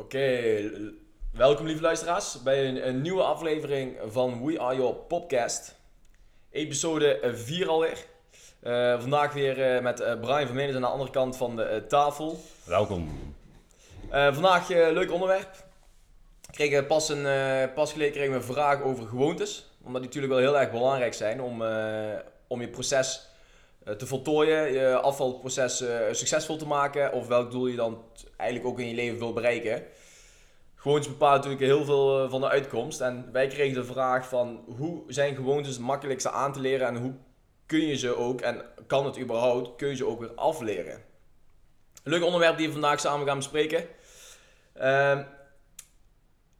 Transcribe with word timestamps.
Oké, 0.00 0.70
welkom 1.32 1.66
lieve 1.66 1.82
luisteraars 1.82 2.42
bij 2.42 2.68
een, 2.68 2.88
een, 2.88 3.02
nieuwe 3.02 3.22
aflevering 3.22 3.96
van 4.06 4.44
We 4.44 4.60
Are 4.60 4.76
Your 4.76 4.94
Podcast. 4.94 5.76
Episode 6.50 7.32
4 7.34 7.68
alweer. 7.68 8.06
Uh, 8.62 9.00
vandaag 9.00 9.32
weer 9.32 9.76
uh, 9.76 9.82
met 9.82 10.00
uh, 10.00 10.20
Brian 10.20 10.46
Vermeenders 10.46 10.76
aan 10.76 10.82
de 10.82 10.88
andere 10.88 11.10
kant 11.10 11.36
van 11.36 11.56
de 11.56 11.84
tafel. 11.88 12.40
Welkom. 12.64 13.34
vandaag 14.10 14.68
leuk 14.68 15.12
onderwerp. 15.12 15.64
Ik 16.46 16.52
kreeg 16.52 16.86
pas, 16.86 17.08
een, 17.08 17.26
pas 17.74 17.92
geleden 17.92 18.12
kregen 18.12 18.32
we 18.32 18.36
een 18.36 18.54
vraag 18.54 18.82
over 18.82 19.06
gewoontes. 19.06 19.70
Omdat 19.82 20.02
die 20.02 20.06
natuurlijk 20.06 20.32
wel 20.32 20.42
heel 20.42 20.58
erg 20.58 20.70
belangrijk 20.70 21.14
zijn 21.14 21.40
om, 21.40 21.62
om 22.46 22.60
je 22.60 22.68
proces 22.68 23.28
te 23.96 24.06
voltooien, 24.06 24.72
je 24.72 24.94
afvalproces 24.94 25.84
succesvol 26.10 26.56
te 26.56 26.66
maken. 26.66 27.12
Of 27.12 27.26
welk 27.26 27.50
doel 27.50 27.66
je 27.66 27.76
dan 27.76 28.02
eigenlijk 28.36 28.70
ook 28.70 28.80
in 28.80 28.88
je 28.88 28.94
leven 28.94 29.18
wil 29.18 29.32
bereiken. 29.32 29.82
Gewoontes 30.80 31.08
bepalen 31.08 31.36
natuurlijk 31.36 31.62
heel 31.62 31.84
veel 31.84 32.24
eh, 32.24 32.30
van 32.30 32.40
de 32.40 32.48
uitkomst. 32.48 33.00
En 33.00 33.32
wij 33.32 33.46
kregen 33.46 33.74
de 33.74 33.84
vraag 33.84 34.28
van 34.28 34.64
hoe 34.76 35.02
zijn 35.06 35.34
gewoontes 35.34 35.72
het 35.72 35.84
makkelijkste 35.84 36.30
aan 36.30 36.52
te 36.52 36.60
leren 36.60 36.86
en 36.86 36.96
hoe 36.96 37.14
kun 37.66 37.86
je 37.86 37.96
ze 37.96 38.16
ook, 38.16 38.40
en 38.40 38.64
kan 38.86 39.04
het 39.04 39.18
überhaupt, 39.18 39.76
kun 39.76 39.88
je 39.88 39.96
ze 39.96 40.06
ook 40.06 40.20
weer 40.20 40.34
afleren. 40.34 41.02
Leuk 42.04 42.24
onderwerp 42.24 42.56
die 42.56 42.66
we 42.66 42.72
vandaag 42.72 43.00
samen 43.00 43.26
gaan 43.26 43.36
bespreken. 43.36 43.84
Uh, 44.76 45.20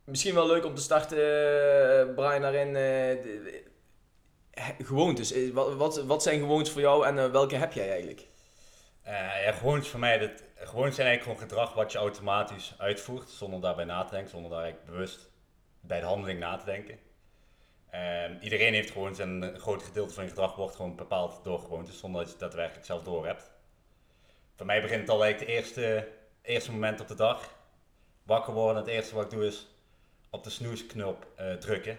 misschien 0.04 0.34
wel 0.34 0.46
leuk 0.46 0.64
om 0.64 0.74
te 0.74 0.82
starten, 0.82 1.18
uh, 1.18 2.14
Brian, 2.14 2.40
daarin. 2.40 2.74
Uh, 2.74 4.68
gewoontes. 4.86 5.50
Wat, 5.52 5.74
wat, 5.74 6.02
wat, 6.02 6.22
zijn 6.22 6.40
gewoontes 6.40 6.72
voor 6.72 6.80
jou 6.80 7.06
en 7.06 7.32
welke 7.32 7.56
heb 7.56 7.72
jij 7.72 7.90
eigenlijk? 7.90 8.26
ja, 9.04 9.52
gewoontes 9.52 9.88
voor 9.88 10.00
mij, 10.00 10.18
dat, 10.18 10.42
gewoon 10.70 10.92
zijn 10.92 11.06
eigenlijk 11.06 11.22
gewoon 11.22 11.48
gedrag 11.48 11.74
wat 11.74 11.92
je 11.92 11.98
automatisch 11.98 12.74
uitvoert, 12.78 13.30
zonder 13.30 13.60
daarbij 13.60 13.84
na 13.84 14.04
te 14.04 14.10
denken, 14.10 14.30
zonder 14.30 14.50
daar 14.50 14.62
eigenlijk 14.62 14.90
bewust 14.90 15.30
bij 15.80 16.00
de 16.00 16.06
handeling 16.06 16.38
na 16.38 16.56
te 16.56 16.64
denken. 16.64 16.98
Iedereen 18.40 18.74
heeft 18.74 18.90
gewoon 18.90 19.14
zijn 19.14 19.58
groot 19.60 19.82
gedeelte 19.82 20.14
van 20.14 20.22
je 20.24 20.30
gedrag 20.30 20.56
wordt 20.56 20.76
gewoon 20.76 20.96
bepaald 20.96 21.44
door 21.44 21.58
gewoontes, 21.58 21.98
zonder 21.98 22.20
dat 22.20 22.30
je 22.30 22.36
het 22.36 22.44
daadwerkelijk 22.44 22.86
zelf 22.86 23.02
door 23.02 23.26
hebt. 23.26 23.50
Voor 24.56 24.66
mij 24.66 24.82
begint 24.82 25.00
het 25.00 25.10
al 25.10 25.24
eigenlijk 25.24 25.50
het 25.50 25.60
eerste, 25.60 26.08
eerste 26.42 26.72
moment 26.72 27.00
op 27.00 27.08
de 27.08 27.14
dag. 27.14 27.54
Wakker 28.22 28.52
worden, 28.52 28.82
het 28.82 28.90
eerste 28.90 29.14
wat 29.14 29.24
ik 29.24 29.30
doe 29.30 29.46
is 29.46 29.66
op 30.30 30.44
de 30.44 30.50
snoesknop 30.50 31.26
uh, 31.40 31.52
drukken. 31.52 31.98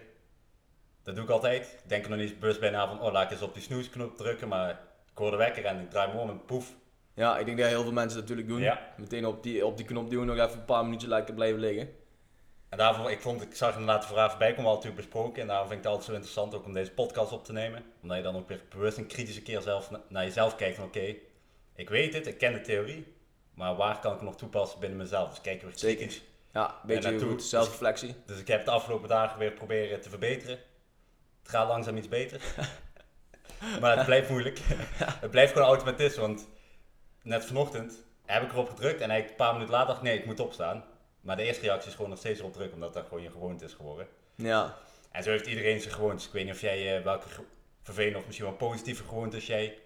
Dat 1.02 1.14
doe 1.14 1.24
ik 1.24 1.30
altijd. 1.30 1.78
Ik 1.82 1.88
denk 1.88 2.08
nog 2.08 2.18
niet 2.18 2.38
bewust 2.38 2.60
bij 2.60 2.70
na 2.70 2.88
van, 2.88 3.00
oh 3.00 3.12
laat 3.12 3.24
ik 3.24 3.30
eens 3.30 3.42
op 3.42 3.54
die 3.54 3.62
snoesknop 3.62 4.16
drukken, 4.16 4.48
maar 4.48 4.70
ik 5.10 5.18
hoor 5.18 5.30
de 5.30 5.36
wekker 5.36 5.64
en 5.64 5.80
ik 5.80 5.90
draai 5.90 6.12
me 6.12 6.20
om 6.20 6.30
en 6.30 6.44
poef, 6.44 6.74
ja, 7.14 7.38
ik 7.38 7.46
denk 7.46 7.58
dat 7.58 7.68
heel 7.68 7.82
veel 7.82 7.92
mensen 7.92 8.18
dat 8.20 8.28
natuurlijk 8.28 8.48
doen. 8.48 8.78
Meteen 8.96 9.26
op 9.26 9.42
die, 9.42 9.66
op 9.66 9.76
die 9.76 9.86
knop 9.86 10.10
duwen, 10.10 10.26
nog 10.26 10.36
even 10.36 10.58
een 10.58 10.64
paar 10.64 10.84
minuutjes 10.84 11.10
lekker 11.10 11.34
blijven 11.34 11.60
liggen. 11.60 11.88
En 12.68 12.78
daarvoor, 12.78 13.10
ik, 13.10 13.20
vond, 13.20 13.42
ik 13.42 13.54
zag 13.54 13.72
inderdaad 13.72 14.02
de 14.02 14.08
vraag 14.08 14.30
voorbij 14.30 14.50
komen, 14.50 14.70
al 14.70 14.74
natuurlijk 14.74 15.02
besproken. 15.02 15.42
En 15.42 15.48
daarom 15.48 15.66
vind 15.66 15.78
ik 15.78 15.84
het 15.84 15.92
altijd 15.92 16.10
zo 16.10 16.14
interessant 16.14 16.54
ook 16.54 16.64
om 16.64 16.72
deze 16.72 16.90
podcast 16.90 17.32
op 17.32 17.44
te 17.44 17.52
nemen. 17.52 17.84
Omdat 18.02 18.16
je 18.16 18.22
dan 18.22 18.36
ook 18.36 18.48
weer 18.48 18.60
bewust 18.68 18.98
een 18.98 19.06
kritische 19.06 19.42
keer 19.42 19.60
zelf 19.60 19.90
naar 20.08 20.24
jezelf 20.24 20.56
kijkt 20.56 20.76
van 20.76 20.84
oké, 20.84 21.14
ik 21.74 21.88
weet 21.88 22.14
het, 22.14 22.26
ik 22.26 22.38
ken 22.38 22.52
de 22.52 22.60
theorie. 22.60 23.14
Maar 23.54 23.76
waar 23.76 23.98
kan 23.98 24.12
ik 24.12 24.18
het 24.18 24.28
nog 24.28 24.36
toepassen 24.36 24.80
binnen 24.80 24.98
mezelf? 24.98 25.28
Dus 25.28 25.40
kijk 25.40 25.62
weer 25.62 25.72
Zeker. 25.74 26.20
Ja, 26.52 26.68
een 26.68 26.86
beetje 26.86 27.18
goed, 27.18 27.42
zelfreflectie. 27.42 28.08
Dus, 28.08 28.16
dus, 28.26 28.38
ik 28.38 28.48
heb 28.48 28.64
de 28.64 28.70
afgelopen 28.70 29.08
dagen 29.08 29.38
weer 29.38 29.52
proberen 29.52 30.00
te 30.00 30.08
verbeteren. 30.08 30.58
Het 31.42 31.50
gaat 31.50 31.68
langzaam 31.68 31.96
iets 31.96 32.08
beter. 32.08 32.40
maar 33.80 33.96
het 33.96 34.06
blijft 34.06 34.28
moeilijk. 34.28 34.60
het 35.20 35.30
blijft 35.30 35.52
gewoon 35.52 35.68
automatisme, 35.68 36.20
want 36.20 36.48
net 37.22 37.44
vanochtend 37.44 38.04
heb 38.24 38.42
ik 38.42 38.52
erop 38.52 38.68
gedrukt 38.68 39.00
en 39.00 39.10
eigenlijk 39.10 39.30
een 39.30 39.46
paar 39.46 39.52
minuten 39.52 39.74
later 39.74 39.88
dacht 39.88 39.98
ik, 39.98 40.04
nee, 40.04 40.18
ik 40.18 40.26
moet 40.26 40.40
opstaan. 40.40 40.84
Maar 41.20 41.36
de 41.36 41.42
eerste 41.42 41.62
reactie 41.62 41.88
is 41.88 41.94
gewoon 41.94 42.10
nog 42.10 42.18
steeds 42.18 42.38
erop 42.38 42.52
drukken, 42.52 42.74
omdat 42.74 42.94
dat 42.94 43.06
gewoon 43.08 43.22
je 43.22 43.30
gewoonte 43.30 43.64
is 43.64 43.72
geworden. 43.72 44.06
Ja. 44.34 44.76
En 45.10 45.22
zo 45.22 45.30
heeft 45.30 45.46
iedereen 45.46 45.80
zijn 45.80 45.94
gewoontes. 45.94 46.26
Ik 46.26 46.32
weet 46.32 46.44
niet 46.44 46.54
of 46.54 46.60
jij 46.60 46.98
uh, 46.98 47.04
welke 47.04 47.26
vervelende 47.82 48.18
of 48.18 48.26
misschien 48.26 48.46
wel 48.46 48.56
positieve 48.56 49.04
gewoontes 49.04 49.46
jij 49.46 49.78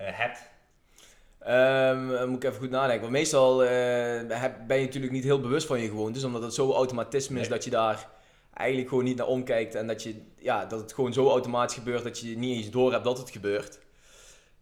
uh, 0.00 0.06
hebt. 0.10 0.50
Um, 1.48 2.28
moet 2.28 2.42
ik 2.42 2.50
even 2.50 2.60
goed 2.60 2.70
nadenken. 2.70 3.00
Want 3.00 3.12
meestal 3.12 3.62
uh, 3.62 3.68
ben 4.66 4.78
je 4.78 4.84
natuurlijk 4.84 5.12
niet 5.12 5.24
heel 5.24 5.40
bewust 5.40 5.66
van 5.66 5.80
je 5.80 5.88
gewoontes, 5.88 6.24
omdat 6.24 6.42
het 6.42 6.54
zo 6.54 6.72
automatisme 6.72 7.40
is 7.40 7.48
dat 7.48 7.64
je 7.64 7.70
daar 7.70 8.08
eigenlijk 8.54 8.88
gewoon 8.88 9.04
niet 9.04 9.16
naar 9.16 9.26
omkijkt 9.26 9.74
en 9.74 9.86
dat, 9.86 10.02
je, 10.02 10.22
ja, 10.38 10.64
dat 10.64 10.80
het 10.80 10.92
gewoon 10.92 11.12
zo 11.12 11.28
automatisch 11.28 11.76
gebeurt 11.76 12.04
dat 12.04 12.18
je 12.18 12.36
niet 12.36 12.56
eens 12.56 12.70
door 12.70 12.92
hebt 12.92 13.04
dat 13.04 13.18
het 13.18 13.30
gebeurt. 13.30 13.78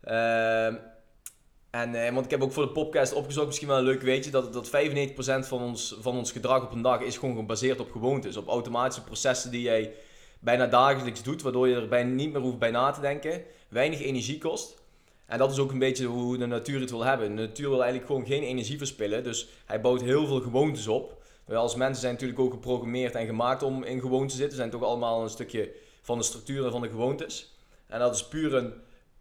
Uh, 0.05 0.75
en, 1.71 1.95
eh, 1.95 2.13
want 2.13 2.25
ik 2.25 2.31
heb 2.31 2.43
ook 2.43 2.53
voor 2.53 2.67
de 2.67 2.73
podcast 2.73 3.13
opgezocht, 3.13 3.47
misschien 3.47 3.69
wel 3.69 3.79
een 3.79 3.85
leuk 3.85 4.03
weetje, 4.03 4.31
dat, 4.31 4.53
dat 4.53 4.69
95% 4.69 5.47
van 5.47 5.63
ons, 5.63 5.97
van 6.01 6.17
ons 6.17 6.33
gedrag 6.33 6.63
op 6.63 6.73
een 6.73 6.83
dag 6.83 7.01
is 7.01 7.19
gewoon 7.19 7.37
gebaseerd 7.37 7.81
op 7.81 7.91
gewoontes. 7.91 8.37
Op 8.37 8.49
automatische 8.49 9.05
processen 9.05 9.51
die 9.51 9.63
jij 9.63 9.93
bijna 10.39 10.67
dagelijks 10.67 11.23
doet, 11.23 11.43
waardoor 11.43 11.69
je 11.69 11.75
er 11.75 11.89
bijna 11.89 12.11
niet 12.11 12.33
meer 12.33 12.43
hoeft 12.43 12.59
bij 12.59 12.71
na 12.71 12.91
te 12.91 13.01
denken. 13.01 13.43
Weinig 13.69 14.01
energie 14.01 14.39
kost. 14.39 14.79
En 15.27 15.39
dat 15.39 15.51
is 15.51 15.59
ook 15.59 15.71
een 15.71 15.79
beetje 15.79 16.07
hoe 16.07 16.39
de 16.39 16.47
natuur 16.47 16.81
het 16.81 16.91
wil 16.91 17.05
hebben. 17.05 17.37
De 17.37 17.43
natuur 17.43 17.69
wil 17.69 17.83
eigenlijk 17.83 18.07
gewoon 18.07 18.27
geen 18.27 18.43
energie 18.43 18.79
verspillen, 18.79 19.25
dus 19.25 19.49
hij 19.65 19.81
bouwt 19.81 20.01
heel 20.01 20.27
veel 20.27 20.41
gewoontes 20.41 20.87
op. 20.87 21.23
Wij 21.45 21.57
als 21.57 21.75
mensen 21.75 22.01
zijn 22.01 22.13
natuurlijk 22.13 22.41
ook 22.41 22.53
geprogrammeerd 22.53 23.15
en 23.15 23.27
gemaakt 23.27 23.63
om 23.63 23.83
in 23.83 24.01
gewoontes 24.01 24.33
te 24.33 24.39
zitten. 24.39 24.59
We 24.59 24.65
zijn 24.65 24.71
toch 24.71 24.89
allemaal 24.89 25.23
een 25.23 25.31
stukje 25.31 25.71
van 26.03 26.19
de 26.19 26.25
structuur 26.25 26.65
en 26.65 26.71
van 26.71 26.81
de 26.81 26.89
gewoontes. 26.89 27.55
En 27.87 27.99
dat 27.99 28.15
is 28.15 28.29
puur 28.29 28.55
een 28.55 28.73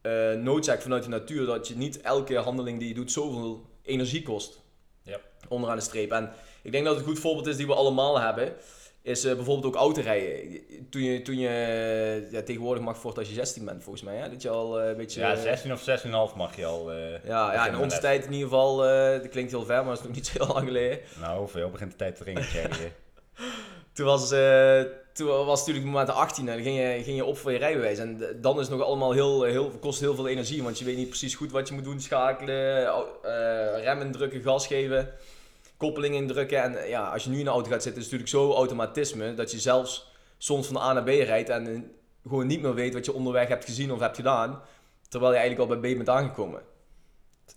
uh, 0.02 0.34
noodzaak 0.34 0.82
vanuit 0.82 1.04
de 1.04 1.10
natuur 1.10 1.46
dat 1.46 1.68
je 1.68 1.76
niet 1.76 2.02
elke 2.02 2.38
handeling 2.38 2.80
die 2.80 2.88
je 2.88 2.94
doet 2.94 3.12
zoveel 3.12 3.66
energie 3.84 4.24
kost. 4.24 4.62
Ja. 5.04 5.20
Onderaan 5.48 5.78
de 5.78 5.84
streep. 5.84 6.12
En 6.12 6.32
ik 6.62 6.72
denk 6.72 6.86
dat 6.86 6.96
het 6.96 7.04
een 7.04 7.10
goed 7.12 7.20
voorbeeld 7.20 7.48
is 7.48 7.58
die 7.58 7.68
we 7.68 7.76
allemaal 7.76 8.20
hebben. 8.20 8.54
Is 9.02 9.26
uh, 9.26 9.36
bijvoorbeeld 9.36 9.66
ook 9.66 9.82
autorijden. 9.82 10.62
Toen 10.90 11.02
je, 11.02 11.22
toen 11.22 11.38
je 11.38 12.28
ja, 12.32 12.42
tegenwoordig 12.42 12.84
mag 12.84 12.98
voort 12.98 13.18
als 13.18 13.28
je 13.28 13.34
16 13.34 13.66
bent, 13.66 13.84
volgens 13.84 14.04
mij. 14.04 14.16
Hè? 14.16 14.30
Dat 14.30 14.42
je 14.42 14.50
al 14.50 14.82
uh, 14.82 14.88
een 14.88 14.98
beetje. 14.98 15.20
Ja, 15.20 15.36
16 15.36 15.74
of 15.74 15.82
16,5 16.32 16.36
mag 16.36 16.56
je 16.56 16.66
al. 16.66 16.92
ja, 16.94 17.54
ja, 17.54 17.68
in 17.68 17.78
onze 17.78 18.00
tijd 18.00 18.26
in 18.26 18.32
ieder 18.34 18.48
geval. 18.48 18.78
dat 19.22 19.30
klinkt 19.30 19.52
heel 19.52 19.66
ver, 19.66 19.76
maar 19.76 19.96
dat 19.96 20.00
is 20.00 20.06
nog 20.06 20.16
niet 20.16 20.28
zo 20.28 20.44
heel 20.44 20.54
lang 20.54 20.68
geleden. 20.68 21.00
Nou, 21.20 21.50
veel 21.50 21.70
begint 21.70 21.92
de 21.92 21.98
tijd 21.98 22.16
te 22.16 22.24
dringen, 22.24 22.44
toen 23.94 24.06
was, 24.06 24.32
toen 25.20 25.46
was 25.46 25.60
natuurlijk 25.60 25.86
het 25.86 25.94
moment 25.94 26.10
18 26.10 26.48
en 26.48 26.54
dan 26.54 26.64
ging 26.64 26.78
je, 26.78 27.04
ging 27.04 27.16
je 27.16 27.26
op 27.26 27.38
voor 27.38 27.52
je 27.52 27.58
rijbewijs. 27.58 27.98
En 27.98 28.38
dan 28.42 28.60
is 28.60 28.68
het 28.68 28.78
nog 28.78 28.88
allemaal 28.88 29.12
heel, 29.12 29.44
heel, 29.44 29.70
kost 29.70 30.00
heel 30.00 30.16
veel 30.16 30.28
energie, 30.28 30.64
want 30.64 30.80
je 30.80 30.86
weet 30.86 30.98
niet 30.98 31.10
precies 31.10 31.36
goed 31.36 31.52
wat 31.52 31.68
je 31.68 31.74
moet 31.74 31.84
doen. 31.84 32.02
Schakelen, 32.02 32.84
uh, 33.26 33.84
remmen 33.84 34.12
drukken, 34.12 34.42
gas 34.42 34.68
geven, 34.68 35.14
koppeling 35.78 36.16
indrukken. 36.16 36.62
En 36.62 36.90
ja, 36.90 37.10
als 37.10 37.24
je 37.24 37.30
nu 37.30 37.38
in 37.38 37.44
de 37.44 37.50
auto 37.50 37.70
gaat 37.70 37.84
zitten, 37.84 38.02
is 38.02 38.12
het 38.12 38.20
natuurlijk 38.20 38.52
zo 38.52 38.58
automatisme 38.58 39.34
dat 39.34 39.52
je 39.52 39.60
zelfs 39.60 40.12
soms 40.38 40.68
van 40.68 40.78
A 40.78 40.94
naar 40.94 41.04
B 41.04 41.08
rijdt 41.08 41.50
en 41.50 41.92
gewoon 42.24 42.48
niet 42.48 42.62
meer 42.62 42.74
weet 42.74 42.94
wat 42.94 43.06
je 43.06 43.14
onderweg 43.14 43.48
hebt 43.48 43.66
gezien 43.66 43.92
of 43.92 44.00
hebt 44.00 44.16
gedaan. 44.16 44.62
Terwijl 45.10 45.32
je 45.32 45.40
eigenlijk 45.40 45.70
al 45.72 45.80
bij 45.80 45.94
B 45.94 45.96
bent 45.96 46.10
aangekomen. 46.10 46.62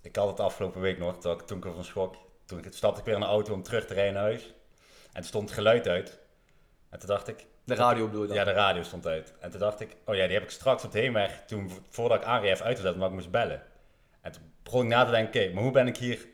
Ik 0.03 0.17
had 0.17 0.29
het 0.29 0.41
afgelopen 0.41 0.81
week 0.81 0.99
nog, 0.99 1.19
toen 1.19 1.33
ik, 1.33 1.41
toen 1.41 1.63
van 1.63 1.85
schok. 1.85 2.17
Toen 2.47 2.65
stapte 2.71 3.01
ik 3.01 3.07
weer 3.07 3.15
in 3.15 3.21
de 3.21 3.27
auto 3.27 3.53
om 3.53 3.63
terug 3.63 3.87
te 3.87 3.95
rijden 3.95 4.15
naar 4.15 4.23
huis. 4.23 4.55
En 5.07 5.21
toen 5.21 5.25
stond 5.25 5.51
geluid 5.51 5.89
uit. 5.89 6.19
En 6.91 6.99
toen 6.99 7.09
dacht 7.09 7.29
ik, 7.29 7.47
de 7.65 7.75
radio 7.75 8.07
bedoel 8.07 8.23
je 8.23 8.29
dan? 8.29 8.37
Ja, 8.37 8.45
de 8.45 8.53
radio 8.53 8.83
stond 8.83 9.07
uit. 9.07 9.35
En 9.41 9.51
toen 9.51 9.61
dacht 9.61 9.81
ik, 9.81 9.97
oh 10.05 10.15
ja, 10.15 10.25
die 10.25 10.35
heb 10.35 10.43
ik 10.43 10.51
straks 10.51 10.85
op 10.85 10.93
de 10.93 10.99
heenweg, 10.99 11.43
toen, 11.47 11.71
voordat 11.89 12.19
ik 12.19 12.25
aanreed, 12.25 12.53
even 12.53 12.65
uitgezet, 12.65 12.95
omdat 12.95 13.09
ik 13.09 13.15
moest 13.15 13.31
bellen. 13.31 13.63
En 14.21 14.33
toen 14.33 14.43
begon 14.63 14.83
ik 14.83 14.89
na 14.89 15.05
te 15.05 15.11
denken, 15.11 15.43
oké, 15.43 15.53
maar 15.53 15.63
hoe 15.63 15.73
ben 15.73 15.87
ik 15.87 15.97
hier 15.97 16.27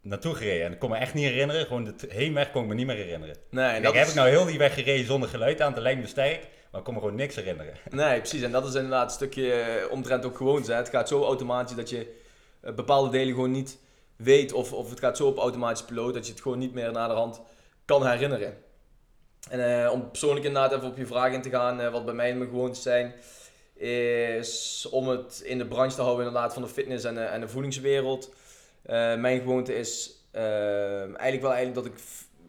naartoe 0.00 0.34
gereden? 0.34 0.66
En 0.66 0.72
ik 0.72 0.78
kon 0.78 0.90
me 0.90 0.96
echt 0.96 1.14
niet 1.14 1.24
herinneren, 1.24 1.66
gewoon 1.66 1.84
de 1.84 1.94
heenweg 2.08 2.50
kon 2.50 2.62
ik 2.62 2.68
me 2.68 2.74
niet 2.74 2.86
meer 2.86 2.96
herinneren. 2.96 3.36
Nee, 3.50 3.68
en 3.68 3.82
dat 3.82 3.94
heb 3.94 4.06
ik 4.06 4.14
nou 4.14 4.28
heel 4.28 4.44
die 4.44 4.58
weg 4.58 4.74
gereden 4.74 5.06
zonder 5.06 5.28
geluid 5.28 5.60
aan, 5.60 5.74
de 5.74 5.80
lijn 5.80 6.00
besteed, 6.00 6.40
maar 6.70 6.80
ik 6.80 6.86
kon 6.86 6.94
me 6.94 7.00
gewoon 7.00 7.14
niks 7.14 7.34
herinneren. 7.34 7.74
Nee, 7.90 8.18
precies. 8.18 8.42
En 8.42 8.52
dat 8.52 8.66
is 8.66 8.74
inderdaad 8.74 9.04
een 9.04 9.10
stukje 9.10 9.52
eh, 9.52 9.90
omtrent 9.90 10.24
ook 10.24 10.36
gewoon 10.36 10.64
zijn. 10.64 10.78
Het 10.78 10.88
gaat 10.88 11.08
zo 11.08 11.24
automatisch 11.24 11.76
dat 11.76 11.90
je 11.90 12.14
eh, 12.60 12.74
bepaalde 12.74 13.10
delen 13.10 13.34
gewoon 13.34 13.50
niet 13.50 13.78
weet, 14.16 14.52
of, 14.52 14.72
of 14.72 14.90
het 14.90 15.00
gaat 15.00 15.16
zo 15.16 15.26
op 15.26 15.38
automatisch 15.38 15.84
piloot 15.84 16.14
dat 16.14 16.26
je 16.26 16.32
het 16.32 16.42
gewoon 16.42 16.58
niet 16.58 16.74
meer 16.74 16.92
naar 16.92 17.08
de 17.08 17.14
hand 17.14 17.40
kan 17.84 18.06
herinneren. 18.06 18.56
En 19.48 19.84
uh, 19.84 19.92
om 19.92 20.10
persoonlijk 20.10 20.46
inderdaad 20.46 20.72
even 20.72 20.88
op 20.88 20.96
je 20.96 21.06
vraag 21.06 21.32
in 21.32 21.42
te 21.42 21.50
gaan, 21.50 21.80
uh, 21.80 21.90
wat 21.90 22.04
bij 22.04 22.14
mij 22.14 22.34
mijn 22.34 22.50
gewoontes 22.50 22.82
zijn, 22.82 23.14
is 23.74 24.86
om 24.90 25.08
het 25.08 25.40
in 25.44 25.58
de 25.58 25.66
branche 25.66 25.96
te 25.96 26.02
houden 26.02 26.26
inderdaad 26.26 26.52
van 26.52 26.62
de 26.62 26.68
fitness 26.68 27.04
en 27.04 27.14
de, 27.14 27.20
en 27.20 27.40
de 27.40 27.48
voedingswereld. 27.48 28.34
Uh, 28.86 29.14
mijn 29.14 29.40
gewoonte 29.40 29.74
is 29.74 30.14
eigenlijk 30.32 31.42
wel 31.42 31.52
eigenlijk 31.52 31.74
dat 31.74 31.86
ik 31.86 31.94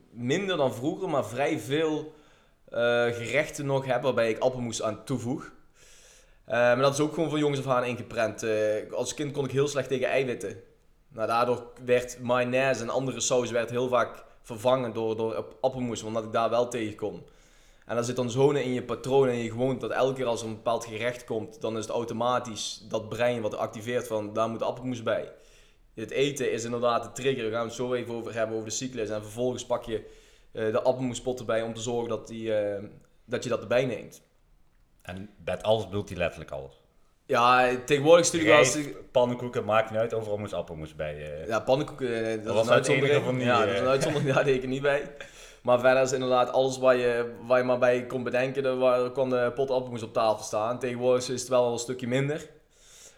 minder 0.09 0.57
dan 0.57 0.73
vroeger, 0.73 1.09
maar 1.09 1.25
vrij 1.25 1.59
veel 1.59 2.15
gerechten 3.11 3.65
nog 3.65 3.85
heb 3.85 4.01
waarbij 4.01 4.29
ik 4.29 4.39
appelmoes 4.39 4.81
aan 4.81 5.03
toevoeg. 5.03 5.51
maar 6.45 6.77
dat 6.77 6.93
is 6.93 6.99
ook 6.99 7.13
gewoon 7.13 7.29
van 7.29 7.39
jongens 7.39 7.65
af 7.65 7.67
aan 7.67 7.83
ingeprent. 7.83 8.45
als 8.91 9.13
kind 9.13 9.31
kon 9.31 9.45
ik 9.45 9.51
heel 9.51 9.67
slecht 9.67 9.87
tegen 9.87 10.07
eiwitten. 10.07 10.63
Nou, 11.09 11.27
daardoor 11.27 11.71
werd 11.85 12.19
mayonaise 12.19 12.81
en 12.81 12.89
andere 12.89 13.19
saus 13.19 13.51
werd 13.51 13.69
heel 13.69 13.87
vaak 13.87 14.23
vervangen 14.47 14.93
door, 14.93 15.15
door 15.15 15.45
appelmoes, 15.61 16.03
omdat 16.03 16.23
ik 16.23 16.31
daar 16.31 16.49
wel 16.49 16.67
tegen 16.67 16.95
kon. 16.95 17.23
En 17.85 17.95
dan 17.95 18.03
zit 18.03 18.15
dan 18.15 18.31
zo'n 18.31 18.55
in 18.55 18.73
je 18.73 18.83
patroon 18.83 19.27
en 19.27 19.37
je 19.37 19.51
gewoonte 19.51 19.87
dat 19.87 19.97
elke 19.97 20.13
keer 20.13 20.25
als 20.25 20.41
er 20.41 20.47
een 20.47 20.55
bepaald 20.55 20.85
gerecht 20.85 21.23
komt, 21.23 21.61
dan 21.61 21.77
is 21.77 21.85
het 21.85 21.93
automatisch 21.93 22.85
dat 22.89 23.09
brein 23.09 23.41
wat 23.41 23.57
activeert 23.57 24.07
van 24.07 24.33
daar 24.33 24.49
moet 24.49 24.61
appelmoes 24.61 25.03
bij. 25.03 25.33
het 25.93 26.11
eten 26.11 26.51
is 26.51 26.63
inderdaad 26.63 27.03
de 27.03 27.11
trigger. 27.11 27.43
Daar 27.43 27.51
gaan 27.51 27.61
we 27.61 27.67
het 27.67 27.75
zo 27.75 27.93
even 27.93 28.13
over 28.13 28.33
hebben, 28.33 28.55
over 28.55 28.69
de 28.69 28.75
cyclus. 28.75 29.09
En 29.09 29.21
vervolgens 29.21 29.65
pak 29.65 29.83
je 29.83 29.97
uh, 30.51 30.71
de 30.71 30.81
appelmoespot 30.81 31.39
erbij 31.39 31.61
om 31.61 31.73
te 31.73 31.81
zorgen 31.81 32.09
dat, 32.09 32.27
die, 32.27 32.49
uh, 32.49 32.83
dat 33.25 33.43
je 33.43 33.49
dat 33.49 33.61
erbij 33.61 33.85
neemt. 33.85 34.21
En 35.01 35.29
met 35.45 35.63
alles 35.63 35.85
bedoelt 35.85 36.09
hij 36.09 36.17
letterlijk 36.17 36.51
alles? 36.51 36.81
Ja, 37.27 37.75
tegenwoordig 37.85 38.25
natuurlijk 38.25 38.53
Rijst, 38.53 38.73
wel... 38.75 38.93
pannenkoeken, 39.11 39.65
maakt 39.65 39.89
niet 39.89 39.99
uit. 39.99 40.13
Overal 40.13 40.37
moest 40.37 40.53
appelmoes 40.53 40.95
bij. 40.95 41.15
Uh... 41.15 41.47
Ja, 41.47 41.59
pannenkoeken, 41.59 42.43
dat, 42.43 42.53
dat 42.53 42.63
is 42.63 42.67
een 42.67 42.73
uitzondering. 42.73 43.23
Van 43.23 43.35
die, 43.37 43.45
ja, 43.45 43.65
dat 43.65 43.73
is 43.73 43.79
een 43.79 43.87
uitzondering, 43.87 44.33
daar 44.33 44.43
deed 44.43 44.55
ik 44.55 44.61
er 44.61 44.67
niet 44.67 44.81
bij. 44.81 45.11
Maar 45.61 45.79
verder 45.79 46.03
is 46.03 46.11
inderdaad 46.11 46.51
alles 46.51 46.77
waar 46.77 46.95
je, 46.95 47.33
waar 47.47 47.57
je 47.57 47.63
maar 47.63 47.77
bij 47.77 48.05
kon 48.05 48.23
bedenken, 48.23 48.65
er 48.65 49.09
kon 49.09 49.29
de 49.29 49.51
pot 49.55 49.71
appelmoes 49.71 50.03
op 50.03 50.13
tafel 50.13 50.43
staan. 50.43 50.79
Tegenwoordig 50.79 51.29
is 51.29 51.39
het 51.39 51.49
wel 51.49 51.71
een 51.71 51.79
stukje 51.79 52.07
minder. 52.07 52.49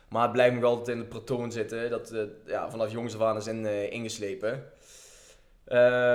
Maar 0.10 0.24
het 0.24 0.32
blijft 0.32 0.56
nog 0.56 0.64
altijd 0.64 0.88
in 0.88 0.98
het 0.98 1.10
protoon 1.10 1.52
zitten. 1.52 1.90
Dat 1.90 2.12
uh, 2.12 2.22
ja, 2.46 2.70
vanaf 2.70 2.92
jongs 2.92 3.16
af 3.16 3.22
aan 3.22 3.38
is 3.38 3.48
in, 3.48 3.64
uh, 3.64 3.92
ingeslepen. 3.92 4.64
Uh, 5.68 6.14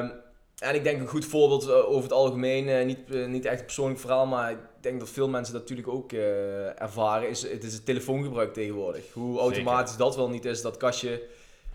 en 0.59 0.75
ik 0.75 0.85
denk 0.85 1.01
een 1.01 1.07
goed 1.07 1.25
voorbeeld 1.25 1.71
over 1.71 2.03
het 2.03 2.13
algemeen, 2.13 2.87
niet, 2.87 3.27
niet 3.29 3.45
echt 3.45 3.59
een 3.59 3.65
persoonlijk 3.65 4.01
verhaal, 4.01 4.27
maar 4.27 4.51
ik 4.51 4.59
denk 4.85 5.01
dat 5.01 5.09
veel 5.09 5.29
mensen 5.29 5.53
dat 5.53 5.63
natuurlijk 5.63 5.89
ook 5.89 6.13
ervaren, 6.13 7.29
is, 7.29 7.43
het 7.43 7.65
is 7.65 7.73
het 7.73 7.87
telefoongebruik 7.87 8.53
tegenwoordig. 8.53 9.13
Hoe 9.13 9.39
automatisch 9.39 9.91
Zeker. 9.91 10.07
dat 10.07 10.17
wel 10.17 10.29
niet 10.29 10.45
is, 10.45 10.63
dat 10.63 10.77
kastje 10.77 11.23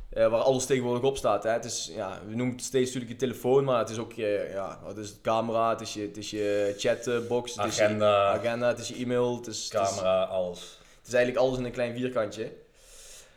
waar 0.10 0.32
alles 0.32 0.66
tegenwoordig 0.66 1.04
op 1.04 1.18
staat. 1.18 1.44
Hè. 1.44 1.50
Het 1.50 1.66
is, 1.66 1.92
ja, 1.96 2.22
we 2.28 2.36
noemen 2.36 2.56
het 2.56 2.66
steeds 2.66 2.94
natuurlijk 2.94 3.12
je 3.12 3.28
telefoon, 3.28 3.64
maar 3.64 3.80
het 3.80 3.90
is 3.90 3.98
ook 3.98 4.14
je, 4.14 4.50
ja, 4.54 4.80
het 4.86 4.98
is 4.98 5.16
camera, 5.22 5.70
het 5.70 5.82
is 5.82 5.94
je, 5.94 6.02
het 6.02 6.18
is 6.18 6.30
je 6.30 6.76
chatbox, 6.78 7.56
het 7.56 7.66
agenda. 7.66 8.28
is 8.28 8.34
je 8.34 8.40
agenda, 8.40 8.68
het 8.68 8.80
is 8.80 8.88
je 8.88 8.96
e-mail. 8.96 9.36
Het 9.36 9.48
is, 9.48 9.68
camera, 9.68 10.20
het 10.20 10.30
is, 10.30 10.36
alles 10.36 10.80
is 11.10 11.16
eigenlijk 11.16 11.46
alles 11.46 11.60
in 11.60 11.66
een 11.66 11.72
klein 11.72 11.96
vierkantje. 11.96 12.52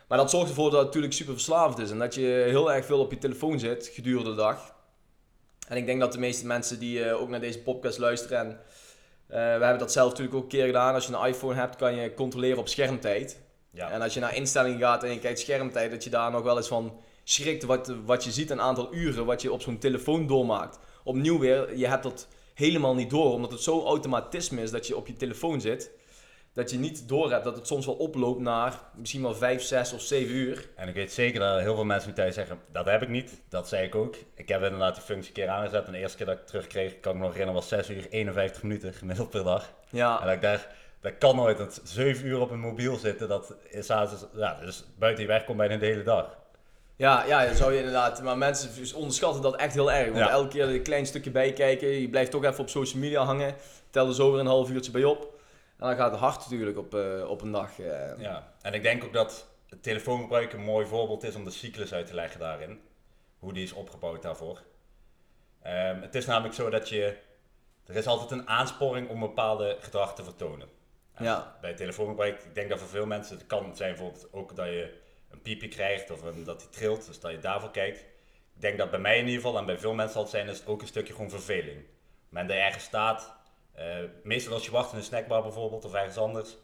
Maar 0.08 0.18
dat 0.18 0.30
zorgt 0.30 0.48
ervoor 0.48 0.70
dat 0.70 0.78
het 0.78 0.86
natuurlijk 0.86 1.12
super 1.12 1.32
verslaafd 1.32 1.78
is. 1.78 1.90
En 1.90 1.98
dat 1.98 2.14
je 2.14 2.44
heel 2.48 2.72
erg 2.72 2.84
veel 2.84 3.00
op 3.00 3.10
je 3.10 3.18
telefoon 3.18 3.58
zit 3.58 3.90
gedurende 3.92 4.30
de 4.30 4.36
dag. 4.36 4.74
En 5.68 5.76
ik 5.76 5.86
denk 5.86 6.00
dat 6.00 6.12
de 6.12 6.18
meeste 6.18 6.46
mensen 6.46 6.78
die 6.78 6.98
uh, 6.98 7.20
ook 7.20 7.28
naar 7.28 7.40
deze 7.40 7.58
podcast 7.58 7.98
luisteren. 7.98 8.38
En, 8.38 8.60
we 9.32 9.38
hebben 9.38 9.78
dat 9.78 9.92
zelf 9.92 10.08
natuurlijk 10.08 10.36
ook 10.36 10.42
een 10.42 10.48
keer 10.48 10.66
gedaan. 10.66 10.94
Als 10.94 11.06
je 11.06 11.12
een 11.12 11.26
iPhone 11.26 11.54
hebt, 11.54 11.76
kan 11.76 11.94
je 11.94 12.14
controleren 12.14 12.58
op 12.58 12.68
schermtijd. 12.68 13.40
Ja. 13.70 13.90
En 13.90 14.02
als 14.02 14.14
je 14.14 14.20
naar 14.20 14.36
instellingen 14.36 14.78
gaat 14.78 15.04
en 15.04 15.10
je 15.10 15.18
kijkt 15.18 15.38
schermtijd, 15.38 15.90
dat 15.90 16.04
je 16.04 16.10
daar 16.10 16.30
nog 16.30 16.42
wel 16.42 16.56
eens 16.56 16.68
van 16.68 17.00
schrikt 17.24 17.64
wat, 17.64 17.92
wat 18.04 18.24
je 18.24 18.30
ziet, 18.30 18.50
een 18.50 18.60
aantal 18.60 18.94
uren 18.94 19.24
wat 19.24 19.42
je 19.42 19.52
op 19.52 19.62
zo'n 19.62 19.78
telefoon 19.78 20.26
doormaakt. 20.26 20.78
Opnieuw 21.04 21.38
weer, 21.38 21.76
je 21.76 21.86
hebt 21.86 22.02
dat 22.02 22.28
helemaal 22.54 22.94
niet 22.94 23.10
door, 23.10 23.32
omdat 23.32 23.50
het 23.50 23.60
zo 23.60 23.84
automatisme 23.84 24.62
is 24.62 24.70
dat 24.70 24.86
je 24.86 24.96
op 24.96 25.06
je 25.06 25.16
telefoon 25.16 25.60
zit 25.60 25.90
dat 26.52 26.70
je 26.70 26.78
niet 26.78 27.08
doorhebt 27.08 27.44
dat 27.44 27.56
het 27.56 27.66
soms 27.66 27.86
wel 27.86 27.94
oploopt 27.94 28.40
naar 28.40 28.80
misschien 28.94 29.22
wel 29.22 29.34
5, 29.34 29.62
6 29.62 29.92
of 29.92 30.00
7 30.00 30.34
uur. 30.34 30.68
En 30.76 30.88
ik 30.88 30.94
weet 30.94 31.12
zeker 31.12 31.40
dat 31.40 31.60
heel 31.60 31.74
veel 31.74 31.84
mensen 31.84 32.14
thuis 32.14 32.34
zeggen, 32.34 32.58
dat 32.72 32.86
heb 32.86 33.02
ik 33.02 33.08
niet. 33.08 33.42
Dat 33.48 33.68
zei 33.68 33.86
ik 33.86 33.94
ook. 33.94 34.16
Ik 34.34 34.48
heb 34.48 34.62
inderdaad 34.62 34.94
de 34.94 35.00
functie 35.00 35.28
een 35.28 35.34
keer 35.34 35.48
aangezet 35.48 35.86
en 35.86 35.92
de 35.92 35.98
eerste 35.98 36.16
keer 36.16 36.26
dat 36.26 36.38
ik 36.38 36.46
terugkreeg, 36.46 37.00
kan 37.00 37.12
ik 37.12 37.18
me 37.18 37.24
nog 37.24 37.32
herinneren, 37.32 37.60
was 37.60 37.68
6 37.68 37.90
uur 37.90 38.06
51 38.10 38.62
minuten 38.62 38.92
gemiddeld 38.92 39.30
per 39.30 39.44
dag. 39.44 39.72
Ja. 39.90 40.20
En 40.20 40.26
dat 40.26 40.34
ik 40.34 40.42
daar, 40.42 40.66
dat 41.00 41.18
kan 41.18 41.36
nooit, 41.36 41.58
dat 41.58 41.80
7 41.84 42.26
uur 42.26 42.40
op 42.40 42.50
een 42.50 42.60
mobiel 42.60 42.96
zitten, 42.96 43.28
dat 43.28 43.54
is, 43.70 43.86
ja, 43.86 44.58
dus 44.60 44.84
buiten 44.98 45.22
je 45.22 45.28
werk 45.28 45.46
komt 45.46 45.58
bijna 45.58 45.76
de 45.76 45.86
hele 45.86 46.02
dag. 46.02 46.40
Ja, 46.96 47.24
ja, 47.24 47.46
dat 47.46 47.56
zou 47.56 47.72
je 47.72 47.78
inderdaad. 47.78 48.22
Maar 48.22 48.38
mensen 48.38 48.96
onderschatten 48.96 49.42
dat 49.42 49.56
echt 49.56 49.74
heel 49.74 49.92
erg. 49.92 50.12
Want 50.12 50.30
elke 50.30 50.48
keer 50.48 50.68
een 50.68 50.82
klein 50.82 51.06
stukje 51.06 51.30
bijkijken, 51.30 51.88
je 51.88 52.08
blijft 52.08 52.30
toch 52.30 52.44
even 52.44 52.60
op 52.60 52.68
social 52.68 53.00
media 53.00 53.24
hangen. 53.24 53.54
Tel 53.90 54.08
er 54.08 54.14
zo 54.14 54.30
weer 54.30 54.40
een 54.40 54.46
half 54.46 54.70
uurtje 54.70 54.90
bij 54.90 55.04
op. 55.04 55.40
En 55.82 55.88
dan 55.88 55.96
gaat 55.96 56.10
het 56.10 56.20
hard 56.20 56.38
natuurlijk 56.38 56.78
op, 56.78 56.94
uh, 56.94 57.30
op 57.30 57.42
een 57.42 57.50
dag. 57.50 57.78
Uh. 57.78 58.18
Ja, 58.18 58.52
en 58.60 58.74
ik 58.74 58.82
denk 58.82 59.04
ook 59.04 59.12
dat 59.12 59.48
het 59.68 59.82
telefoongebruik 59.82 60.52
een 60.52 60.62
mooi 60.62 60.86
voorbeeld 60.86 61.22
is 61.22 61.34
om 61.34 61.44
de 61.44 61.50
cyclus 61.50 61.94
uit 61.94 62.06
te 62.06 62.14
leggen 62.14 62.40
daarin. 62.40 62.80
Hoe 63.38 63.52
die 63.52 63.62
is 63.62 63.72
opgebouwd 63.72 64.22
daarvoor. 64.22 64.62
Um, 65.66 66.02
het 66.02 66.14
is 66.14 66.26
namelijk 66.26 66.54
zo 66.54 66.70
dat 66.70 66.88
je... 66.88 67.16
Er 67.86 67.96
is 67.96 68.06
altijd 68.06 68.30
een 68.30 68.48
aansporing 68.48 69.08
om 69.08 69.20
bepaalde 69.20 69.76
gedrag 69.80 70.14
te 70.14 70.24
vertonen. 70.24 70.68
ja. 71.18 71.56
Bij 71.60 71.74
telefoongebruik, 71.74 72.42
ik 72.42 72.54
denk 72.54 72.68
dat 72.68 72.78
voor 72.78 72.88
veel 72.88 73.06
mensen 73.06 73.36
het 73.36 73.46
kan 73.46 73.76
zijn 73.76 73.94
bijvoorbeeld 73.94 74.32
ook 74.32 74.56
dat 74.56 74.66
je 74.66 74.98
een 75.30 75.42
piepje 75.42 75.68
krijgt 75.68 76.10
of 76.10 76.22
een, 76.22 76.44
dat 76.44 76.62
hij 76.62 76.70
trilt, 76.70 77.06
dus 77.06 77.20
dat 77.20 77.30
je 77.30 77.38
daarvoor 77.38 77.70
kijkt. 77.70 78.00
Ik 78.54 78.60
denk 78.60 78.78
dat 78.78 78.90
bij 78.90 79.00
mij 79.00 79.18
in 79.18 79.26
ieder 79.26 79.40
geval 79.40 79.58
en 79.58 79.66
bij 79.66 79.78
veel 79.78 79.94
mensen 79.94 80.12
zal 80.12 80.22
het 80.22 80.30
zijn, 80.30 80.48
is 80.48 80.58
het 80.58 80.68
ook 80.68 80.80
een 80.80 80.86
stukje 80.86 81.14
gewoon 81.14 81.30
verveling. 81.30 81.78
Op 81.78 81.84
het 81.84 82.28
moment 82.28 82.48
dat 82.48 82.56
je 82.56 82.64
ergens 82.64 82.84
staat, 82.84 83.41
meestal 84.22 84.52
als 84.52 84.64
je 84.64 84.70
wacht 84.70 84.92
in 84.92 84.98
een 84.98 85.04
snackbar 85.04 85.42
bijvoorbeeld 85.42 85.84
of 85.84 85.94
ergens 85.94 86.16
anders, 86.16 86.56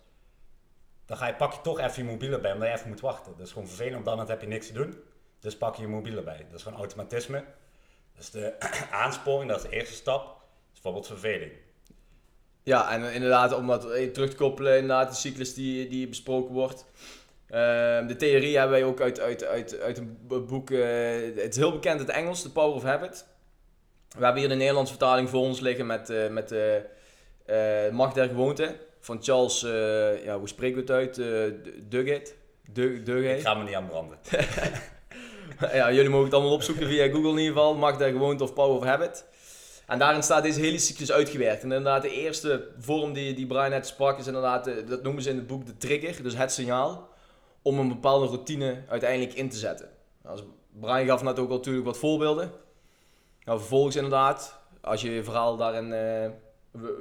dan 1.07 1.17
ga 1.17 1.27
je, 1.27 1.35
pak 1.35 1.53
je 1.53 1.61
toch 1.61 1.79
even 1.79 2.05
je 2.05 2.11
mobiele 2.11 2.41
bij 2.41 2.53
omdat 2.53 2.69
je 2.69 2.75
even 2.75 2.89
moet 2.89 3.01
wachten. 3.01 3.33
Dat 3.37 3.47
is 3.47 3.53
gewoon 3.53 3.69
vervelend, 3.69 4.05
dan 4.05 4.29
heb 4.29 4.41
je 4.41 4.47
niks 4.47 4.67
te 4.67 4.73
doen. 4.73 5.03
Dus 5.41 5.57
pak 5.57 5.77
je 5.77 5.83
je 5.83 5.89
mobiele 5.89 6.23
bij. 6.23 6.47
Dat 6.51 6.59
is 6.59 6.63
gewoon 6.63 6.79
automatisme. 6.79 7.45
Dus 8.17 8.31
de 8.31 8.55
aansporing, 8.91 9.51
dat 9.51 9.65
is 9.65 9.71
de 9.71 9.77
eerste 9.77 9.95
stap. 9.95 10.25
Dat 10.25 10.37
is 10.75 10.81
bijvoorbeeld 10.81 11.07
verveling. 11.07 11.53
Ja, 12.63 12.93
en 12.93 13.13
inderdaad, 13.13 13.55
om 13.55 13.67
dat 13.67 13.83
terug 14.15 14.31
te 14.31 14.37
koppelen, 14.37 14.73
inderdaad, 14.73 15.11
de 15.11 15.17
cyclus 15.17 15.55
die, 15.55 15.89
die 15.89 16.09
besproken 16.09 16.55
wordt. 16.55 16.85
Uh, 17.51 17.57
de 18.07 18.15
theorie 18.19 18.59
hebben 18.59 18.79
wij 18.79 18.89
ook 18.89 19.01
uit, 19.01 19.21
uit, 19.21 19.45
uit, 19.45 19.81
uit 19.81 19.99
een 19.99 20.19
boek, 20.27 20.71
uh, 20.71 20.87
het 21.37 21.49
is 21.51 21.57
heel 21.57 21.73
bekend 21.73 22.01
het 22.01 22.09
Engels, 22.09 22.43
The 22.43 22.53
Power 22.53 22.75
of 22.75 22.83
Habit. 22.83 23.27
We 24.17 24.25
hebben 24.25 24.41
hier 24.41 24.49
de 24.49 24.55
Nederlandse 24.55 24.93
vertaling 24.93 25.29
voor 25.29 25.41
ons 25.41 25.61
liggen 25.61 25.87
met, 25.87 26.11
uh, 26.11 26.29
met 26.29 26.53
uh, 26.53 27.91
Macht 27.93 28.15
der 28.15 28.29
Gewoonte 28.29 28.77
van 29.01 29.23
Charles, 29.23 29.61
ja, 30.25 30.39
hoe 30.39 30.49
spreken 30.49 30.75
we 30.75 30.81
het 30.81 30.91
uit? 30.91 31.19
Uh, 31.19 31.55
Duggett? 31.89 32.35
Ik 33.39 33.41
ga 33.43 33.55
me 33.55 33.65
niet 33.65 33.75
aan 33.75 33.89
branden. 33.89 34.19
ja, 35.73 35.93
jullie 35.93 36.11
mogen 36.11 36.25
het 36.25 36.35
allemaal 36.35 36.53
opzoeken 36.53 36.87
via 36.87 37.09
Google 37.09 37.31
in 37.31 37.39
ieder 37.39 37.53
geval. 37.53 37.75
Macht 37.75 37.99
der 37.99 38.11
Gewoonte 38.11 38.45
of 38.45 38.55
Power 38.55 38.77
of 38.77 38.85
Habit. 38.85 39.25
En 39.87 39.99
daarin 39.99 40.23
staat 40.23 40.43
deze 40.43 40.61
hele 40.61 40.79
cyclus 40.79 41.13
uitgewerkt. 41.13 41.63
En 41.63 41.73
inderdaad, 41.73 42.03
de 42.03 42.11
eerste 42.11 42.69
vorm 42.79 43.13
die, 43.13 43.35
die 43.35 43.47
Brian 43.47 43.71
net 43.71 43.87
sprak 43.87 44.19
is 44.19 44.27
inderdaad, 44.27 44.71
dat 44.89 45.03
noemen 45.03 45.23
ze 45.23 45.31
in 45.31 45.37
het 45.37 45.47
boek 45.47 45.67
de 45.67 45.77
trigger, 45.77 46.23
dus 46.23 46.37
het 46.37 46.53
signaal, 46.53 47.09
om 47.63 47.79
een 47.79 47.89
bepaalde 47.89 48.27
routine 48.27 48.83
uiteindelijk 48.89 49.35
in 49.35 49.49
te 49.49 49.57
zetten. 49.57 49.89
Nou, 50.23 50.41
Brian 50.81 51.07
gaf 51.07 51.23
net 51.23 51.39
ook 51.39 51.51
al 51.51 51.57
natuurlijk 51.57 51.87
wat 51.87 51.99
voorbeelden. 51.99 52.53
Nou, 53.49 53.61
vervolgens 53.61 53.97
inderdaad, 53.97 54.59
als 54.81 55.01
je 55.01 55.11
je 55.11 55.25
verhaal 55.25 55.57
daarin 55.57 55.85
uh, 55.85 56.31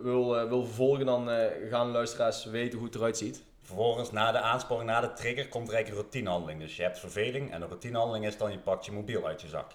wil, 0.01 0.41
uh, 0.41 0.47
wil 0.47 0.63
vervolgen, 0.63 1.05
dan 1.05 1.29
uh, 1.29 1.45
gaan 1.69 1.91
luisteraars 1.91 2.45
weten 2.45 2.77
hoe 2.77 2.87
het 2.87 2.95
eruit 2.95 3.17
ziet. 3.17 3.43
Vervolgens, 3.61 4.11
na 4.11 4.31
de 4.31 4.39
aansporing, 4.39 4.89
na 4.89 5.01
de 5.01 5.13
trigger, 5.13 5.47
komt 5.47 5.67
er 5.67 5.73
eigenlijk 5.73 5.87
een 5.87 6.09
routinehandeling. 6.09 6.59
Dus 6.59 6.75
je 6.75 6.81
hebt 6.81 6.99
verveling 6.99 7.51
en 7.51 7.59
de 7.59 7.65
routinehandeling 7.65 8.25
is 8.25 8.37
dan 8.37 8.51
je 8.51 8.59
pakt 8.59 8.85
je 8.85 8.91
mobiel 8.91 9.27
uit 9.27 9.41
je 9.41 9.47
zak. 9.47 9.71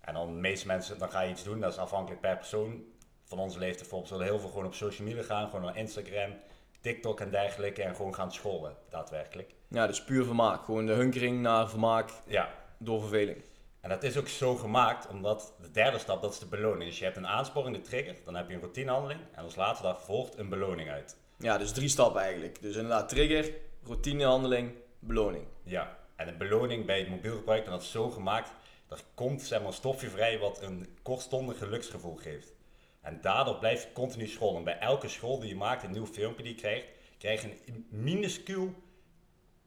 En 0.00 0.14
dan 0.14 0.26
de 0.26 0.40
meeste 0.40 0.66
mensen, 0.66 0.98
dan 0.98 1.10
ga 1.10 1.20
je 1.20 1.30
iets 1.30 1.44
doen, 1.44 1.60
dat 1.60 1.72
is 1.72 1.78
afhankelijk 1.78 2.20
per 2.20 2.36
persoon. 2.36 2.84
Van 3.24 3.38
onze 3.38 3.58
leeftijd 3.58 3.80
bijvoorbeeld 3.80 4.10
zullen 4.10 4.26
heel 4.26 4.38
veel 4.38 4.48
gewoon 4.48 4.66
op 4.66 4.74
social 4.74 5.08
media 5.08 5.22
gaan, 5.22 5.48
gewoon 5.48 5.64
naar 5.64 5.76
Instagram, 5.76 6.34
TikTok 6.80 7.20
en 7.20 7.30
dergelijke 7.30 7.82
en 7.82 7.96
gewoon 7.96 8.14
gaan 8.14 8.32
scholen, 8.32 8.76
daadwerkelijk. 8.88 9.54
Ja, 9.68 9.86
dus 9.86 10.04
puur 10.04 10.24
vermaak. 10.24 10.64
Gewoon 10.64 10.86
de 10.86 10.92
hunkering 10.92 11.40
naar 11.40 11.68
vermaak 11.68 12.10
ja. 12.26 12.50
door 12.78 13.00
verveling. 13.00 13.42
En 13.86 13.92
dat 13.92 14.02
is 14.02 14.16
ook 14.16 14.28
zo 14.28 14.54
gemaakt, 14.54 15.08
omdat 15.08 15.54
de 15.60 15.70
derde 15.70 15.98
stap, 15.98 16.22
dat 16.22 16.32
is 16.32 16.38
de 16.38 16.46
beloning. 16.46 16.90
Dus 16.90 16.98
je 16.98 17.04
hebt 17.04 17.16
een 17.16 17.26
aansporing, 17.26 17.76
de 17.76 17.82
trigger, 17.82 18.16
dan 18.24 18.34
heb 18.34 18.48
je 18.48 18.54
een 18.54 18.60
routinehandeling 18.60 19.20
en 19.32 19.44
als 19.44 19.56
laatste 19.56 19.86
dag 19.86 20.02
volgt 20.02 20.38
een 20.38 20.48
beloning 20.48 20.90
uit. 20.90 21.16
Ja, 21.38 21.58
dus 21.58 21.72
drie 21.72 21.88
stappen 21.88 22.20
eigenlijk. 22.22 22.60
Dus 22.60 22.74
inderdaad 22.74 23.08
trigger, 23.08 23.54
routinehandeling, 23.82 24.72
beloning. 24.98 25.44
Ja, 25.62 25.98
en 26.16 26.28
een 26.28 26.38
beloning 26.38 26.86
bij 26.86 26.98
het 26.98 27.08
mobiel 27.08 27.36
gebruik, 27.36 27.64
dan 27.64 27.72
dat 27.72 27.82
is 27.82 27.90
zo 27.90 28.10
gemaakt, 28.10 28.52
er 28.88 29.00
komt 29.14 29.42
zeg 29.42 29.58
maar, 29.58 29.68
een 29.68 29.74
stofje 29.74 30.08
vrij 30.08 30.38
wat 30.38 30.62
een 30.62 30.86
kortstondig 31.02 31.58
geluksgevoel 31.58 32.16
geeft. 32.16 32.52
En 33.00 33.20
daardoor 33.20 33.58
blijf 33.58 33.82
je 33.82 33.92
continu 33.92 34.26
scrollen. 34.26 34.64
Bij 34.64 34.78
elke 34.78 35.08
scroll 35.08 35.40
die 35.40 35.48
je 35.48 35.56
maakt, 35.56 35.82
een 35.82 35.92
nieuw 35.92 36.06
filmpje 36.06 36.42
die 36.42 36.54
je 36.54 36.60
krijgt, 36.60 36.86
krijg 37.18 37.42
je 37.42 37.48
een 37.66 37.86
minuscuul 37.90 38.74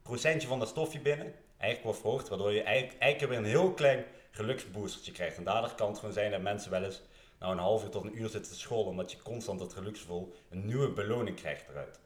procentje 0.02 0.48
van 0.48 0.58
dat 0.58 0.68
stofje 0.68 1.00
binnen 1.00 1.34
eigenlijk 1.60 1.82
wordt 1.82 1.98
verhoogd, 1.98 2.28
waardoor 2.28 2.52
je 2.52 2.62
eigenlijk, 2.62 2.98
eigenlijk 2.98 3.32
weer 3.32 3.42
een 3.42 3.58
heel 3.58 3.72
klein 3.72 4.04
geluksboostertje 4.30 5.12
krijgt. 5.12 5.36
En 5.36 5.44
daardoor 5.44 5.74
kan 5.74 5.88
het 5.88 5.98
gewoon 5.98 6.14
zijn 6.14 6.30
dat 6.30 6.40
mensen 6.40 6.70
wel 6.70 6.84
eens 6.84 7.02
nou 7.38 7.52
een 7.52 7.58
half 7.58 7.84
uur 7.84 7.90
tot 7.90 8.04
een 8.04 8.20
uur 8.20 8.28
zitten 8.28 8.52
te 8.52 8.58
scholen, 8.58 8.86
omdat 8.86 9.12
je 9.12 9.22
constant 9.22 9.58
dat 9.58 9.72
geluksgevoel 9.72 10.32
een 10.50 10.66
nieuwe 10.66 10.90
beloning 10.90 11.36
krijgt 11.36 11.64
eruit. 11.68 11.98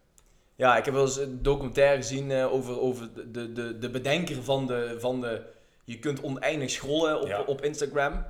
Ja, 0.56 0.76
ik 0.76 0.84
heb 0.84 0.94
wel 0.94 1.02
eens 1.02 1.16
een 1.16 1.42
documentaire 1.42 1.96
gezien 1.96 2.30
uh, 2.30 2.52
over, 2.52 2.80
over 2.80 3.08
de, 3.32 3.52
de, 3.52 3.78
de 3.78 3.90
bedenker 3.90 4.42
van 4.42 4.66
de, 4.66 4.96
van 4.98 5.20
de... 5.20 5.42
Je 5.84 5.98
kunt 5.98 6.22
oneindig 6.22 6.70
scrollen 6.70 7.20
op, 7.20 7.26
ja. 7.26 7.42
op 7.42 7.64
Instagram. 7.64 8.26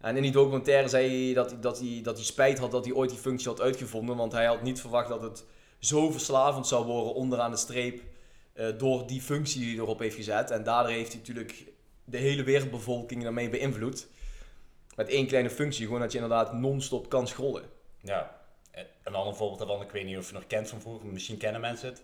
En 0.00 0.16
in 0.16 0.22
die 0.22 0.32
documentaire 0.32 0.88
zei 0.88 1.24
hij 1.24 1.34
dat, 1.34 1.62
dat, 1.62 1.78
hij 1.78 2.00
dat 2.02 2.16
hij 2.16 2.24
spijt 2.24 2.58
had 2.58 2.70
dat 2.70 2.84
hij 2.84 2.94
ooit 2.94 3.10
die 3.10 3.18
functie 3.18 3.48
had 3.48 3.60
uitgevonden. 3.60 4.16
Want 4.16 4.32
hij 4.32 4.46
had 4.46 4.62
niet 4.62 4.80
verwacht 4.80 5.08
dat 5.08 5.22
het 5.22 5.44
zo 5.78 6.10
verslavend 6.10 6.66
zou 6.66 6.86
worden 6.86 7.14
onderaan 7.14 7.50
de 7.50 7.56
streep 7.56 8.02
uh, 8.54 8.66
door 8.78 9.06
die 9.06 9.20
functie 9.20 9.60
die 9.60 9.68
hij 9.74 9.78
erop 9.78 9.98
heeft 9.98 10.16
gezet. 10.16 10.50
En 10.50 10.62
daardoor 10.64 10.92
heeft 10.92 11.08
hij 11.08 11.18
natuurlijk 11.18 11.64
de 12.04 12.16
hele 12.18 12.42
wereldbevolking 12.42 13.22
daarmee 13.22 13.48
beïnvloed. 13.48 14.06
Met 14.96 15.08
één 15.08 15.26
kleine 15.26 15.50
functie, 15.50 15.84
gewoon 15.86 16.00
dat 16.00 16.12
je 16.12 16.18
inderdaad 16.18 16.52
non-stop 16.52 17.08
kan 17.08 17.28
scrollen. 17.28 17.62
Ja, 18.00 18.40
een 19.02 19.14
ander 19.14 19.34
voorbeeld 19.34 19.58
daarvan, 19.58 19.82
ik 19.86 19.90
weet 19.90 20.04
niet 20.04 20.18
of 20.18 20.26
je 20.28 20.34
nog 20.34 20.46
kent 20.46 20.68
van 20.68 20.80
vroeger, 20.80 21.06
misschien 21.08 21.36
kennen 21.36 21.60
mensen 21.60 21.88
het. 21.88 22.02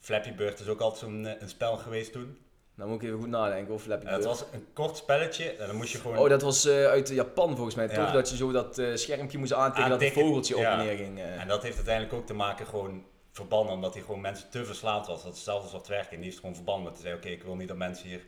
Flappy 0.00 0.34
Bird 0.34 0.60
is 0.60 0.68
ook 0.68 0.80
altijd 0.80 1.00
zo'n 1.00 1.24
een 1.42 1.48
spel 1.48 1.76
geweest 1.76 2.12
toen. 2.12 2.36
Dan 2.76 2.88
moet 2.88 3.02
ik 3.02 3.08
even 3.08 3.18
goed 3.20 3.28
nadenken 3.28 3.74
of 3.74 3.82
Flappy 3.82 4.04
het 4.04 4.14
Bird. 4.14 4.24
was 4.26 4.44
een 4.52 4.66
kort 4.72 4.96
spelletje 4.96 5.50
en 5.50 5.66
dan 5.66 5.76
moest 5.76 5.92
je 5.92 5.98
gewoon... 5.98 6.18
Oh, 6.18 6.28
dat 6.28 6.42
was 6.42 6.64
eh, 6.66 6.84
uit 6.86 7.08
Japan 7.08 7.54
volgens 7.54 7.74
mij, 7.74 7.88
Ja. 7.88 7.94
toch? 8.04 8.12
Dat 8.12 8.30
je 8.30 8.36
zo 8.36 8.52
dat 8.52 8.78
eh, 8.78 8.94
schermpje 8.94 9.38
moest 9.38 9.52
aantikken 9.52 9.90
dat 9.90 10.00
een 10.00 10.06
Aantikken, 10.06 10.22
vogeltje 10.28 10.56
op 10.56 10.62
en 10.62 10.78
neer 10.78 10.96
ging. 10.96 11.18
eh. 11.18 11.40
En 11.40 11.48
dat 11.48 11.62
heeft 11.62 11.76
uiteindelijk 11.76 12.14
ook 12.14 12.26
te 12.26 12.34
maken 12.34 12.66
gewoon 12.66 13.04
verbannen, 13.32 13.74
omdat 13.74 13.94
hij 13.94 14.02
gewoon 14.02 14.20
mensen 14.20 14.50
te 14.50 14.64
verslaafd 14.64 15.06
was. 15.06 15.22
Dat 15.22 15.32
is 15.32 15.36
hetzelfde 15.38 15.68
soort 15.68 15.86
werk 15.88 16.10
en 16.10 16.16
die 16.16 16.24
heeft 16.24 16.38
gewoon 16.38 16.54
verbannen. 16.54 16.84
Dat 16.84 16.92
hij 16.92 17.02
zei, 17.02 17.14
oké, 17.16 17.28
ik 17.28 17.42
wil 17.42 17.54
niet 17.56 17.68
dat 17.68 17.76
mensen 17.76 18.08
hier... 18.08 18.20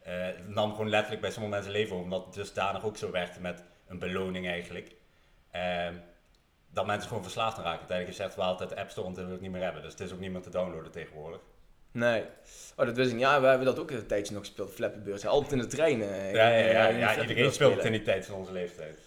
het 0.00 0.48
nam 0.48 0.70
gewoon 0.70 0.88
letterlijk 0.88 1.20
bij 1.20 1.30
sommige 1.30 1.54
mensen 1.54 1.72
leven 1.72 1.96
omdat 1.96 2.24
het 2.24 2.34
dusdanig 2.34 2.84
ook 2.84 2.96
zo 2.96 3.10
werkte 3.10 3.40
met 3.40 3.62
een 3.86 3.98
beloning 3.98 4.46
eigenlijk. 4.48 4.94
Ehm, 5.50 5.94
dat 6.70 6.86
mensen 6.86 7.08
gewoon 7.08 7.22
verslaafd 7.22 7.56
aan 7.56 7.62
raken. 7.64 7.78
Uiteindelijk 7.78 8.18
heeft 8.18 8.32
Zet 8.34 8.44
altijd 8.44 8.68
de 8.70 8.76
App 8.76 8.90
Store, 8.90 9.04
want 9.06 9.16
dat 9.16 9.26
wil 9.26 9.34
ik 9.34 9.40
niet 9.40 9.50
meer 9.50 9.62
hebben. 9.62 9.82
Dus 9.82 9.90
het 9.92 10.00
is 10.00 10.12
ook 10.12 10.18
niet 10.20 10.32
meer 10.32 10.42
te 10.42 10.50
downloaden 10.50 10.90
tegenwoordig. 10.92 11.40
Nee. 11.90 12.22
Oh, 12.76 12.86
dat 12.86 12.96
wist 12.96 13.08
ik 13.08 13.14
niet. 13.16 13.24
Ja, 13.24 13.40
we 13.40 13.46
hebben 13.46 13.66
dat 13.66 13.78
ook 13.78 13.90
een 13.90 14.06
tijdje 14.06 14.34
nog 14.34 14.42
gespeeld, 14.44 14.70
Flappy 14.72 14.98
Bird. 14.98 15.26
Altijd 15.26 15.52
in 15.52 15.58
de 15.58 15.66
trein. 15.66 16.02
eh, 16.02 16.32
Ja, 16.34 16.48
ja, 16.48 16.58
ja, 16.70 16.88
ja, 16.88 17.20
iedereen 17.20 17.52
speelt 17.52 17.74
het 17.76 17.84
in 17.84 17.92
die 17.92 18.02
tijd 18.02 18.26
van 18.26 18.34
onze 18.34 18.52
leeftijd. 18.52 19.00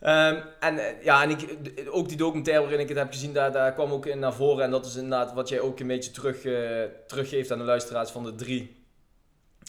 Ehm, 0.00 0.40
en 0.60 0.78
eh, 0.78 1.04
ja, 1.04 1.22
en 1.22 1.30
ik, 1.30 1.58
ook 1.90 2.08
die 2.08 2.16
documentaire 2.16 2.62
waarin 2.62 2.80
ik 2.80 2.88
het 2.88 2.98
heb 2.98 3.12
gezien, 3.12 3.32
daar, 3.32 3.52
daar 3.52 3.72
kwam 3.72 3.92
ook 3.92 4.06
in 4.06 4.18
naar 4.18 4.34
voren. 4.34 4.64
En 4.64 4.70
dat 4.70 4.86
is 4.86 4.94
inderdaad 4.94 5.32
wat 5.32 5.48
jij 5.48 5.60
ook 5.60 5.80
een 5.80 5.86
beetje 5.86 6.10
terug, 6.10 6.44
eh, 6.44 6.82
teruggeeft 7.06 7.50
aan 7.50 7.58
de 7.58 7.64
luisteraars 7.64 8.10
van 8.10 8.24
de 8.24 8.34
drie, 8.34 8.76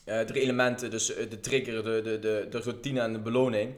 eh, 0.05 0.19
drie 0.19 0.41
elementen. 0.41 0.89
Dus 0.89 1.05
de 1.05 1.39
trigger, 1.39 1.83
de, 1.83 2.01
de, 2.01 2.19
de, 2.19 2.47
de 2.49 2.59
routine 2.59 2.99
en 2.99 3.13
de 3.13 3.19
beloning. 3.19 3.73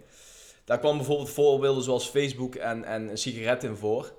Daar 0.65 0.79
kwam 0.79 0.97
bijvoorbeeld 0.97 1.29
voorbeelden 1.29 1.83
zoals 1.83 2.09
Facebook 2.09 2.55
en, 2.55 2.83
en 2.83 3.17
sigaretten 3.17 3.69
in 3.69 3.75
voor. 3.75 4.13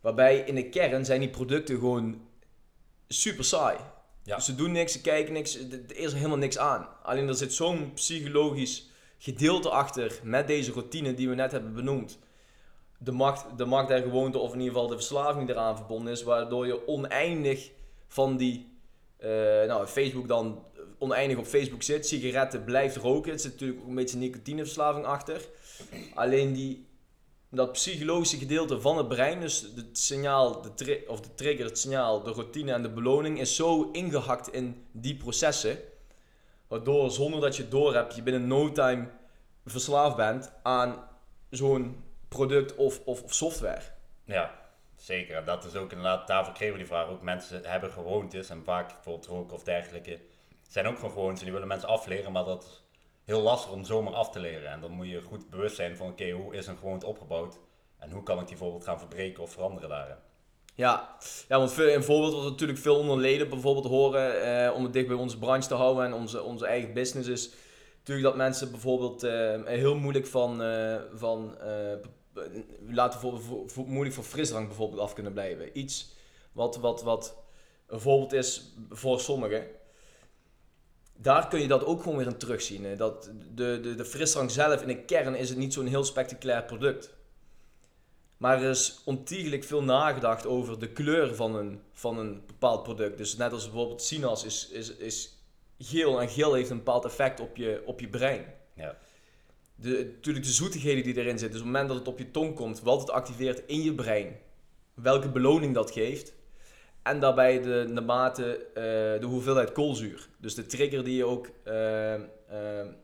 Waarbij 0.00 0.38
in 0.38 0.54
de 0.54 0.68
kern 0.68 1.04
zijn 1.04 1.20
die 1.20 1.30
producten 1.30 1.78
gewoon 1.78 2.20
super 3.08 3.44
saai. 3.44 3.76
Ja. 4.22 4.40
Ze 4.40 4.54
doen 4.54 4.72
niks, 4.72 4.92
ze 4.92 5.00
kijken 5.00 5.32
niks, 5.32 5.58
er 5.70 5.96
is 5.96 6.12
helemaal 6.12 6.36
niks 6.36 6.58
aan. 6.58 6.88
Alleen 7.02 7.28
er 7.28 7.34
zit 7.34 7.52
zo'n 7.52 7.92
psychologisch 7.94 8.88
gedeelte 9.24 9.70
achter 9.70 10.20
met 10.22 10.46
deze 10.46 10.72
routine 10.72 11.14
die 11.14 11.28
we 11.28 11.34
net 11.34 11.52
hebben 11.52 11.74
benoemd. 11.74 12.18
De 12.98 13.12
macht, 13.12 13.58
de 13.58 13.64
macht 13.64 13.88
der 13.88 14.02
gewoonte, 14.02 14.38
of 14.38 14.52
in 14.52 14.58
ieder 14.58 14.72
geval 14.72 14.88
de 14.88 14.94
verslaving 14.94 15.48
eraan 15.48 15.76
verbonden 15.76 16.12
is, 16.12 16.22
waardoor 16.22 16.66
je 16.66 16.88
oneindig 16.88 17.70
van 18.06 18.36
die, 18.36 18.78
eh, 19.16 19.30
nou 19.66 19.86
Facebook 19.86 20.28
dan 20.28 20.62
oneindig 20.98 21.38
op 21.38 21.44
Facebook 21.44 21.82
zit, 21.82 22.06
sigaretten 22.06 22.64
blijft 22.64 22.96
roken. 22.96 23.32
Er 23.32 23.38
zit 23.38 23.52
natuurlijk 23.52 23.80
ook 23.80 23.88
een 23.88 23.94
beetje 23.94 24.18
nicotineverslaving 24.18 25.04
achter. 25.04 25.48
Alleen 26.14 26.52
die, 26.52 26.86
dat 27.50 27.72
psychologische 27.72 28.38
gedeelte 28.38 28.80
van 28.80 28.96
het 28.96 29.08
brein, 29.08 29.40
dus 29.40 29.60
het 29.76 29.98
signaal, 29.98 30.62
de 30.62 31.04
of 31.06 31.20
de 31.20 31.34
trigger, 31.34 31.64
het 31.64 31.78
signaal, 31.78 32.22
de 32.22 32.30
routine 32.30 32.72
en 32.72 32.82
de 32.82 32.90
beloning, 32.90 33.40
is 33.40 33.56
zo 33.56 33.88
ingehakt 33.92 34.52
in 34.52 34.86
die 34.92 35.16
processen. 35.16 35.78
Waardoor 36.68 37.10
zonder 37.10 37.40
dat 37.40 37.56
je 37.56 37.62
het 37.62 37.70
doorhebt, 37.70 38.14
je 38.14 38.22
binnen 38.22 38.46
no 38.46 38.72
time 38.72 39.08
verslaafd 39.64 40.16
bent 40.16 40.52
aan 40.62 41.08
zo'n 41.50 42.04
product 42.28 42.74
of, 42.74 43.00
of, 43.04 43.22
of 43.22 43.34
software. 43.34 43.82
Ja, 44.24 44.54
zeker. 44.96 45.36
En 45.36 45.44
dat 45.44 45.64
is 45.64 45.74
ook 45.74 45.90
inderdaad, 45.90 46.26
daarvoor 46.26 46.54
kregen 46.54 46.72
we 46.72 46.78
die 46.78 46.88
vraag 46.88 47.08
ook. 47.08 47.22
Mensen 47.22 47.64
hebben 47.64 47.92
gewoontes 47.92 48.50
en 48.50 48.64
vaak 48.64 48.88
bijvoorbeeld 48.88 49.26
roken 49.26 49.56
of 49.56 49.62
dergelijke 49.62 50.20
zijn 50.68 50.86
ook 50.86 50.96
gewoon 50.96 51.10
gewoontes 51.10 51.42
die 51.42 51.52
willen 51.52 51.68
mensen 51.68 51.88
afleren, 51.88 52.32
maar 52.32 52.44
dat 52.44 52.64
is 52.64 52.82
heel 53.24 53.40
lastig 53.40 53.72
om 53.72 53.84
zomaar 53.84 54.14
af 54.14 54.30
te 54.30 54.40
leren. 54.40 54.70
En 54.70 54.80
dan 54.80 54.90
moet 54.90 55.08
je 55.08 55.22
goed 55.22 55.50
bewust 55.50 55.76
zijn 55.76 55.96
van 55.96 56.08
oké, 56.10 56.30
hoe 56.30 56.54
is 56.54 56.66
een 56.66 56.78
gewoonte 56.78 57.06
opgebouwd 57.06 57.58
en 57.98 58.10
hoe 58.10 58.22
kan 58.22 58.34
ik 58.38 58.46
die 58.46 58.56
bijvoorbeeld 58.56 58.84
gaan 58.84 58.98
verbreken 58.98 59.42
of 59.42 59.52
veranderen 59.52 59.88
daarin. 59.88 60.16
Ja, 60.74 61.16
ja 61.48 61.58
want 61.58 61.78
een 61.78 62.04
voorbeeld 62.04 62.34
wat 62.34 62.50
natuurlijk 62.50 62.78
veel 62.78 62.96
onder 62.96 63.18
leden 63.18 63.48
bijvoorbeeld 63.48 63.86
horen, 63.86 64.42
eh, 64.42 64.74
om 64.74 64.84
het 64.84 64.92
dicht 64.92 65.06
bij 65.06 65.16
onze 65.16 65.38
branche 65.38 65.68
te 65.68 65.74
houden 65.74 66.04
en 66.04 66.12
onze, 66.12 66.42
onze 66.42 66.66
eigen 66.66 66.92
business, 66.92 67.28
is 67.28 67.50
natuurlijk 67.98 68.26
dat 68.26 68.36
mensen 68.36 68.70
bijvoorbeeld 68.70 69.22
eh, 69.22 69.62
heel 69.64 69.94
moeilijk 69.96 70.26
van, 70.26 70.62
eh, 70.62 70.96
van 71.12 71.58
eh, 71.58 71.92
laten 72.88 73.20
voor- 73.20 73.86
moeilijk 73.86 74.14
van 74.14 74.24
frisdrank 74.24 74.66
bijvoorbeeld 74.66 75.00
af 75.00 75.12
kunnen 75.12 75.32
blijven. 75.32 75.78
Iets 75.78 76.12
wat, 76.52 76.76
wat, 76.76 77.02
wat 77.02 77.36
een 77.86 78.00
voorbeeld 78.00 78.32
is 78.32 78.74
voor 78.90 79.20
sommigen. 79.20 79.66
Daar 81.16 81.48
kun 81.48 81.60
je 81.60 81.68
dat 81.68 81.84
ook 81.84 82.02
gewoon 82.02 82.16
weer 82.18 82.26
in 82.26 82.36
terugzien. 82.36 82.84
hè. 82.84 82.96
Dat 82.96 83.30
de, 83.54 83.80
de, 83.82 83.94
de 83.94 84.04
frisdrank 84.04 84.50
zelf 84.50 84.80
in 84.82 84.88
de 84.88 85.04
kern 85.04 85.34
is 85.34 85.48
het 85.48 85.58
niet 85.58 85.72
zo'n 85.72 85.86
heel 85.86 86.04
spectaculair 86.04 86.64
product. 86.64 87.14
Maar 88.44 88.62
er 88.62 88.70
is 88.70 89.00
ontiegelijk 89.04 89.64
veel 89.64 89.82
nagedacht 89.82 90.46
over 90.46 90.78
de 90.78 90.88
kleur 90.88 91.34
van 91.34 91.54
een, 91.56 91.80
van 91.92 92.18
een 92.18 92.42
bepaald 92.46 92.82
product. 92.82 93.18
Dus 93.18 93.36
net 93.36 93.52
als 93.52 93.64
bijvoorbeeld 93.64 94.02
sinaas 94.02 94.44
is, 94.44 94.68
is, 94.68 94.96
is 94.96 95.38
geel 95.78 96.20
en 96.20 96.28
geel 96.28 96.54
heeft 96.54 96.70
een 96.70 96.76
bepaald 96.76 97.04
effect 97.04 97.40
op 97.40 97.56
je, 97.56 97.82
op 97.84 98.00
je 98.00 98.08
brein. 98.08 98.44
Ja. 98.74 98.96
De, 99.74 100.12
natuurlijk 100.14 100.44
de 100.44 100.52
zoetigheden 100.52 101.02
die 101.04 101.16
erin 101.16 101.38
zitten. 101.38 101.50
Dus 101.50 101.60
op 101.60 101.64
het 101.64 101.72
moment 101.72 101.88
dat 101.88 101.98
het 101.98 102.08
op 102.08 102.18
je 102.18 102.30
tong 102.30 102.54
komt, 102.54 102.80
wat 102.80 103.00
het 103.00 103.10
activeert 103.10 103.62
in 103.66 103.82
je 103.82 103.94
brein. 103.94 104.36
Welke 104.94 105.28
beloning 105.28 105.74
dat 105.74 105.90
geeft. 105.90 106.34
En 107.02 107.20
daarbij 107.20 107.62
de, 107.62 107.90
de 107.94 108.00
mate, 108.00 108.56
eh, 108.56 109.20
de 109.20 109.26
hoeveelheid 109.26 109.72
koolzuur. 109.72 110.28
Dus 110.38 110.54
de 110.54 110.66
trigger 110.66 111.04
die 111.04 111.16
je 111.16 111.24
ook, 111.24 111.48
eh, 111.62 112.14
eh, 112.14 112.20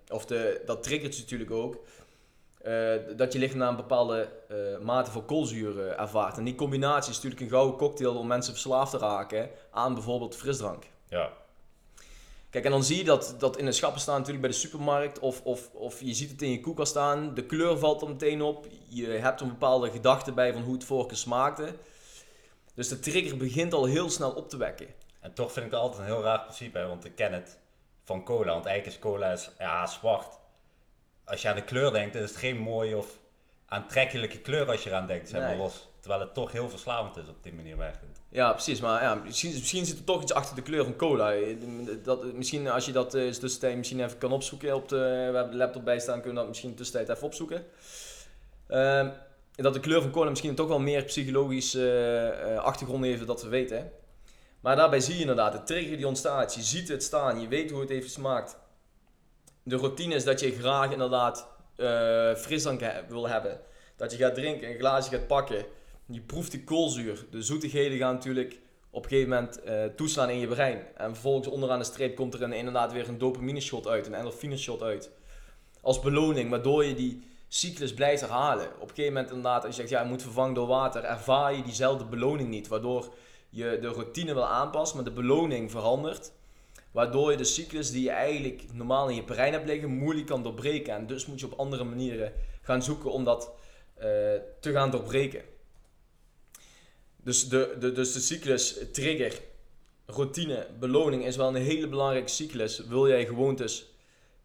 of 0.08 0.26
de, 0.26 0.62
dat 0.64 0.82
triggert 0.82 1.14
je 1.14 1.22
natuurlijk 1.22 1.50
ook. 1.50 1.84
Eh, 2.62 3.16
dat 3.16 3.32
je 3.32 3.38
lichaam 3.38 3.58
naar 3.58 3.68
een 3.68 3.76
bepaalde 3.76 4.28
eh, 4.48 4.84
mate 4.84 5.10
van 5.10 5.24
koolzuur 5.24 5.88
eh, 5.88 6.00
ervaart. 6.00 6.36
En 6.36 6.44
die 6.44 6.54
combinatie 6.54 7.10
is 7.10 7.16
natuurlijk 7.16 7.42
een 7.42 7.48
gouden 7.48 7.76
cocktail 7.76 8.16
om 8.16 8.26
mensen 8.26 8.52
verslaafd 8.52 8.90
te 8.90 8.98
raken 8.98 9.50
aan 9.70 9.94
bijvoorbeeld 9.94 10.36
frisdrank. 10.36 10.84
Ja, 11.08 11.30
Kijk, 12.50 12.64
en 12.64 12.70
dan 12.70 12.84
zie 12.84 12.96
je 12.96 13.04
dat, 13.04 13.34
dat 13.38 13.56
in 13.56 13.64
de 13.64 13.72
schappen 13.72 14.00
staan 14.00 14.14
natuurlijk 14.14 14.40
bij 14.40 14.50
de 14.50 14.56
supermarkt. 14.56 15.18
Of, 15.18 15.42
of, 15.44 15.70
of 15.72 16.00
je 16.00 16.14
ziet 16.14 16.30
het 16.30 16.42
in 16.42 16.50
je 16.50 16.60
koelkast 16.60 16.90
staan. 16.90 17.34
De 17.34 17.46
kleur 17.46 17.78
valt 17.78 18.02
er 18.02 18.08
meteen 18.08 18.42
op. 18.42 18.66
Je 18.88 19.06
hebt 19.06 19.40
een 19.40 19.48
bepaalde 19.48 19.90
gedachte 19.90 20.32
bij 20.32 20.52
van 20.52 20.62
hoe 20.62 20.74
het 20.74 20.84
vorige 20.84 21.14
smaakte. 21.14 21.74
Dus 22.74 22.88
de 22.88 22.98
trigger 22.98 23.36
begint 23.36 23.74
al 23.74 23.84
heel 23.84 24.10
snel 24.10 24.30
op 24.30 24.48
te 24.48 24.56
wekken. 24.56 24.86
en 25.20 25.34
toch 25.34 25.52
vind 25.52 25.64
ik 25.64 25.70
dat 25.70 25.80
altijd 25.80 26.00
een 26.00 26.14
heel 26.14 26.22
raar 26.22 26.40
principe, 26.40 26.78
hè, 26.78 26.86
want 26.86 27.04
ik 27.04 27.14
ken 27.14 27.32
het 27.32 27.58
van 28.04 28.24
cola. 28.24 28.52
Want 28.52 28.66
eigenlijk 28.66 28.96
is 28.96 29.02
cola 29.02 29.32
is, 29.32 29.50
ja, 29.58 29.86
zwart. 29.86 30.38
Als 31.30 31.42
je 31.42 31.48
aan 31.48 31.54
de 31.54 31.64
kleur 31.64 31.92
denkt, 31.92 32.14
is 32.14 32.28
het 32.30 32.36
geen 32.36 32.58
mooie 32.58 32.96
of 32.96 33.18
aantrekkelijke 33.66 34.38
kleur 34.38 34.70
als 34.70 34.82
je 34.82 34.90
eraan 34.90 35.06
denkt, 35.06 35.28
zeg 35.28 35.40
maar 35.40 35.48
Nee. 35.48 35.58
los. 35.58 35.88
Terwijl 36.00 36.20
het 36.20 36.34
toch 36.34 36.52
heel 36.52 36.68
verslavend 36.68 37.16
is 37.16 37.28
op 37.28 37.42
die 37.42 37.52
manier 37.52 37.76
werkend. 37.76 38.20
Ja, 38.28 38.52
precies. 38.52 38.80
Maar 38.80 39.02
ja, 39.02 39.14
misschien, 39.14 39.52
misschien 39.52 39.86
zit 39.86 39.98
er 39.98 40.04
toch 40.04 40.22
iets 40.22 40.32
achter 40.32 40.56
de 40.56 40.62
kleur 40.62 40.84
van 40.84 40.96
cola. 40.96 41.34
Dat, 42.02 42.32
misschien 42.32 42.68
als 42.68 42.86
je 42.86 42.92
dat 42.92 43.14
eh, 43.14 43.24
in 43.24 43.32
de 43.32 43.38
tussentijd 43.38 43.76
misschien 43.76 44.04
even 44.04 44.18
kan 44.18 44.32
opzoeken. 44.32 44.74
Op 44.74 44.88
de, 44.88 44.96
we 44.96 45.36
hebben 45.36 45.50
de 45.50 45.56
laptop 45.56 45.84
bij 45.84 45.98
staan, 46.00 46.14
kunnen 46.14 46.32
we 46.32 46.38
dat 46.38 46.48
misschien 46.48 46.74
tussentijd 46.74 47.08
even 47.08 47.26
opzoeken. 47.26 47.64
Ehm, 48.66 49.08
dat 49.54 49.74
de 49.74 49.80
kleur 49.80 50.02
van 50.02 50.10
cola 50.10 50.30
misschien 50.30 50.54
toch 50.54 50.68
wel 50.68 50.80
meer 50.80 51.04
psychologisch 51.04 51.74
eh, 51.74 52.54
eh, 52.54 52.58
achtergrond 52.58 53.04
heeft 53.04 53.26
dat 53.26 53.42
we 53.42 53.48
weten. 53.48 53.92
Maar 54.60 54.76
daarbij 54.76 55.00
zie 55.00 55.14
je 55.14 55.20
inderdaad 55.20 55.52
de 55.52 55.62
trigger 55.62 55.96
die 55.96 56.06
ontstaat. 56.06 56.54
Je 56.54 56.62
ziet 56.62 56.88
het 56.88 57.02
staan, 57.02 57.40
je 57.40 57.48
weet 57.48 57.70
hoe 57.70 57.80
het 57.80 57.88
heeft 57.88 58.04
gesmaakt. 58.04 58.56
De 59.62 59.76
routine 59.76 60.14
is 60.14 60.24
dat 60.24 60.40
je 60.40 60.52
graag 60.52 60.92
inderdaad 60.92 61.48
eh 61.76 62.34
frisdrank 62.34 62.80
wil 63.08 63.28
hebben. 63.28 63.60
Dat 63.96 64.12
je 64.12 64.18
gaat 64.18 64.34
drinken, 64.34 64.68
een 64.68 64.78
glaasje 64.78 65.10
gaat 65.10 65.26
pakken. 65.26 65.64
Je 66.06 66.20
proeft 66.20 66.50
die 66.50 66.64
koolzuur. 66.64 67.24
De 67.30 67.42
zoetigheden 67.42 67.98
gaan 67.98 68.14
natuurlijk 68.14 68.58
op 68.90 69.02
een 69.02 69.08
gegeven 69.08 69.30
moment 69.30 69.62
eh, 69.62 69.84
toeslaan 69.84 70.30
in 70.30 70.38
je 70.38 70.46
brein. 70.46 70.86
En 70.96 71.12
vervolgens 71.12 71.48
onderaan 71.48 71.78
de 71.78 71.84
streep 71.84 72.16
komt 72.16 72.34
er 72.34 72.52
inderdaad 72.52 72.92
weer 72.92 73.08
een 73.08 73.18
dopamine 73.18 73.60
shot 73.60 73.86
uit, 73.86 74.06
een 74.06 74.14
endorfine 74.14 74.56
shot 74.56 74.82
uit. 74.82 75.10
Als 75.80 76.00
beloning, 76.00 76.50
waardoor 76.50 76.84
je 76.84 76.94
die 76.94 77.22
cyclus 77.48 77.94
blijft 77.94 78.20
herhalen. 78.20 78.66
Op 78.66 78.88
een 78.88 78.88
gegeven 78.88 79.12
moment 79.12 79.28
inderdaad, 79.28 79.64
als 79.64 79.74
je 79.74 79.80
zegt 79.80 79.92
ja, 79.92 80.02
je 80.02 80.08
moet 80.08 80.22
vervangen 80.22 80.54
door 80.54 80.66
water, 80.66 81.04
ervaar 81.04 81.54
je 81.54 81.62
diezelfde 81.62 82.04
beloning 82.04 82.48
niet. 82.48 82.68
Waardoor 82.68 83.14
je 83.48 83.78
de 83.80 83.88
routine 83.88 84.34
wil 84.34 84.46
aanpassen, 84.46 84.96
maar 84.96 85.06
de 85.06 85.12
beloning 85.12 85.70
verandert. 85.70 86.32
Waardoor 86.90 87.30
je 87.30 87.36
de 87.36 87.44
cyclus 87.44 87.90
die 87.90 88.02
je 88.02 88.10
eigenlijk 88.10 88.64
normaal 88.72 89.08
in 89.08 89.14
je 89.14 89.24
brein 89.24 89.52
hebt 89.52 89.66
liggen, 89.66 89.90
moeilijk 89.90 90.26
kan 90.26 90.42
doorbreken. 90.42 90.94
En 90.94 91.06
dus 91.06 91.26
moet 91.26 91.40
je 91.40 91.46
op 91.46 91.58
andere 91.58 91.84
manieren 91.84 92.32
gaan 92.62 92.82
zoeken 92.82 93.12
om 93.12 93.24
dat 93.24 93.52
eh, 93.94 94.06
te 94.60 94.72
gaan 94.72 94.90
doorbreken. 94.90 95.42
Dus 97.16 97.48
de, 97.48 97.76
de, 97.78 97.92
dus 97.92 98.12
de 98.12 98.20
cyclus 98.20 98.78
trigger, 98.92 99.40
routine, 100.06 100.66
beloning 100.78 101.24
is 101.24 101.36
wel 101.36 101.48
een 101.48 101.62
hele 101.62 101.88
belangrijke 101.88 102.28
cyclus. 102.28 102.78
Wil 102.78 103.08
jij 103.08 103.26
gewoontes 103.26 103.88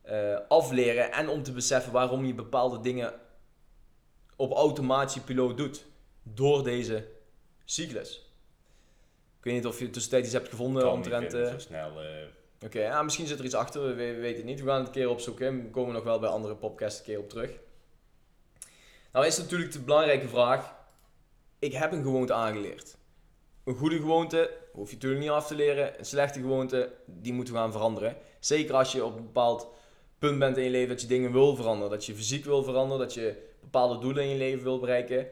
eh 0.02 0.38
afleren 0.48 1.12
en 1.12 1.30
om 1.30 1.44
te 1.44 1.52
beseffen 1.52 1.92
waarom 1.92 2.26
je 2.26 2.34
bepaalde 2.34 2.80
dingen 2.80 3.14
op 4.36 4.52
automatische 4.52 5.24
piloot 5.24 5.58
doet. 5.58 5.86
Door 6.24 6.64
deze 6.64 7.08
cyclus. 7.66 8.25
Ik 9.46 9.52
weet 9.52 9.60
niet 9.64 9.72
of 9.72 9.80
je 9.80 9.90
tussentijd 9.90 10.24
iets 10.26 10.34
hebt 10.34 10.50
gevonden 10.50 10.82
Kan 10.84 10.96
niet 10.96 11.06
omtrent... 11.06 11.32
vinden, 11.32 11.48
eh, 11.48 11.54
zo 11.54 11.60
snel. 11.60 12.02
eh, 12.02 12.66
Oké, 12.66 12.80
ja, 12.82 13.04
misschien 13.04 13.28
zit 13.28 13.40
er 13.40 13.46
iets 13.46 13.54
achter, 13.54 13.82
we, 13.82 13.94
we 13.94 14.14
weten 14.14 14.38
het 14.38 14.46
niet. 14.46 14.60
We 14.62 14.68
gaan 14.68 14.78
het 14.78 14.88
een 14.88 14.94
keer 14.94 15.10
opzoeken. 15.10 15.64
We 15.64 15.70
komen 15.70 15.94
nog 15.94 16.04
wel 16.04 16.20
bij 16.20 16.30
andere 16.30 16.56
podcasts 16.56 17.00
een 17.00 17.06
keer 17.06 17.20
op 17.20 17.30
terug. 17.30 17.52
Nou 19.12 19.26
is 19.26 19.38
natuurlijk 19.38 19.72
de 19.72 19.80
belangrijke 19.80 20.28
vraag. 20.28 20.76
Ik 21.60 21.74
heb 21.74 21.92
een 21.92 22.04
gewoonte 22.04 22.34
aangeleerd. 22.34 22.98
een 23.64 23.76
goede 23.76 23.96
gewoonte 23.96 24.52
hoef 24.72 24.88
je 24.90 24.94
natuurlijk 24.94 25.22
niet 25.22 25.32
af 25.32 25.48
te 25.48 25.56
leren. 25.56 26.00
Een 26.00 26.06
slechte 26.06 26.40
gewoonte, 26.40 26.92
die 27.06 27.34
moeten 27.34 27.54
we 27.54 27.60
gaan 27.60 27.72
veranderen. 27.72 28.18
Zeker 28.40 28.76
als 28.76 28.92
je 28.92 29.06
op 29.06 29.16
een 29.18 29.24
bepaald 29.24 29.68
punt 30.20 30.40
bent 30.40 30.58
in 30.58 30.64
je 30.64 30.70
leven 30.70 30.90
dat 30.90 31.02
je 31.02 31.08
dingen 31.08 31.32
wil 31.32 31.56
veranderen. 31.56 31.90
Dat 31.92 32.06
je 32.06 32.16
fysiek 32.16 32.46
wil 32.46 32.64
veranderen, 32.64 33.00
dat 33.06 33.14
je 33.14 33.50
bepaalde 33.62 34.00
doelen 34.00 34.24
in 34.24 34.30
je 34.30 34.36
leven 34.38 34.64
wil 34.64 34.80
bereiken. 34.80 35.28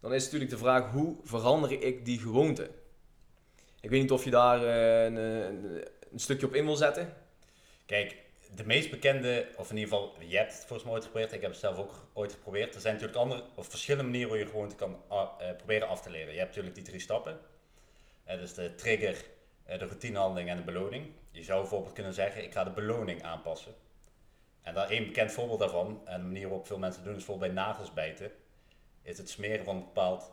Dan 0.00 0.14
is 0.14 0.24
natuurlijk 0.24 0.50
de 0.50 0.58
vraag, 0.58 0.90
hoe 0.90 1.16
verander 1.24 1.82
ik 1.82 2.04
die 2.04 2.18
gewoonte? 2.18 2.70
Ik 3.84 3.90
weet 3.90 4.00
niet 4.00 4.10
of 4.10 4.24
je 4.24 4.30
daar 4.30 4.62
uh, 4.62 5.04
een, 5.04 5.16
een, 6.12 6.18
stukje 6.20 6.46
op 6.46 6.54
in 6.54 6.64
wil 6.64 6.76
zetten. 6.76 7.12
Kijk, 7.86 8.16
de 8.54 8.66
meest 8.66 8.90
bekende, 8.90 9.48
of 9.56 9.70
in 9.70 9.76
ieder 9.76 9.92
geval, 9.92 10.14
je 10.28 10.36
hebt 10.36 10.52
het 10.52 10.64
volgens 10.64 10.82
mij 10.82 10.92
ooit 10.92 11.04
geprobeerd, 11.04 11.32
ik 11.32 11.40
heb 11.40 11.50
het 11.50 11.60
zelf 11.60 11.78
ook 11.78 12.06
ooit 12.12 12.32
geprobeerd. 12.32 12.74
Er 12.74 12.80
zijn 12.80 12.94
natuurlijk 12.94 13.20
andere, 13.20 13.42
of 13.54 13.68
verschillende 13.68 14.10
manieren 14.10 14.30
hoe 14.30 14.38
je 14.38 14.46
gewoonte 14.46 14.74
kan 14.74 15.02
uh, 15.10 15.28
proberen 15.56 15.88
af 15.88 16.02
te 16.02 16.10
leren. 16.10 16.32
Je 16.32 16.38
hebt 16.38 16.48
natuurlijk 16.48 16.74
die 16.74 16.84
drie 16.84 17.00
stappen. 17.00 17.38
Uh, 18.28 18.38
dus 18.38 18.54
de 18.54 18.74
trigger, 18.74 19.24
de 19.66 19.76
routinehandeling 19.76 20.48
en 20.48 20.56
de 20.56 20.62
beloning. 20.62 21.06
Je 21.30 21.42
zou 21.42 21.60
bijvoorbeeld 21.60 21.94
kunnen 21.94 22.14
zeggen, 22.14 22.44
ik 22.44 22.52
ga 22.52 22.64
de 22.64 22.70
beloning 22.70 23.22
aanpassen. 23.22 23.74
En 24.62 24.74
daar 24.74 24.90
één 24.90 25.06
bekend 25.06 25.32
voorbeeld 25.32 25.58
daarvan, 25.58 26.00
en 26.04 26.20
de 26.20 26.26
manier 26.26 26.48
waarop 26.48 26.66
veel 26.66 26.78
mensen 26.78 27.02
doen, 27.02 27.12
is 27.12 27.24
bijvoorbeeld 27.24 27.54
bij 27.54 27.62
nagels 27.62 27.92
bijten. 27.92 28.30
Is 29.02 29.18
het 29.18 29.30
smeren 29.30 29.64
van 29.64 29.76
een 29.76 29.84
bepaald 29.84 30.30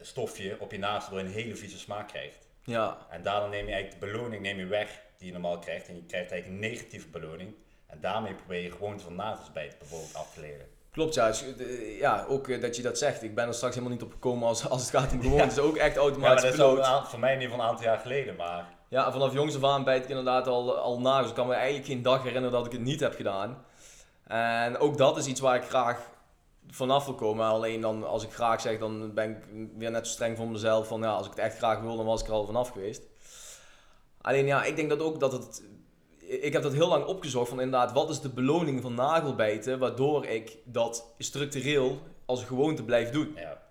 stofje 0.00 0.56
op 0.60 0.72
je 0.72 0.78
waardoor 0.78 1.18
je 1.18 1.24
een 1.24 1.30
hele 1.30 1.56
vieze 1.56 1.78
smaak 1.78 2.08
krijgt. 2.08 2.48
Ja. 2.64 3.06
En 3.10 3.22
daardoor 3.22 3.48
neem 3.48 3.66
je 3.66 3.72
eigenlijk 3.72 4.00
de 4.00 4.06
beloning 4.06 4.42
neem 4.42 4.58
je 4.58 4.66
weg 4.66 5.00
die 5.18 5.26
je 5.26 5.32
normaal 5.32 5.58
krijgt. 5.58 5.88
En 5.88 5.94
je 5.94 6.04
krijgt 6.04 6.30
eigenlijk 6.30 6.62
een 6.62 6.70
negatieve 6.70 7.08
beloning. 7.08 7.54
En 7.86 8.00
daarmee 8.00 8.34
probeer 8.34 8.62
je 8.62 8.70
gewoon 8.70 9.00
van 9.00 9.14
nagelsbijt 9.14 9.78
bijvoorbeeld 9.78 10.14
af 10.14 10.34
te 10.34 10.40
leren. 10.40 10.66
Klopt, 10.90 11.14
ja. 11.14 11.26
Dus, 11.26 11.56
eh, 11.56 11.98
ja, 11.98 12.24
ook 12.28 12.48
eh, 12.48 12.60
dat 12.60 12.76
je 12.76 12.82
dat 12.82 12.98
zegt. 12.98 13.22
Ik 13.22 13.34
ben 13.34 13.46
er 13.46 13.54
straks 13.54 13.74
helemaal 13.74 13.96
niet 13.96 14.04
op 14.04 14.12
gekomen 14.12 14.48
als, 14.48 14.68
als 14.68 14.80
het 14.80 14.90
gaat 14.90 15.12
om 15.12 15.22
gewoon. 15.22 15.40
Het 15.40 15.52
is 15.52 15.58
ook 15.58 15.76
echt 15.76 15.96
automatisch 15.96 16.42
ja, 16.42 16.48
maar 16.48 16.76
dat 16.76 17.02
is 17.02 17.10
voor 17.10 17.18
mij 17.18 17.34
in 17.34 17.40
ieder 17.40 17.50
geval 17.50 17.64
een 17.64 17.70
aantal 17.70 17.86
jaar 17.86 17.98
geleden, 17.98 18.36
maar... 18.36 18.76
Ja, 18.88 19.12
vanaf 19.12 19.32
jongs 19.32 19.56
af 19.56 19.64
aan 19.64 19.84
bijt 19.84 20.02
ik 20.02 20.08
inderdaad 20.08 20.46
al, 20.46 20.76
al 20.76 21.00
nagels. 21.00 21.28
Ik 21.28 21.34
kan 21.34 21.46
me 21.46 21.54
eigenlijk 21.54 21.86
geen 21.86 22.02
dag 22.02 22.22
herinneren 22.22 22.52
dat 22.52 22.66
ik 22.66 22.72
het 22.72 22.80
niet 22.80 23.00
heb 23.00 23.14
gedaan. 23.14 23.64
En 24.26 24.78
ook 24.78 24.98
dat 24.98 25.16
is 25.16 25.26
iets 25.26 25.40
waar 25.40 25.56
ik 25.56 25.64
graag 25.64 26.10
vanaf 26.70 27.04
wil 27.04 27.14
komen. 27.14 27.46
Alleen 27.46 27.80
dan, 27.80 28.04
als 28.04 28.24
ik 28.24 28.32
graag 28.32 28.60
zeg, 28.60 28.78
dan 28.78 29.14
ben 29.14 29.30
ik 29.30 29.68
weer 29.76 29.90
net 29.90 30.06
zo 30.06 30.12
streng 30.12 30.36
voor 30.36 30.48
mezelf. 30.48 30.88
Van 30.88 31.00
ja, 31.00 31.10
als 31.10 31.26
ik 31.26 31.32
het 31.32 31.40
echt 31.40 31.56
graag 31.56 31.80
wil, 31.80 31.96
dan 31.96 32.06
was 32.06 32.20
ik 32.20 32.26
er 32.26 32.32
al 32.32 32.46
vanaf 32.46 32.68
geweest. 32.68 33.02
Alleen 34.20 34.46
ja, 34.46 34.64
ik 34.64 34.76
denk 34.76 34.88
dat 34.88 35.00
ook 35.00 35.20
dat 35.20 35.32
het. 35.32 35.62
Ik 36.18 36.52
heb 36.52 36.62
dat 36.62 36.72
heel 36.72 36.88
lang 36.88 37.04
opgezocht 37.04 37.48
van 37.48 37.60
inderdaad, 37.60 37.92
wat 37.92 38.10
is 38.10 38.20
de 38.20 38.28
beloning 38.28 38.82
van 38.82 38.94
nagelbijten, 38.94 39.78
waardoor 39.78 40.26
ik 40.26 40.56
dat 40.64 41.14
structureel 41.18 41.98
als 42.26 42.44
gewoonte 42.44 42.84
blijf 42.84 43.10
doen. 43.10 43.32
Ja. 43.36 43.62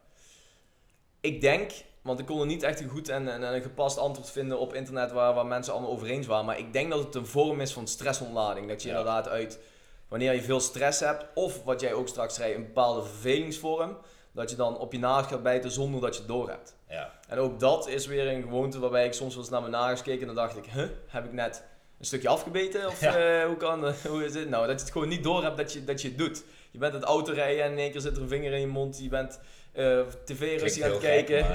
Ik 1.19 1.41
denk, 1.41 1.71
want 2.01 2.19
ik 2.19 2.25
kon 2.25 2.39
er 2.39 2.45
niet 2.45 2.63
echt 2.63 2.79
een 2.79 2.89
goed 2.89 3.09
en, 3.09 3.27
en, 3.27 3.53
een 3.53 3.61
gepast 3.61 3.97
antwoord 3.97 4.29
vinden 4.29 4.59
op 4.59 4.73
internet 4.73 5.11
waar, 5.11 5.33
waar 5.33 5.45
mensen 5.45 5.73
allemaal 5.73 5.91
over 5.91 6.07
eens 6.07 6.27
waren, 6.27 6.45
maar 6.45 6.59
ik 6.59 6.73
denk 6.73 6.91
dat 6.91 7.03
het 7.03 7.15
een 7.15 7.25
vorm 7.25 7.61
is 7.61 7.73
van 7.73 7.87
stressontlading. 7.87 8.67
Dat 8.67 8.81
je 8.81 8.89
inderdaad 8.89 9.27
uit, 9.27 9.59
wanneer 10.07 10.33
je 10.33 10.41
veel 10.41 10.59
stress 10.59 10.99
hebt, 10.99 11.25
of 11.33 11.63
wat 11.63 11.81
jij 11.81 11.93
ook 11.93 12.07
straks 12.07 12.35
zei, 12.35 12.53
een 12.53 12.65
bepaalde 12.65 13.03
vervelingsvorm, 13.03 13.97
dat 14.31 14.49
je 14.49 14.55
dan 14.55 14.77
op 14.77 14.91
je 14.91 14.99
nagels 14.99 15.27
gaat 15.27 15.43
bijten 15.43 15.71
zonder 15.71 16.01
dat 16.01 16.13
je 16.13 16.19
het 16.19 16.29
door 16.29 16.49
hebt. 16.49 16.75
Ja. 16.89 17.11
En 17.27 17.37
ook 17.37 17.59
dat 17.59 17.87
is 17.87 18.05
weer 18.05 18.27
een 18.27 18.41
gewoonte 18.41 18.79
waarbij 18.79 19.05
ik 19.05 19.13
soms 19.13 19.33
wel 19.33 19.43
eens 19.43 19.51
naar 19.51 19.61
mijn 19.61 19.71
nagels 19.71 20.01
keek 20.01 20.19
en 20.19 20.25
dan 20.25 20.35
dacht 20.35 20.57
ik, 20.57 20.65
huh, 20.65 20.87
heb 21.07 21.25
ik 21.25 21.33
net 21.33 21.63
een 21.99 22.05
stukje 22.05 22.27
afgebeten? 22.27 22.87
Of 22.87 23.01
eh, 23.01 23.45
hoe, 23.45 23.57
kan, 23.57 23.93
hoe 24.09 24.25
is 24.25 24.33
het 24.33 24.49
nou? 24.49 24.67
Dat 24.67 24.75
je 24.75 24.85
het 24.85 24.91
gewoon 24.91 25.07
niet 25.07 25.23
door 25.23 25.43
hebt 25.43 25.57
dat 25.57 25.73
je, 25.73 25.83
dat 25.83 26.01
je 26.01 26.07
het 26.07 26.17
doet. 26.17 26.43
Je 26.71 26.77
bent 26.77 26.93
het 26.93 27.03
autorijden 27.03 27.63
en 27.63 27.71
in 27.71 27.77
één 27.77 27.91
keer 27.91 28.01
zit 28.01 28.15
er 28.15 28.21
een 28.21 28.27
vinger 28.27 28.53
in 28.53 28.59
je 28.59 28.67
mond. 28.67 28.99
Je 28.99 29.09
bent 29.09 29.39
uh, 29.73 29.99
tv 30.25 30.61
aan 30.83 30.91
het 30.91 30.99
kijken. 30.99 31.37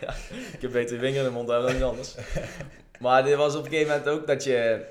ja, 0.00 0.14
ik 0.52 0.58
heb 0.60 0.72
beter 0.72 0.98
vinger 0.98 1.18
in 1.18 1.24
de 1.24 1.30
mond 1.30 1.48
dan 1.48 1.72
niet 1.72 1.82
anders. 1.82 2.14
maar 2.98 3.24
dit 3.24 3.36
was 3.36 3.54
op 3.54 3.64
een 3.64 3.70
gegeven 3.70 3.96
moment 3.96 4.08
ook 4.08 4.26
dat 4.26 4.44
je, 4.44 4.84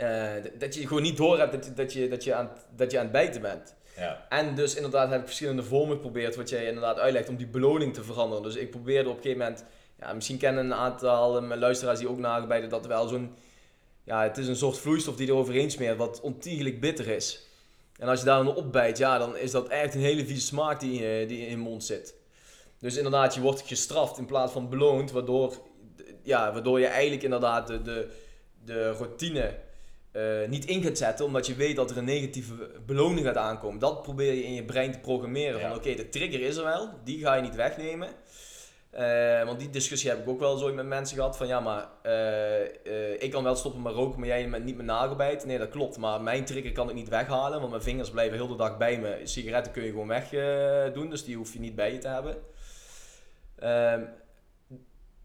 uh, 0.00 0.32
dat 0.58 0.74
je 0.74 0.86
gewoon 0.86 1.02
niet 1.02 1.16
door 1.16 1.38
hebt 1.38 1.52
dat 1.52 1.64
je, 1.64 1.72
dat 1.74 1.92
je, 1.92 2.08
dat 2.08 2.24
je, 2.24 2.34
aan, 2.34 2.50
dat 2.76 2.90
je 2.90 2.98
aan 2.98 3.02
het 3.02 3.12
bijten 3.12 3.40
bent. 3.40 3.74
Ja. 3.96 4.26
En 4.28 4.54
dus 4.54 4.74
inderdaad 4.74 5.10
heb 5.10 5.20
ik 5.20 5.26
verschillende 5.26 5.62
vormen 5.62 5.94
geprobeerd, 5.94 6.36
wat 6.36 6.48
jij 6.48 6.64
inderdaad 6.64 6.98
uitlegt, 6.98 7.28
om 7.28 7.36
die 7.36 7.46
beloning 7.46 7.94
te 7.94 8.04
veranderen. 8.04 8.42
Dus 8.42 8.56
ik 8.56 8.70
probeerde 8.70 9.08
op 9.08 9.16
een 9.16 9.22
gegeven 9.22 9.44
moment, 9.44 9.64
ja, 9.98 10.12
misschien 10.12 10.38
kennen 10.38 10.64
een 10.64 10.74
aantal 10.74 11.42
mijn 11.42 11.60
luisteraars 11.60 11.98
die 11.98 12.08
ook 12.08 12.18
nagebijden, 12.18 12.68
dat 12.68 12.86
wel 12.86 13.08
zo'n, 13.08 13.34
ja, 14.04 14.22
het 14.22 14.38
is 14.38 14.48
een 14.48 14.56
soort 14.56 14.78
vloeistof 14.78 15.16
die 15.16 15.28
er 15.28 15.34
overheen 15.34 15.70
smeert, 15.70 15.96
wat 15.96 16.20
ontiegelijk 16.20 16.80
bitter 16.80 17.08
is. 17.08 17.46
En 17.98 18.08
als 18.08 18.18
je 18.18 18.24
daar 18.24 18.44
dan 18.44 18.54
opbijt, 18.54 18.98
ja, 18.98 19.18
dan 19.18 19.36
is 19.36 19.50
dat 19.50 19.68
echt 19.68 19.94
een 19.94 20.00
hele 20.00 20.26
vieze 20.26 20.46
smaak 20.46 20.80
die, 20.80 21.26
die 21.26 21.40
in 21.40 21.50
je 21.50 21.56
mond 21.56 21.84
zit. 21.84 22.14
Dus 22.78 22.96
inderdaad, 22.96 23.34
je 23.34 23.40
wordt 23.40 23.62
gestraft 23.66 24.18
in 24.18 24.26
plaats 24.26 24.52
van 24.52 24.68
beloond, 24.68 25.10
waardoor, 25.10 25.54
ja, 26.22 26.52
waardoor 26.52 26.80
je 26.80 26.86
eigenlijk 26.86 27.22
inderdaad 27.22 27.66
de, 27.66 27.82
de, 27.82 28.08
de 28.64 28.90
routine 28.90 29.54
uh, 30.18 30.48
niet 30.48 30.64
in 30.64 30.82
gaat 30.82 30.98
zetten, 30.98 31.24
omdat 31.24 31.46
je 31.46 31.54
weet 31.54 31.76
dat 31.76 31.90
er 31.90 31.96
een 31.96 32.04
negatieve 32.04 32.70
beloning 32.86 33.26
gaat 33.26 33.36
aankomen. 33.36 33.78
Dat 33.78 34.02
probeer 34.02 34.32
je 34.32 34.44
in 34.44 34.54
je 34.54 34.64
brein 34.64 34.92
te 34.92 34.98
programmeren. 34.98 35.60
Van 35.60 35.74
oké, 35.74 35.94
de 35.94 36.08
trigger 36.08 36.40
is 36.40 36.56
er 36.56 36.64
wel, 36.64 36.88
die 37.04 37.18
ga 37.18 37.34
je 37.34 37.42
niet 37.42 37.54
wegnemen. 37.54 38.08
Uh, 38.94 39.44
want 39.44 39.58
die 39.58 39.70
discussie 39.70 40.10
heb 40.10 40.18
ik 40.18 40.28
ook 40.28 40.38
wel 40.38 40.56
zo 40.56 40.74
met 40.74 40.86
mensen 40.86 41.16
gehad. 41.16 41.36
Van 41.36 41.46
ja, 41.46 41.60
maar 41.60 41.88
uh, 42.02 43.22
ik 43.22 43.30
kan 43.30 43.42
wel 43.42 43.56
stoppen 43.56 43.82
met 43.82 43.94
roken, 43.94 44.18
maar 44.18 44.28
jij 44.28 44.48
met, 44.48 44.64
niet 44.64 44.76
met 44.76 44.86
nagelbijt. 44.86 45.44
Nee, 45.44 45.58
dat 45.58 45.68
klopt. 45.68 45.98
Maar 45.98 46.20
mijn 46.20 46.44
trigger 46.44 46.72
kan 46.72 46.88
ik 46.88 46.94
niet 46.94 47.08
weghalen, 47.08 47.58
want 47.58 47.70
mijn 47.70 47.82
vingers 47.82 48.10
blijven 48.10 48.36
heel 48.36 48.48
de 48.48 48.56
dag 48.56 48.76
bij 48.76 48.98
me. 48.98 49.20
Sigaretten 49.24 49.72
kun 49.72 49.82
je 49.82 49.90
gewoon 49.90 50.08
wegdoen, 50.08 51.10
dus 51.10 51.24
die 51.24 51.36
hoef 51.36 51.52
je 51.52 51.60
niet 51.60 51.74
bij 51.74 51.92
je 51.92 51.98
te 51.98 52.08
hebben. 52.08 52.36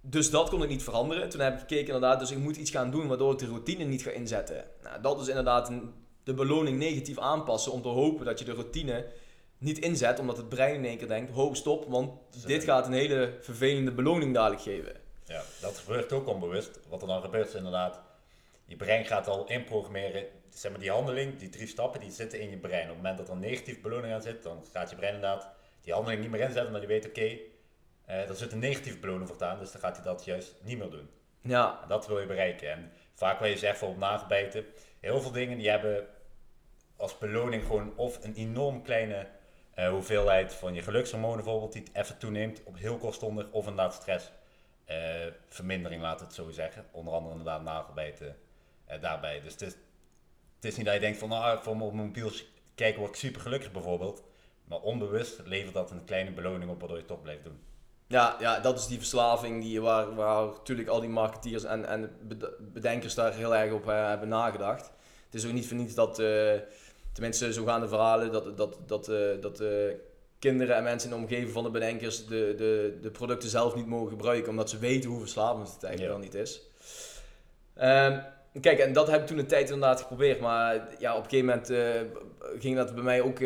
Dus 0.06 0.30
dat 0.30 0.50
kon 0.50 0.64
ik 0.64 0.70
niet 0.70 0.84
veranderen. 0.84 1.30
Toen 1.30 1.42
heb 1.42 1.54
ik 1.54 1.60
gekeken 1.60 1.94
inderdaad, 1.94 2.20
dus 2.20 2.32
ik 2.32 2.38
moet 2.38 2.56
iets 2.56 2.72
gaan 2.72 2.92
doen 2.92 3.08
waardoor 3.08 3.34
ik 3.34 3.40
de 3.40 3.46
routine 3.46 3.84
niet 3.84 4.02
ga 4.02 4.10
inzetten. 4.10 4.66
Nou, 4.82 5.02
dat 5.02 5.22
is 5.22 5.28
inderdaad 5.28 5.70
een, 5.70 5.94
de 6.24 6.34
beloning 6.34 6.78
negatief 6.78 7.20
aanpassen 7.20 7.72
om 7.72 7.82
te 7.82 7.88
hopen 7.88 8.26
dat 8.26 8.40
je 8.40 8.46
de 8.46 8.54
routine 8.54 9.06
niet 9.58 9.80
inzet, 9.80 10.20
omdat 10.20 10.38
het 10.38 10.50
brein 10.50 10.76
in 10.76 10.86
één 10.86 10.98
keer 10.98 11.08
denkt, 11.08 11.32
ho 11.32 11.54
stop, 11.54 11.86
want 11.88 12.12
dit 12.46 12.64
gaat 12.64 12.88
een 12.88 12.94
hele 12.94 13.38
vervelende 13.42 13.92
beloning 13.92 14.34
dadelijk 14.34 14.62
geven. 14.62 14.96
Ja, 15.26 15.42
dat 15.62 15.78
gebeurt 15.78 16.12
ook 16.12 16.28
onbewust. 16.28 16.80
Wat 16.90 17.02
er 17.02 17.08
dan 17.08 17.22
gebeurt 17.22 17.48
is 17.48 17.56
inderdaad, 17.56 18.02
je 18.66 18.76
brein 18.76 19.06
gaat 19.06 19.28
al 19.28 19.48
inprogrammeren, 19.48 20.26
zeg 20.50 20.72
maar 20.72 20.80
die 20.80 20.92
handeling, 20.92 21.38
die 21.38 21.50
drie 21.50 21.68
stappen, 21.68 22.00
die 22.00 22.12
zitten 22.12 22.40
in 22.40 22.50
je 22.50 22.58
brein. 22.58 22.84
Op 22.84 22.88
het 22.88 22.98
moment 22.98 23.18
dat 23.18 23.28
er 23.28 23.34
een 23.34 23.40
negatieve 23.40 23.80
beloning 23.80 24.14
aan 24.14 24.22
zit, 24.22 24.44
dan 24.44 24.64
gaat 24.72 24.90
je 24.90 24.96
brein 24.96 25.16
inderdaad 25.16 25.50
die 25.82 25.94
handeling 25.94 26.22
niet 26.22 26.32
meer 26.32 26.40
inzetten, 26.40 26.68
omdat 26.68 26.82
je 26.82 26.88
weet, 26.88 27.08
oké, 27.08 27.38
uh, 28.10 28.30
er 28.30 28.36
zit 28.36 28.52
een 28.52 28.60
negatieve 28.60 29.00
beloning 29.00 29.30
voor 29.30 29.44
aan, 29.44 29.60
dus 29.60 29.72
dan 29.72 29.82
gaat 29.82 29.96
hij 29.96 30.06
dat 30.06 30.26
juist 30.26 30.56
niet 30.62 30.78
meer 30.78 30.90
doen. 30.90 31.10
Ja. 31.42 31.80
En 31.82 31.88
dat 31.88 32.08
wil 32.08 32.20
je 32.20 32.26
bereiken. 32.26 32.72
En 32.72 32.92
vaak 33.14 33.40
wil 33.40 33.50
je 33.50 33.58
zegt 33.58 33.78
voor 33.78 33.90
op 33.90 33.98
nagebijten, 33.98 34.66
heel 35.00 35.22
veel 35.22 35.32
dingen 35.32 35.58
die 35.58 35.70
hebben 35.70 36.08
als 36.98 37.18
beloning 37.18 37.64
gewoon 37.66 37.94
of 37.96 38.24
een 38.24 38.34
enorm 38.34 38.82
kleine 38.82 39.28
uh, 39.76 39.90
hoeveelheid 39.90 40.54
van 40.54 40.74
je 40.74 40.82
gelukshormonen 40.82 41.44
bijvoorbeeld, 41.44 41.74
die 41.74 41.84
even 41.94 42.18
toeneemt 42.18 42.64
op 42.64 42.78
heel 42.78 42.98
kortstondig, 42.98 43.52
of 43.52 43.68
inderdaad 43.68 43.94
stress. 43.94 44.32
Uh, 44.90 44.98
vermindering, 45.48 46.02
laat 46.02 46.20
het 46.20 46.34
zo 46.34 46.50
zeggen. 46.50 46.86
Onder 46.92 47.14
andere 47.14 47.32
inderdaad 47.32 47.64
nagelbijten 47.64 48.38
daarbij. 49.00 49.42
Dus 49.42 49.52
het 49.52 49.62
is, 49.62 49.74
het 50.56 50.66
is 50.66 50.76
niet 50.76 50.86
dat 50.86 50.94
je 50.94 51.00
denkt 51.00 51.18
van, 51.18 51.30
nou, 51.30 51.64
voor 51.64 51.78
mijn 51.78 51.96
mobiel 51.96 52.32
kijken 52.76 53.00
word 53.00 53.12
ik 53.12 53.18
super 53.20 53.42
gelukkig 53.42 53.72
bijvoorbeeld. 53.72 54.24
Maar 54.64 54.80
onbewust 54.80 55.42
levert 55.46 55.74
dat 55.74 55.92
een 55.92 56.06
kleine 56.06 56.32
beloning 56.32 56.72
op 56.72 56.80
waardoor 56.80 56.98
je 56.98 57.04
het 57.04 57.12
toch 57.12 57.22
blijft 57.22 57.44
doen. 57.44 57.60
Ja, 58.14 58.36
ja, 58.40 58.60
dat 58.60 58.80
is 58.80 58.88
die 58.88 58.98
verslaving 58.98 59.62
die, 59.62 59.82
waar, 59.82 60.16
waar 60.16 60.46
natuurlijk 60.46 60.90
al 60.90 61.00
die 61.00 61.10
marketeers 61.10 61.64
en, 61.64 61.86
en 61.86 62.12
bedenkers 62.60 63.16
daar 63.16 63.34
heel 63.34 63.56
erg 63.56 63.72
op 63.72 63.88
uh, 63.88 64.08
hebben 64.08 64.28
nagedacht. 64.28 64.92
Het 65.26 65.34
is 65.34 65.46
ook 65.46 65.54
niet 65.54 65.68
voor 65.68 65.78
niets 65.78 65.94
dat, 65.94 66.20
uh, 66.20 66.52
tenminste 67.14 67.54
zo 67.54 67.66
gaan 67.66 67.82
de 67.82 67.88
verhalen, 67.88 68.32
dat, 68.32 68.58
dat, 68.58 68.78
dat, 68.86 69.10
uh, 69.10 69.42
dat 69.42 69.64
kinderen 70.40 70.76
en 70.76 70.84
mensen 70.84 71.10
in 71.10 71.16
de 71.16 71.22
omgeving 71.22 71.52
van 71.52 71.64
de 71.64 71.70
bedenkers 71.70 72.26
de, 72.26 72.54
de, 72.58 72.98
de 73.02 73.12
producten 73.12 73.50
zelf 73.50 73.76
niet 73.76 73.88
mogen 73.88 74.10
gebruiken, 74.10 74.50
omdat 74.50 74.70
ze 74.70 74.78
weten 74.78 75.10
hoe 75.10 75.20
verslavend 75.20 75.74
het 75.74 75.84
eigenlijk 75.84 76.14
wel 76.14 76.24
niet 76.24 76.36
is. 76.36 76.62
Um, 77.82 78.24
kijk, 78.62 78.80
en 78.80 78.94
dat 78.94 79.08
heb 79.08 79.22
ik 79.22 79.28
toen 79.28 79.38
een 79.38 79.48
tijd 79.48 79.70
inderdaad 79.70 80.02
geprobeerd, 80.02 80.40
maar 80.40 80.88
ja, 81.00 81.18
op 81.18 81.24
een 81.24 81.30
gegeven 81.30 81.46
moment 81.46 82.02
ging 82.60 82.76
dat 82.76 82.94
bij 82.94 83.04
mij 83.04 83.22
ook 83.22 83.40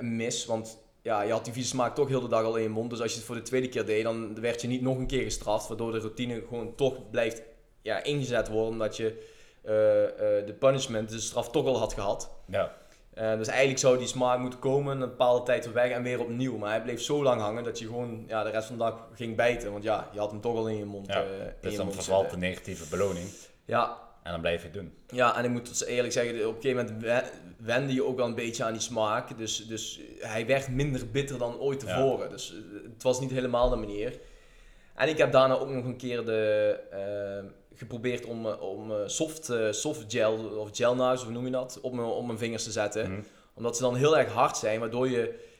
mis, 0.00 0.46
want 0.46 0.78
ja, 1.02 1.22
je 1.22 1.32
had 1.32 1.44
die 1.44 1.52
vieze 1.52 1.68
smaak 1.68 1.94
toch 1.94 2.08
heel 2.08 2.20
de 2.20 2.28
dag 2.28 2.44
al 2.44 2.56
in 2.56 2.62
je 2.62 2.68
mond. 2.68 2.90
Dus 2.90 3.00
als 3.00 3.10
je 3.10 3.16
het 3.16 3.26
voor 3.26 3.34
de 3.34 3.42
tweede 3.42 3.68
keer 3.68 3.86
deed, 3.86 4.02
dan 4.02 4.40
werd 4.40 4.60
je 4.60 4.68
niet 4.68 4.82
nog 4.82 4.96
een 4.96 5.06
keer 5.06 5.22
gestraft. 5.22 5.68
Waardoor 5.68 5.92
de 5.92 5.98
routine 5.98 6.42
gewoon 6.48 6.74
toch 6.74 7.10
blijft 7.10 7.42
ja, 7.82 8.02
ingezet 8.02 8.48
worden. 8.48 8.72
Omdat 8.72 8.96
je 8.96 9.30
uh, 9.64 9.72
uh, 9.72 10.46
de 10.46 10.56
punishment, 10.58 11.10
de 11.10 11.20
straf, 11.20 11.50
toch 11.50 11.66
al 11.66 11.78
had 11.78 11.92
gehad. 11.92 12.30
Ja. 12.46 12.80
Uh, 13.18 13.36
dus 13.36 13.48
eigenlijk 13.48 13.78
zou 13.78 13.98
die 13.98 14.06
smaak 14.06 14.38
moeten 14.38 14.58
komen, 14.58 14.92
een 14.92 15.08
bepaalde 15.08 15.44
tijd 15.44 15.72
weg 15.72 15.90
en 15.90 16.02
weer 16.02 16.20
opnieuw. 16.20 16.56
Maar 16.56 16.70
hij 16.70 16.82
bleef 16.82 17.02
zo 17.02 17.22
lang 17.22 17.40
hangen 17.40 17.64
dat 17.64 17.78
je 17.78 17.86
gewoon 17.86 18.24
ja, 18.26 18.42
de 18.42 18.50
rest 18.50 18.66
van 18.66 18.76
de 18.76 18.82
dag 18.82 19.08
ging 19.14 19.36
bijten. 19.36 19.72
Want 19.72 19.84
ja, 19.84 20.08
je 20.12 20.18
had 20.18 20.30
hem 20.30 20.40
toch 20.40 20.56
al 20.56 20.68
in 20.68 20.76
je 20.76 20.84
mond. 20.84 21.06
Ja, 21.06 21.24
dus 21.60 21.76
dan 21.76 21.92
vervalt 21.92 22.30
de 22.30 22.36
negatieve 22.36 22.88
beloning. 22.88 23.28
Ja, 23.64 23.98
en 24.22 24.32
dan 24.32 24.40
blijf 24.40 24.60
je 24.60 24.68
het 24.68 24.76
doen. 24.76 24.94
Ja, 25.06 25.36
en 25.36 25.44
ik 25.44 25.50
moet 25.50 25.68
dus 25.68 25.84
eerlijk 25.84 26.12
zeggen, 26.12 26.48
op 26.48 26.56
een 26.56 26.62
gegeven 26.62 26.86
moment 26.86 27.30
wende 27.58 27.94
je 27.94 28.04
ook 28.04 28.16
wel 28.16 28.26
een 28.26 28.34
beetje 28.34 28.64
aan 28.64 28.72
die 28.72 28.82
smaak. 28.82 29.38
Dus, 29.38 29.66
dus 29.66 30.00
hij 30.18 30.46
werd 30.46 30.68
minder 30.68 31.10
bitter 31.10 31.38
dan 31.38 31.58
ooit 31.58 31.80
tevoren. 31.80 32.30
Dus 32.30 32.52
eh, 32.52 32.82
het 32.92 33.02
was 33.02 33.20
niet 33.20 33.30
helemaal 33.30 33.70
de 33.70 33.76
manier. 33.76 34.18
En 34.94 35.08
ik 35.08 35.18
heb 35.18 35.32
daarna 35.32 35.58
ook 35.58 35.68
nog 35.68 35.84
een 35.84 35.96
keer 35.96 36.24
de, 36.24 36.78
eh, 36.90 37.50
geprobeerd 37.82 38.24
om, 38.24 38.46
eh, 38.46 38.60
om 38.60 38.90
eh, 38.90 38.96
soft, 39.06 39.48
eh, 39.48 39.70
soft 39.70 40.04
gel 40.08 40.34
of 40.34 40.68
gelnagels, 40.72 41.22
hoe 41.22 41.32
noem 41.32 41.44
je 41.44 41.50
dat, 41.50 41.78
op 41.82 41.92
mijn, 41.92 42.06
op 42.06 42.26
mijn 42.26 42.38
vingers 42.38 42.64
te 42.64 42.70
zetten. 42.70 43.10
Mhm. 43.10 43.22
Omdat 43.54 43.76
ze 43.76 43.82
dan 43.82 43.96
heel 43.96 44.18
erg 44.18 44.32
hard 44.32 44.56
zijn, 44.56 44.80
waardoor 44.80 45.08
je 45.08 45.50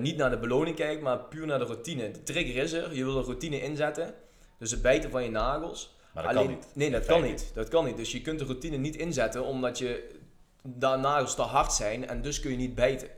niet 0.00 0.16
naar 0.16 0.30
de 0.30 0.38
beloning 0.38 0.76
kijkt, 0.76 1.02
maar 1.02 1.18
puur 1.18 1.46
naar 1.46 1.58
de 1.58 1.64
routine. 1.64 2.10
De 2.10 2.22
trigger 2.22 2.62
is 2.62 2.72
er, 2.72 2.94
je 2.94 3.04
wil 3.04 3.16
een 3.16 3.24
routine 3.24 3.62
inzetten. 3.62 4.14
Dus 4.58 4.70
het 4.70 4.82
bijten 4.82 5.10
van 5.10 5.22
je 5.22 5.30
nagels. 5.30 5.95
Maar 6.16 6.24
dat 6.24 6.34
Alleen, 6.34 6.46
kan 6.46 6.56
niet. 6.56 6.68
Nee, 6.74 6.90
dat 6.90 7.06
kan 7.06 7.22
niet. 7.22 7.50
Dat 7.54 7.68
kan 7.68 7.84
niet. 7.84 7.96
Dus 7.96 8.12
je 8.12 8.20
kunt 8.20 8.38
de 8.38 8.44
routine 8.44 8.76
niet 8.76 8.96
inzetten 8.96 9.44
omdat 9.44 9.78
je 9.78 10.08
nagels 10.78 11.34
te 11.34 11.42
hard 11.42 11.72
zijn 11.72 12.08
en 12.08 12.22
dus 12.22 12.40
kun 12.40 12.50
je 12.50 12.56
niet 12.56 12.74
bijten. 12.74 13.08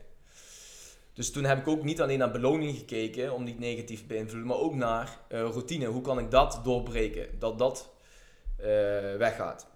Dus 1.13 1.31
toen 1.31 1.43
heb 1.43 1.57
ik 1.57 1.67
ook 1.67 1.83
niet 1.83 2.01
alleen 2.01 2.17
naar 2.17 2.31
beloning 2.31 2.77
gekeken 2.77 3.33
om 3.33 3.43
niet 3.43 3.59
negatief 3.59 3.99
te 3.99 4.05
beïnvloeden, 4.05 4.47
maar 4.47 4.57
ook 4.57 4.75
naar 4.75 5.19
eh, 5.27 5.39
routine. 5.39 5.85
Hoe 5.85 6.01
kan 6.01 6.19
ik 6.19 6.31
dat 6.31 6.59
doorbreken? 6.63 7.39
Dat 7.39 7.59
dat 7.59 7.89
eh, 8.57 8.65
weggaat. 9.17 9.67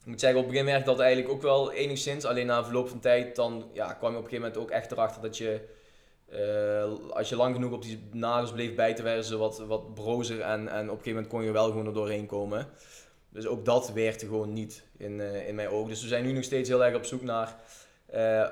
Ik 0.00 0.06
moet 0.06 0.20
zeggen, 0.20 0.38
op 0.38 0.44
het 0.44 0.52
begin 0.52 0.70
werkte 0.70 0.90
dat 0.90 1.00
eigenlijk 1.00 1.34
ook 1.34 1.42
wel 1.42 1.72
enigszins. 1.72 2.24
Alleen 2.24 2.46
na 2.46 2.64
verloop 2.64 2.88
van 2.88 3.00
tijd 3.00 3.36
dan 3.36 3.70
ja, 3.72 3.92
kwam 3.92 4.10
je 4.10 4.18
op 4.18 4.24
een 4.24 4.30
gegeven 4.30 4.48
moment 4.50 4.56
ook 4.56 4.70
echt 4.70 4.92
erachter 4.92 5.22
dat 5.22 5.36
je, 5.36 5.60
eh, 6.28 7.10
als 7.10 7.28
je 7.28 7.36
lang 7.36 7.54
genoeg 7.54 7.72
op 7.72 7.82
die 7.82 8.08
nagels 8.12 8.52
bleef 8.52 8.96
ze 9.24 9.36
wat, 9.36 9.58
wat 9.58 9.94
brozer. 9.94 10.40
En, 10.40 10.68
en 10.68 10.82
op 10.82 10.82
een 10.82 10.88
gegeven 10.88 11.12
moment 11.12 11.28
kon 11.28 11.44
je 11.44 11.52
wel 11.52 11.66
gewoon 11.66 11.86
er 11.86 11.92
doorheen 11.92 12.26
komen. 12.26 12.68
Dus 13.28 13.46
ook 13.46 13.64
dat 13.64 13.92
werkte 13.92 14.26
gewoon 14.26 14.52
niet 14.52 14.82
in, 14.96 15.20
eh, 15.20 15.48
in 15.48 15.54
mijn 15.54 15.68
ogen. 15.68 15.88
Dus 15.88 16.02
we 16.02 16.08
zijn 16.08 16.24
nu 16.24 16.32
nog 16.32 16.44
steeds 16.44 16.68
heel 16.68 16.84
erg 16.84 16.96
op 16.96 17.04
zoek 17.04 17.22
naar 17.22 17.56
eh, 18.06 18.46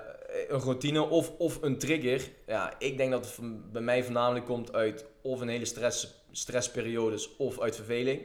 een 0.49 0.61
routine 0.61 1.03
of, 1.03 1.33
of 1.39 1.63
een 1.63 1.79
trigger. 1.79 2.31
Ja, 2.47 2.75
ik 2.79 2.97
denk 2.97 3.11
dat 3.11 3.27
het 3.27 3.73
bij 3.73 3.83
mij 3.83 4.05
voornamelijk 4.05 4.47
komt 4.47 4.73
uit 4.73 5.05
of 5.23 5.41
een 5.41 5.49
hele 5.49 5.65
stress, 5.65 6.25
stressperiodes 6.31 7.37
of 7.37 7.61
uit 7.61 7.77
verveling. 7.77 8.23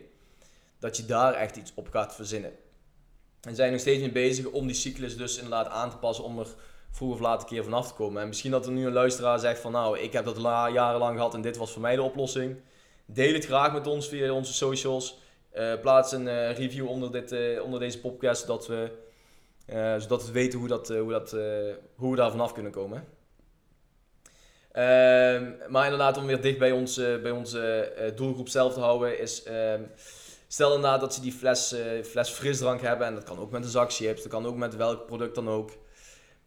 Dat 0.80 0.98
je 0.98 1.06
daar 1.06 1.34
echt 1.34 1.56
iets 1.56 1.72
op 1.76 1.90
gaat 1.90 2.16
verzinnen. 2.16 2.52
En 3.42 3.56
zijn 3.56 3.72
nog 3.72 3.82
steeds 3.82 4.00
mee 4.00 4.12
bezig 4.12 4.46
om 4.46 4.68
die 4.68 4.76
cyclus 4.76 5.18
dus 5.18 5.36
inderdaad 5.36 5.68
aan 5.68 5.90
te 5.90 5.98
passen 5.98 6.24
om 6.24 6.40
er 6.40 6.48
vroeg 6.92 7.14
of 7.14 7.20
laat 7.20 7.42
een 7.42 7.48
keer 7.48 7.64
vanaf 7.64 7.88
te 7.88 7.94
komen. 7.94 8.22
En 8.22 8.28
misschien 8.28 8.52
dat 8.52 8.66
er 8.66 8.72
nu 8.72 8.86
een 8.86 8.94
luisteraar 8.94 9.40
zegt 9.40 9.60
van 9.60 9.72
nou, 9.72 10.00
ik 10.00 10.14
heb 10.14 10.26
dat 10.26 10.38
la- 10.38 10.70
jarenlang 10.70 11.16
gehad 11.16 11.34
en 11.34 11.42
dit 11.42 11.58
was 11.58 11.72
voor 11.72 11.82
mij 11.82 11.96
de 11.96 12.02
oplossing. 12.02 12.56
Deel 13.06 13.34
het 13.34 13.46
graag 13.46 13.74
met 13.74 13.88
ons 13.88 14.08
via 14.08 14.32
onze 14.32 14.54
socials. 14.54 15.20
Eh, 15.58 15.80
plaats 15.82 16.12
een 16.12 16.28
eh, 16.28 16.58
review 16.58 16.88
onder, 16.88 17.12
dit, 17.12 17.32
eh, 17.32 17.64
onder 17.64 17.80
deze 17.80 18.00
podcast, 18.00 18.42
zodat 18.42 18.68
we, 18.68 18.92
zodat 19.98 20.26
we 20.26 20.32
weten 20.32 20.60
hoe, 20.60 20.68
dat, 20.68 20.88
hoe, 20.88 21.12
dat, 21.12 21.32
hoe 21.96 22.12
we 22.12 22.16
daar 22.16 22.32
vanaf 22.32 22.54
kunnen 22.54 22.72
komen. 22.72 23.08
Ehm, 24.72 25.52
maar 25.70 25.84
inderdaad, 25.84 26.18
om 26.18 26.26
weer 26.26 26.42
dicht 26.42 26.58
bij, 26.58 26.72
ons, 26.72 26.96
bij 26.96 27.32
onze 27.32 27.92
doelgroep 28.16 28.50
zelf 28.50 28.74
te 28.74 28.80
houden, 28.80 29.20
is 29.20 29.44
ehm, 29.44 29.82
stel 30.48 30.76
inderdaad 30.76 31.00
dat 31.00 31.14
ze 31.14 31.22
die 31.22 31.32
fles, 31.32 31.76
fles 32.04 32.30
frisdrank 32.30 32.82
hebben, 32.82 33.08
en 33.08 33.14
dat 33.14 33.24
kan 33.24 33.40
ook 33.40 33.52
met 33.52 33.64
een 33.64 33.70
zak 33.70 33.94
chips, 33.94 34.22
dat 34.22 34.32
kan 34.32 34.46
ook 34.46 34.56
met 34.56 34.76
welk 34.76 35.06
product 35.06 35.36
dan 35.36 35.50
ook. 35.50 35.72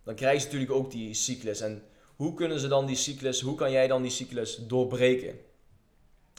Dan 0.05 0.15
krijgen 0.15 0.41
ze 0.41 0.47
natuurlijk 0.47 0.73
ook 0.73 0.91
die 0.91 1.15
cyclus. 1.15 1.61
En 1.61 1.83
hoe 2.17 2.35
kunnen 2.35 2.61
ze 2.61 2.69
dan 2.69 2.87
die 2.87 2.97
cyclus, 2.97 3.41
hoe 3.41 3.55
kan 3.55 3.71
jij 3.71 3.87
dan 3.87 4.03
die 4.03 4.11
cyclus 4.11 4.57
doorbreken? 4.57 5.39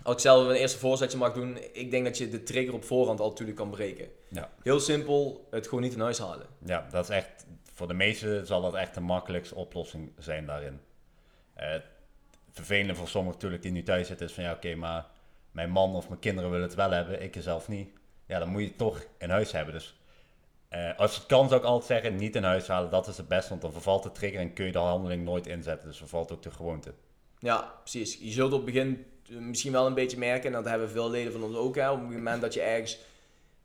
Als 0.03 0.15
ik 0.15 0.21
zelf 0.21 0.47
een 0.47 0.55
eerste 0.55 0.77
voorzetje 0.77 1.17
mag 1.17 1.33
doen, 1.33 1.57
ik 1.73 1.91
denk 1.91 2.05
dat 2.05 2.17
je 2.17 2.29
de 2.29 2.43
trigger 2.43 2.73
op 2.73 2.83
voorhand 2.83 3.19
al 3.19 3.29
natuurlijk 3.29 3.57
kan 3.57 3.69
breken. 3.69 4.09
Ja. 4.29 4.49
Heel 4.63 4.79
simpel, 4.79 5.47
het 5.51 5.67
gewoon 5.67 5.83
niet 5.83 5.93
in 5.93 5.99
huis 5.99 6.19
halen. 6.19 6.47
Ja, 6.65 6.87
dat 6.91 7.03
is 7.03 7.15
echt, 7.15 7.45
voor 7.73 7.87
de 7.87 7.93
meesten 7.93 8.47
zal 8.47 8.61
dat 8.61 8.73
echt 8.73 8.93
de 8.93 8.99
makkelijkste 8.99 9.55
oplossing 9.55 10.11
zijn 10.17 10.45
daarin. 10.45 10.79
Het 11.53 11.83
vervelende 12.51 12.95
voor 12.95 13.07
sommigen 13.07 13.35
natuurlijk 13.35 13.61
die 13.61 13.71
nu 13.71 13.83
thuis 13.83 14.07
zitten 14.07 14.25
is 14.25 14.33
van 14.33 14.43
ja 14.43 14.53
oké, 14.53 14.75
maar 14.75 15.05
mijn 15.51 15.69
man 15.69 15.95
of 15.95 16.07
mijn 16.07 16.19
kinderen 16.19 16.51
willen 16.51 16.67
het 16.67 16.75
wel 16.75 16.91
hebben, 16.91 17.21
ik 17.21 17.35
zelf 17.39 17.67
niet. 17.67 17.89
Ja, 18.25 18.39
dan 18.39 18.49
moet 18.49 18.61
je 18.61 18.67
het 18.67 18.77
toch 18.77 19.05
in 19.17 19.29
huis 19.29 19.51
hebben. 19.51 19.73
Dus 19.73 19.95
eh, 20.71 20.97
als 20.97 21.15
het 21.15 21.25
kan 21.25 21.47
zou 21.47 21.59
ik 21.59 21.65
altijd 21.65 22.01
zeggen, 22.01 22.19
niet 22.19 22.35
in 22.35 22.43
huis 22.43 22.67
halen, 22.67 22.89
dat 22.89 23.07
is 23.07 23.17
het 23.17 23.27
beste, 23.27 23.49
want 23.49 23.61
dan 23.61 23.71
vervalt 23.71 24.03
de 24.03 24.11
trigger 24.11 24.39
en 24.39 24.53
kun 24.53 24.65
je 24.65 24.71
de 24.71 24.77
handeling 24.77 25.23
nooit 25.23 25.47
inzetten. 25.47 25.87
Dus 25.87 25.97
vervalt 25.97 26.31
ook 26.31 26.43
de 26.43 26.51
gewoonte. 26.51 26.93
Ja, 27.39 27.73
precies. 27.79 28.17
Je 28.21 28.31
zult 28.31 28.53
op 28.53 28.65
het 28.65 28.73
begin 28.73 29.05
eh, 29.29 29.37
misschien 29.37 29.71
wel 29.71 29.85
een 29.85 29.93
beetje 29.93 30.17
merken, 30.17 30.45
en 30.45 30.51
dat 30.51 30.71
hebben 30.71 30.89
veel 30.89 31.09
leden 31.09 31.31
van 31.31 31.43
ons 31.43 31.55
ook, 31.55 31.75
hè, 31.75 31.91
op 31.91 31.99
het 31.99 32.09
moment 32.09 32.41
dat 32.41 32.53
je 32.53 32.61
ergens 32.61 32.99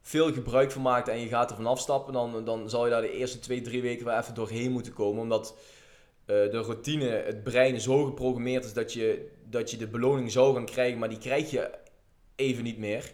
veel 0.02 0.32
gebruik 0.32 0.72
van 0.72 0.82
maakt 0.82 1.08
en 1.08 1.20
je 1.20 1.28
gaat 1.28 1.50
er 1.50 1.56
van 1.56 1.66
afstappen, 1.66 2.12
dan, 2.12 2.44
dan 2.44 2.70
zal 2.70 2.84
je 2.84 2.90
daar 2.90 3.00
de 3.00 3.12
eerste 3.12 3.38
twee, 3.38 3.60
drie 3.60 3.82
weken 3.82 4.04
wel 4.04 4.18
even 4.18 4.34
doorheen 4.34 4.72
moeten 4.72 4.92
komen. 4.92 5.22
Omdat 5.22 5.56
eh, 6.24 6.36
de 6.36 6.60
routine, 6.60 7.08
het 7.08 7.42
brein 7.42 7.80
zo 7.80 8.04
geprogrammeerd 8.04 8.64
is 8.64 8.72
dat 8.72 8.92
je, 8.92 9.28
dat 9.44 9.70
je 9.70 9.76
de 9.76 9.88
beloning 9.88 10.32
zou 10.32 10.54
gaan 10.54 10.64
krijgen, 10.64 10.98
maar 10.98 11.08
die 11.08 11.18
krijg 11.18 11.50
je 11.50 11.70
even 12.36 12.64
niet 12.64 12.78
meer. 12.78 13.12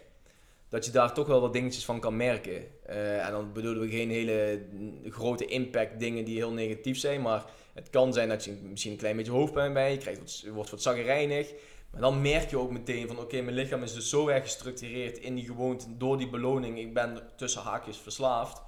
Dat 0.69 0.85
je 0.85 0.91
daar 0.91 1.13
toch 1.13 1.27
wel 1.27 1.41
wat 1.41 1.53
dingetjes 1.53 1.85
van 1.85 1.99
kan 1.99 2.17
merken. 2.17 2.67
Eh, 2.85 3.25
en 3.25 3.31
dan 3.31 3.53
bedoelen 3.53 3.81
we 3.81 3.89
geen 3.89 4.09
hele 4.09 4.65
grote 5.09 5.45
impact 5.45 5.99
dingen 5.99 6.25
die 6.25 6.35
heel 6.35 6.51
negatief 6.51 6.97
zijn, 6.97 7.21
maar 7.21 7.45
het 7.73 7.89
kan 7.89 8.13
zijn 8.13 8.29
dat 8.29 8.45
je 8.45 8.51
misschien 8.51 8.91
een 8.91 8.97
klein 8.97 9.15
beetje 9.15 9.31
hoofdpijn 9.31 9.73
bij 9.73 9.91
je 9.91 9.97
krijgt, 9.97 10.19
wat, 10.19 10.53
wordt 10.53 10.69
wat 10.69 10.81
zaggerijnig. 10.81 11.53
Maar 11.91 12.01
dan 12.01 12.21
merk 12.21 12.49
je 12.49 12.57
ook 12.57 12.71
meteen 12.71 13.07
van 13.07 13.19
oké, 13.19 13.41
mijn 13.41 13.55
lichaam 13.55 13.83
is 13.83 13.93
dus 13.93 14.09
zo 14.09 14.27
erg 14.27 14.43
gestructureerd 14.43 15.17
in 15.17 15.35
die 15.35 15.45
gewoonte 15.45 15.97
door 15.97 16.17
die 16.17 16.29
beloning. 16.29 16.79
Ik 16.79 16.93
ben 16.93 17.21
tussen 17.35 17.61
haakjes 17.61 17.97
verslaafd. 17.97 18.61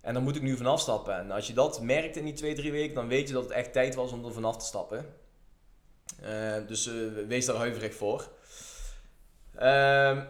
En 0.00 0.14
dan 0.14 0.22
moet 0.22 0.36
ik 0.36 0.42
nu 0.42 0.56
vanaf 0.56 0.80
stappen. 0.80 1.18
En 1.18 1.30
als 1.30 1.46
je 1.46 1.52
dat 1.52 1.80
merkt 1.80 2.16
in 2.16 2.24
die 2.24 2.32
twee, 2.32 2.54
drie 2.54 2.72
weken, 2.72 2.94
dan 2.94 3.08
weet 3.08 3.28
je 3.28 3.34
dat 3.34 3.42
het 3.42 3.52
echt 3.52 3.72
tijd 3.72 3.94
was 3.94 4.12
om 4.12 4.24
er 4.24 4.32
vanaf 4.32 4.56
te 4.56 4.64
stappen. 4.64 5.06
Eh, 6.22 6.54
dus 6.66 6.86
eh, 6.86 6.94
wees 7.28 7.46
daar 7.46 7.56
huiverig 7.56 7.94
voor. 7.94 8.28
Ehm, 9.54 10.24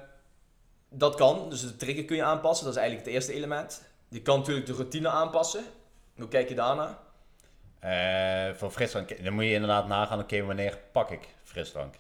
dat 0.89 1.15
kan, 1.15 1.51
dus 1.51 1.61
de 1.61 1.77
trigger 1.77 2.05
kun 2.05 2.17
je 2.17 2.23
aanpassen, 2.23 2.65
dat 2.65 2.75
is 2.75 2.81
eigenlijk 2.81 3.09
het 3.09 3.17
eerste 3.17 3.35
element. 3.35 3.85
Je 4.09 4.23
kan 4.23 4.39
natuurlijk 4.39 4.67
de 4.67 4.73
routine 4.73 5.09
aanpassen. 5.09 5.65
Hoe 6.17 6.29
kijk 6.29 6.49
je 6.49 6.55
daarna? 6.55 6.99
Eh, 7.79 8.55
voor 8.55 8.71
frisdrank, 8.71 9.25
dan 9.25 9.33
moet 9.33 9.45
je 9.45 9.53
inderdaad 9.53 9.87
nagaan, 9.87 10.21
oké, 10.21 10.43
wanneer 10.43 10.79
pak 10.93 11.11
ik 11.11 11.29
frisdrank? 11.43 11.95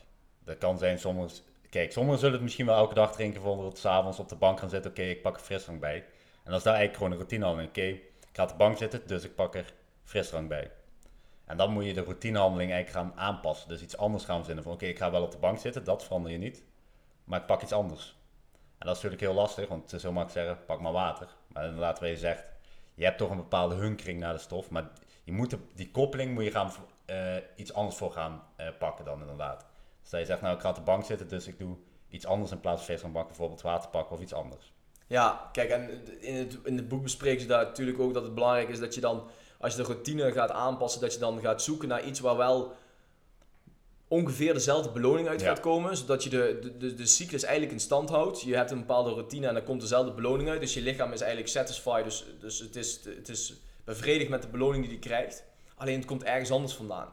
Dat 0.44 0.58
kan 0.58 0.78
zijn, 0.78 0.98
sommigen, 0.98 1.38
kijk, 1.70 1.92
sommigen 1.92 2.18
zullen 2.18 2.34
het 2.34 2.42
misschien 2.42 2.66
wel 2.66 2.76
elke 2.76 2.94
dag 2.94 3.12
drinken, 3.12 3.42
bijvoorbeeld 3.42 3.78
s'avonds 3.78 4.18
op 4.18 4.28
de 4.28 4.36
bank 4.36 4.58
gaan 4.58 4.68
zitten, 4.68 4.90
oké, 4.90 5.02
ik 5.02 5.22
pak 5.22 5.36
er 5.36 5.42
frisdrank 5.42 5.80
bij. 5.80 5.96
En 6.44 6.50
dat 6.50 6.56
is 6.56 6.62
daar 6.62 6.74
eigenlijk 6.74 6.96
gewoon 6.96 7.12
een 7.12 7.18
routine 7.18 7.44
aan, 7.44 7.66
oké, 7.66 7.82
ik 7.82 8.32
ga 8.32 8.42
op 8.42 8.48
de 8.48 8.54
bank 8.54 8.76
zitten, 8.76 9.02
dus 9.06 9.24
ik 9.24 9.34
pak 9.34 9.54
er 9.54 9.72
frisdrank 10.04 10.48
bij. 10.48 10.70
En 11.44 11.56
dan 11.56 11.70
moet 11.72 11.84
je 11.84 11.94
de 11.94 12.02
routinehandeling 12.02 12.72
eigenlijk 12.72 13.06
gaan 13.06 13.20
aanpassen, 13.20 13.68
dus 13.68 13.82
iets 13.82 13.96
anders 13.96 14.24
gaan 14.24 14.36
verzinnen 14.36 14.64
van, 14.64 14.72
oké, 14.72 14.86
ik 14.86 14.98
ga 14.98 15.10
wel 15.10 15.22
op 15.22 15.30
de 15.30 15.38
bank 15.38 15.58
zitten, 15.58 15.84
dat 15.84 16.04
verander 16.04 16.32
je 16.32 16.38
niet, 16.38 16.62
maar 17.24 17.40
ik 17.40 17.46
pak 17.46 17.62
iets 17.62 17.72
anders. 17.72 18.16
En 18.78 18.86
dat 18.86 18.96
is 18.96 19.02
natuurlijk 19.02 19.20
heel 19.20 19.40
lastig, 19.40 19.68
want 19.68 19.82
het 19.82 19.92
is 19.92 20.02
heel 20.02 20.12
makkelijk 20.12 20.46
zeggen, 20.46 20.64
pak 20.66 20.80
maar 20.80 20.92
water. 20.92 21.28
Maar 21.46 21.64
inderdaad, 21.64 22.00
wat 22.00 22.08
je 22.08 22.16
zegt, 22.16 22.48
je 22.94 23.04
hebt 23.04 23.18
toch 23.18 23.30
een 23.30 23.36
bepaalde 23.36 23.74
hunkering 23.74 24.20
naar 24.20 24.32
de 24.32 24.38
stof, 24.38 24.70
maar 24.70 24.90
je 25.24 25.32
moet 25.32 25.56
die 25.74 25.90
koppeling 25.90 26.34
moet 26.34 26.44
je 26.44 26.50
gaan 26.50 26.72
eh, 27.04 27.36
iets 27.56 27.72
anders 27.72 27.96
voor 27.96 28.12
gaan 28.12 28.42
eh, 28.56 28.66
pakken 28.78 29.04
dan 29.04 29.20
inderdaad. 29.20 29.66
Dus 30.00 30.10
dat 30.10 30.20
je 30.20 30.26
zegt, 30.26 30.40
nou 30.40 30.54
ik 30.54 30.60
ga 30.60 30.68
op 30.68 30.74
de 30.74 30.80
bank 30.80 31.04
zitten, 31.04 31.28
dus 31.28 31.46
ik 31.46 31.58
doe 31.58 31.76
iets 32.08 32.26
anders 32.26 32.50
in 32.50 32.60
plaats 32.60 32.84
van 32.84 32.94
vis 32.94 33.02
gaan 33.02 33.12
bakken, 33.12 33.30
bijvoorbeeld 33.30 33.62
water 33.62 33.90
pakken 33.90 34.16
of 34.16 34.22
iets 34.22 34.34
anders. 34.34 34.72
Ja, 35.06 35.48
kijk, 35.52 35.70
en 35.70 36.06
in 36.20 36.34
het, 36.34 36.58
in 36.64 36.76
het 36.76 36.88
boek 36.88 37.02
bespreken 37.02 37.40
ze 37.40 37.46
daar 37.46 37.64
natuurlijk 37.64 37.98
ook 37.98 38.14
dat 38.14 38.22
het 38.22 38.34
belangrijk 38.34 38.68
is 38.68 38.78
dat 38.78 38.94
je 38.94 39.00
dan, 39.00 39.28
als 39.58 39.74
je 39.74 39.82
de 39.82 39.86
routine 39.86 40.32
gaat 40.32 40.50
aanpassen, 40.50 41.00
dat 41.00 41.12
je 41.12 41.18
dan 41.18 41.40
gaat 41.40 41.62
zoeken 41.62 41.88
naar 41.88 42.04
iets 42.04 42.20
waar 42.20 42.36
wel 42.36 42.72
ongeveer 44.08 44.54
dezelfde 44.54 44.90
beloning 44.90 45.28
uit 45.28 45.40
Ja. 45.40 45.46
gaat 45.46 45.60
komen, 45.60 45.96
zodat 45.96 46.24
je 46.24 46.30
de, 46.30 46.58
de, 46.60 46.76
de, 46.76 46.94
de 46.94 47.06
cyclus 47.06 47.42
eigenlijk 47.42 47.72
in 47.72 47.80
stand 47.80 48.08
houdt. 48.08 48.40
Je 48.42 48.54
hebt 48.54 48.70
een 48.70 48.78
bepaalde 48.78 49.10
routine 49.10 49.46
en 49.46 49.54
dan 49.54 49.64
komt 49.64 49.80
dezelfde 49.80 50.12
beloning 50.12 50.48
uit, 50.48 50.60
dus 50.60 50.74
je 50.74 50.80
lichaam 50.80 51.12
is 51.12 51.20
eigenlijk 51.20 51.50
satisfied, 51.50 52.04
dus, 52.04 52.24
dus 52.40 52.58
het, 52.58 52.76
is, 52.76 53.00
het 53.04 53.28
is 53.28 53.54
bevredigd 53.84 54.30
met 54.30 54.42
de 54.42 54.48
beloning 54.48 54.82
die 54.82 54.92
hij 54.92 55.00
krijgt. 55.00 55.44
Alleen 55.74 55.96
het 55.96 56.04
komt 56.06 56.24
ergens 56.24 56.50
anders 56.50 56.72
vandaan. 56.72 57.08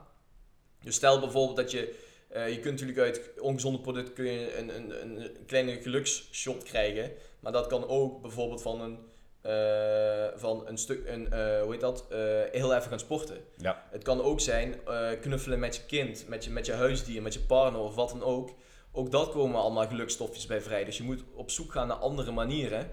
Dus 0.84 0.96
stel 0.96 1.20
bijvoorbeeld 1.20 1.58
dat 1.58 1.72
je, 1.72 1.96
eh, 2.30 2.50
je 2.50 2.60
kunt 2.60 2.80
natuurlijk 2.80 3.00
uit 3.00 3.40
ongezonde 3.40 3.80
producten 3.80 4.14
kun 4.14 4.26
je 4.26 4.58
een, 4.58 4.76
een, 4.76 5.02
een, 5.02 5.22
een 5.24 5.46
kleine 5.46 5.82
geluksshot 5.82 6.64
krijgen, 6.64 7.12
maar 7.40 7.52
dat 7.52 7.68
kan 7.68 7.88
ook 7.88 8.22
bijvoorbeeld 8.22 8.62
van 8.62 8.82
een, 8.82 9.00
eh, 9.44 10.26
van 10.36 10.68
een 10.68 10.78
stuk, 10.78 11.08
een, 11.08 11.32
eh, 11.32 11.62
hoe 11.62 11.72
heet 11.72 11.82
dat, 11.82 12.06
Eh, 12.10 12.18
heel 12.52 12.74
even 12.76 12.90
gaan 12.90 13.00
sporten. 13.00 13.38
Ja. 13.58 13.84
Het 13.92 14.04
kan 14.04 14.22
ook 14.22 14.40
zijn 14.40 14.80
knuffelen 15.22 15.60
met 15.60 15.76
je 15.76 15.82
kind, 15.86 16.28
met 16.28 16.44
je, 16.44 16.52
met 16.52 16.66
je 16.66 16.74
huisdier, 16.74 17.22
met 17.22 17.34
je 17.34 17.40
partner 17.40 17.82
of 17.82 17.96
wat 17.96 18.10
dan 18.10 18.24
ook. 18.24 18.50
Ook 18.92 19.12
dat 19.12 19.32
komen 19.32 19.62
allemaal 19.62 19.88
gelukstofjes 19.88 20.46
bij 20.46 20.62
vrij. 20.62 20.84
Dus 20.84 20.98
je 20.98 21.04
moet 21.04 21.24
op 21.36 21.52
zoek 21.52 21.72
gaan 21.72 21.88
naar 21.88 21.98
andere 21.98 22.32
manieren 22.32 22.92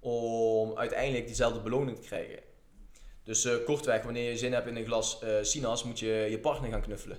om 0.00 0.78
uiteindelijk 0.78 1.26
diezelfde 1.26 1.60
beloning 1.60 1.96
te 1.98 2.06
krijgen. 2.06 2.38
Dus 3.24 3.48
kortweg, 3.64 4.02
wanneer 4.02 4.30
je 4.30 4.36
zin 4.38 4.52
hebt 4.52 4.66
in 4.66 4.76
een 4.76 4.84
glas 4.86 5.22
sinaas, 5.42 5.84
moet 5.84 5.98
je 5.98 6.26
je 6.30 6.38
partner 6.38 6.70
gaan 6.70 6.82
knuffelen. 6.82 7.18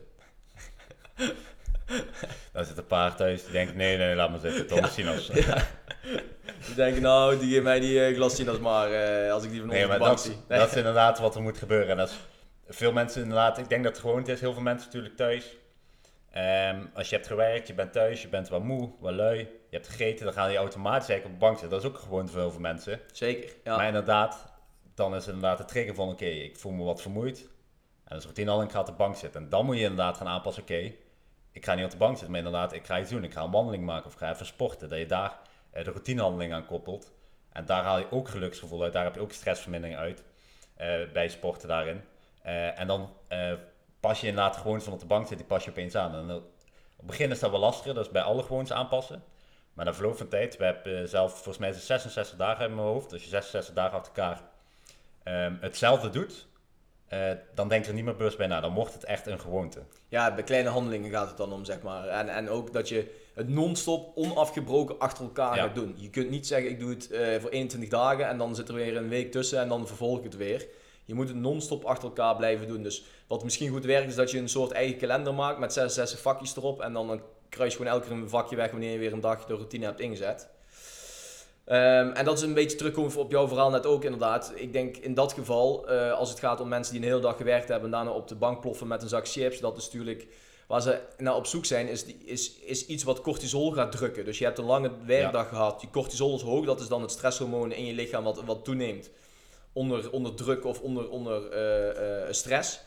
Dan 2.54 2.65
zit 2.65 2.78
een 2.78 2.86
paar 2.86 3.15
thuis 3.15 3.44
die 3.44 3.52
denken, 3.52 3.78
nee, 3.78 3.98
nee, 3.98 4.15
laat 4.15 4.30
maar 4.30 4.39
zitten, 4.39 4.68
Tom 4.68 4.78
Ja. 4.78 4.88
Sinas. 4.88 5.28
Ja. 5.34 5.68
Die 6.80 6.88
denken, 6.88 7.04
nou, 7.10 7.39
die 7.39 7.54
geef 7.54 7.63
mij 7.63 7.80
die 7.80 8.13
glas 8.15 8.36
sinaas 8.36 8.60
maar 8.60 8.92
eh, 8.92 9.32
als 9.32 9.44
ik 9.44 9.50
die 9.52 9.60
van 9.60 9.70
Nee, 9.70 9.82
de 9.82 9.88
maar 9.88 10.00
dat, 10.00 10.22
zie. 10.22 10.36
dat 10.48 10.70
is 10.70 10.76
inderdaad 10.76 11.20
wat 11.20 11.36
er 11.36 11.42
moet 11.42 11.58
gebeuren. 11.58 11.89
En 11.89 11.98
dat 11.98 12.10
is, 12.10 12.20
veel 12.76 12.92
mensen 12.92 13.22
inderdaad, 13.22 13.58
ik 13.58 13.70
denk 13.70 13.84
dat 13.84 13.92
het 13.92 14.02
gewoon 14.02 14.28
is, 14.28 14.39
heel 14.39 14.54
veel 14.54 14.62
mensen 14.62 14.88
natuurlijk 14.88 15.15
thuis, 15.15 15.58
Ehm, 16.32 16.86
als 16.94 17.10
je 17.10 17.15
hebt 17.15 17.28
gewerkt, 17.28 17.68
je 17.68 17.74
bent 17.74 17.92
thuis, 17.92 18.22
je 18.22 18.28
bent 18.28 18.50
wat 18.50 18.63
moe, 18.63 18.89
wat 19.00 19.13
lui, 19.13 19.38
je 19.38 19.76
hebt 19.76 19.88
gegeten, 19.88 20.26
dan 20.26 20.34
ga 20.34 20.46
je 20.46 20.58
automatisch 20.58 21.10
eigenlijk 21.10 21.26
op 21.26 21.39
de 21.39 21.46
bank 21.46 21.60
zitten. 21.60 21.70
Dat 21.70 21.86
is 21.86 21.98
ook 21.98 22.04
gewoon 22.04 22.30
voor 22.30 22.39
heel 22.39 22.52
veel 22.52 22.60
mensen. 22.60 23.00
Zeker, 23.12 23.56
ja. 23.63 23.76
Maar 23.76 23.88
inderdaad, 23.88 24.54
dan 24.96 25.15
is 25.15 25.26
het 25.26 25.36
inderdaad 25.36 25.58
de 25.58 25.65
trigger 25.65 25.96
van 25.96 26.10
oké, 26.10 26.26
ik 26.26 26.58
voel 26.58 26.72
me 26.72 26.84
wat 26.84 27.02
vermoeid. 27.02 27.39
En 27.39 27.48
dat 28.04 28.18
is 28.18 28.24
routine 28.24 28.52
al, 28.52 28.62
ik 28.62 28.72
ga 28.72 28.80
op 28.80 28.86
de 28.86 28.92
bank 28.92 29.15
zitten. 29.15 29.42
En 29.44 29.50
dan 29.50 29.65
moet 29.65 29.76
je 29.76 29.82
inderdaad 29.82 30.18
gaan 30.18 30.28
aanpassen, 30.28 30.63
oké, 30.63 30.94
ik 31.52 31.65
ga 31.65 31.74
niet 31.74 31.86
op 31.86 31.92
de 31.92 31.98
bank 31.98 32.12
zitten, 32.12 32.32
maar 32.32 32.39
inderdaad, 32.39 32.74
ik 32.74 32.86
ga 32.86 33.00
iets 33.00 33.10
doen. 33.10 33.24
Ik 33.24 33.34
ga 33.34 33.44
een 33.44 33.52
wandeling 33.52 33.84
maken 33.86 34.06
of 34.06 34.13
ik 34.13 34.20
ga 34.20 34.32
even 34.32 34.46
sporten. 34.46 34.89
Dat 34.89 35.00
je 35.00 35.06
daar 35.06 35.32
uh, 35.32 35.48
de 35.72 35.84
routinehandeling 35.84 36.54
aan 36.54 36.66
koppelt. 36.66 37.12
En 37.52 37.66
daar 37.66 37.84
haal 37.84 38.00
je 38.00 38.12
ook 38.12 38.28
geluksgevoel 38.28 38.84
uit, 38.84 38.94
daar 38.94 39.04
heb 39.04 39.16
je 39.16 39.22
ook 39.22 39.32
stressvermindering 39.32 40.00
uit. 40.00 40.24
Uh, 40.82 41.12
bij 41.14 41.30
sporten 41.30 41.68
daarin. 41.68 42.02
Uh, 42.46 42.80
en 42.80 42.88
dan 42.88 43.10
pas 44.00 44.22
je 44.22 44.28
inderdaad 44.28 44.58
gewoon 44.58 44.82
van 44.82 44.94
op 44.94 45.00
de 45.00 45.06
bank 45.06 45.28
zitten, 45.28 45.46
pas 45.46 45.64
je 45.64 45.70
opeens 45.70 45.96
aan. 45.96 46.32
Op 46.32 46.44
het 46.98 47.06
begin 47.06 47.32
is 47.32 47.40
dat 47.40 47.52
wel 47.52 47.60
lastiger, 47.60 47.94
dat 47.94 48.06
is 48.06 48.12
bij 48.12 48.22
alle 48.22 48.44
gewoons 48.44 48.72
aanpassen. 48.72 49.24
Maar 49.74 49.86
na 49.86 49.94
verloop 49.94 50.18
van 50.18 50.28
tijd, 50.28 50.58
we 50.58 50.64
hebben 50.64 51.10
zelf 51.10 51.32
volgens 51.32 51.58
mij 51.58 51.74
66 51.74 52.38
dagen 52.38 52.66
in 52.66 52.76
mijn 52.76 52.88
hoofd. 52.88 53.14
Als 53.14 53.24
je 53.24 53.30
66 53.30 53.74
dagen 53.74 53.98
achter 53.98 54.14
elkaar 54.16 54.42
um, 55.46 55.58
hetzelfde 55.62 56.10
doet, 56.10 56.48
dan 57.54 57.68
denk 57.68 57.84
je 57.84 57.90
er 57.90 57.96
niet 57.96 58.06
meer 58.06 58.16
bewust 58.16 58.38
bij 58.38 58.48
na. 58.48 58.60
Dan 58.60 58.74
wordt 58.74 58.94
het 58.94 59.04
echt 59.04 59.28
een 59.28 59.40
gewoonte. 59.40 59.80
Ja, 60.08 60.34
bij 60.34 60.44
kleine 60.44 60.70
handelingen 60.70 61.12
gaat 61.12 61.28
het 61.28 61.38
dan 61.38 61.54
om, 61.54 61.66
zeg 61.66 61.82
maar. 61.82 62.08
En, 62.08 62.30
en 62.30 62.50
ook 62.50 62.74
dat 62.74 62.90
je 62.90 63.29
het 63.39 63.49
non-stop, 63.49 64.12
onafgebroken 64.15 64.99
achter 64.99 65.23
elkaar 65.23 65.58
gaat 65.58 65.75
doen. 65.75 65.93
Je 65.97 66.10
kunt 66.10 66.30
niet 66.30 66.47
zeggen, 66.47 66.69
ik 66.69 66.80
doe 66.80 66.89
het 66.89 67.10
uh, 67.12 67.39
voor 67.39 67.49
21 67.49 67.89
dagen 67.89 68.28
en 68.28 68.38
dan 68.38 68.56
zit 68.56 68.69
er 68.69 68.73
weer 68.73 68.97
een 68.97 69.10
week 69.10 69.32
tussen 69.32 69.60
en 69.60 69.69
dan 69.69 69.88
vervolg 69.88 70.17
ik 70.17 70.23
het 70.23 70.38
weer. 70.38 70.67
Je 71.06 71.13
moet 71.13 71.28
het 71.28 71.38
non-stop 71.38 71.84
achter 71.84 72.08
elkaar 72.08 72.36
blijven 72.36 72.67
doen. 72.67 72.84
Dus 72.84 73.04
wat 73.28 73.43
misschien 73.43 73.69
goed 73.69 73.86
werkt, 73.86 74.10
is 74.10 74.15
dat 74.15 74.32
je 74.32 74.38
een 74.38 74.49
soort 74.49 74.71
eigen 74.71 74.97
kalender 74.97 75.34
maakt 75.34 75.60
met 75.60 75.73
66 75.73 76.19
vakjes 76.21 76.56
erop. 76.56 76.82
En 76.82 76.93
dan, 76.93 77.08
dan 77.08 77.21
kruis 77.49 77.71
je 77.71 77.78
gewoon 77.78 77.93
elke 77.93 78.08
keer 78.08 78.17
een 78.17 78.30
vakje 78.30 78.56
weg 78.56 78.71
wanneer 78.71 78.91
je 78.91 78.97
weer 78.97 79.13
een 79.13 79.19
dag 79.19 79.45
de 79.45 79.54
routine 79.54 79.86
hebt 79.86 79.99
ingezet. 79.99 80.47
Um, 81.65 82.12
en 82.12 82.25
dat 82.25 82.38
is 82.38 82.43
een 82.43 82.54
beetje 82.54 82.78
terugkomen 82.78 83.17
op 83.17 83.32
jouw 83.32 83.47
verhaal 83.47 83.69
net 83.69 83.86
ook 83.86 84.04
inderdaad. 84.04 84.52
Ik 84.56 84.73
denk 84.73 84.97
in 84.97 85.13
dat 85.13 85.34
geval, 85.34 85.91
uh, 85.91 86.12
als 86.12 86.30
het 86.30 86.39
gaat 86.39 86.60
om 86.60 86.67
mensen 86.67 86.93
die 86.93 87.02
een 87.02 87.08
hele 87.08 87.21
dag 87.21 87.38
gewerkt 87.38 87.67
hebben 87.67 87.86
en 87.86 87.95
daarna 87.95 88.12
op 88.12 88.28
de 88.28 88.36
bank 88.36 88.62
ploffen 88.62 88.88
met 88.88 89.02
een 89.02 89.10
zak 89.10 89.28
chips, 89.28 89.60
dat 89.60 89.78
is 89.78 89.84
natuurlijk 89.84 90.28
waar 90.70 90.82
ze 90.82 91.00
naar 91.18 91.36
op 91.36 91.46
zoek 91.46 91.66
zijn, 91.66 91.88
is, 91.88 92.06
is, 92.06 92.54
is 92.54 92.86
iets 92.86 93.04
wat 93.04 93.22
cortisol 93.22 93.72
gaat 93.72 93.92
drukken. 93.92 94.26
Dus 94.26 94.38
je 94.38 94.44
hebt 94.44 94.58
een 94.58 94.66
lange 94.66 94.92
werkdag 95.06 95.44
ja. 95.44 95.50
gehad, 95.50 95.82
je 95.82 95.90
cortisol 95.90 96.36
is 96.36 96.42
hoog, 96.42 96.66
dat 96.66 96.80
is 96.80 96.88
dan 96.88 97.02
het 97.02 97.12
stresshormoon 97.12 97.72
in 97.72 97.86
je 97.86 97.94
lichaam 97.94 98.24
wat, 98.24 98.44
wat 98.44 98.64
toeneemt 98.64 99.10
onder, 99.74 100.12
onder 100.12 100.36
druk 100.36 100.66
of 100.66 100.82
onder, 100.82 101.10
onder 101.10 101.54
uh, 101.54 102.26
uh, 102.26 102.34
stress. 102.34 102.80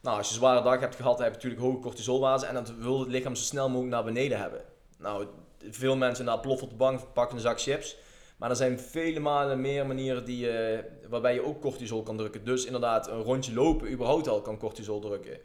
Nou, 0.00 0.16
als 0.16 0.26
je 0.26 0.32
een 0.32 0.40
zware 0.40 0.62
dag 0.62 0.80
hebt 0.80 0.96
gehad, 0.96 1.18
heb 1.18 1.26
je 1.28 1.34
natuurlijk 1.34 1.62
hoge 1.62 1.78
cortisolwaarden 1.78 2.48
en 2.48 2.54
dat 2.54 2.72
wil 2.78 3.00
het 3.00 3.08
lichaam 3.08 3.34
zo 3.34 3.44
snel 3.44 3.68
mogelijk 3.68 3.94
naar 3.94 4.04
beneden 4.04 4.38
hebben. 4.38 4.60
Nou, 4.98 5.26
veel 5.70 5.96
mensen 5.96 6.24
daar 6.24 6.40
ploffen 6.40 6.64
op 6.64 6.70
de 6.70 6.78
bank, 6.78 7.00
pakken 7.12 7.36
een 7.36 7.42
zak 7.42 7.60
chips. 7.60 7.96
Maar 8.36 8.50
er 8.50 8.56
zijn 8.56 8.80
vele 8.80 9.20
malen 9.20 9.60
meer 9.60 9.86
manieren 9.86 10.24
die, 10.24 10.72
uh, 10.72 10.78
waarbij 11.08 11.34
je 11.34 11.44
ook 11.44 11.60
cortisol 11.60 12.02
kan 12.02 12.16
drukken. 12.16 12.44
Dus 12.44 12.64
inderdaad, 12.64 13.08
een 13.08 13.22
rondje 13.22 13.54
lopen 13.54 13.92
überhaupt 13.92 14.28
al 14.28 14.40
kan 14.40 14.58
cortisol 14.58 15.00
drukken. 15.00 15.38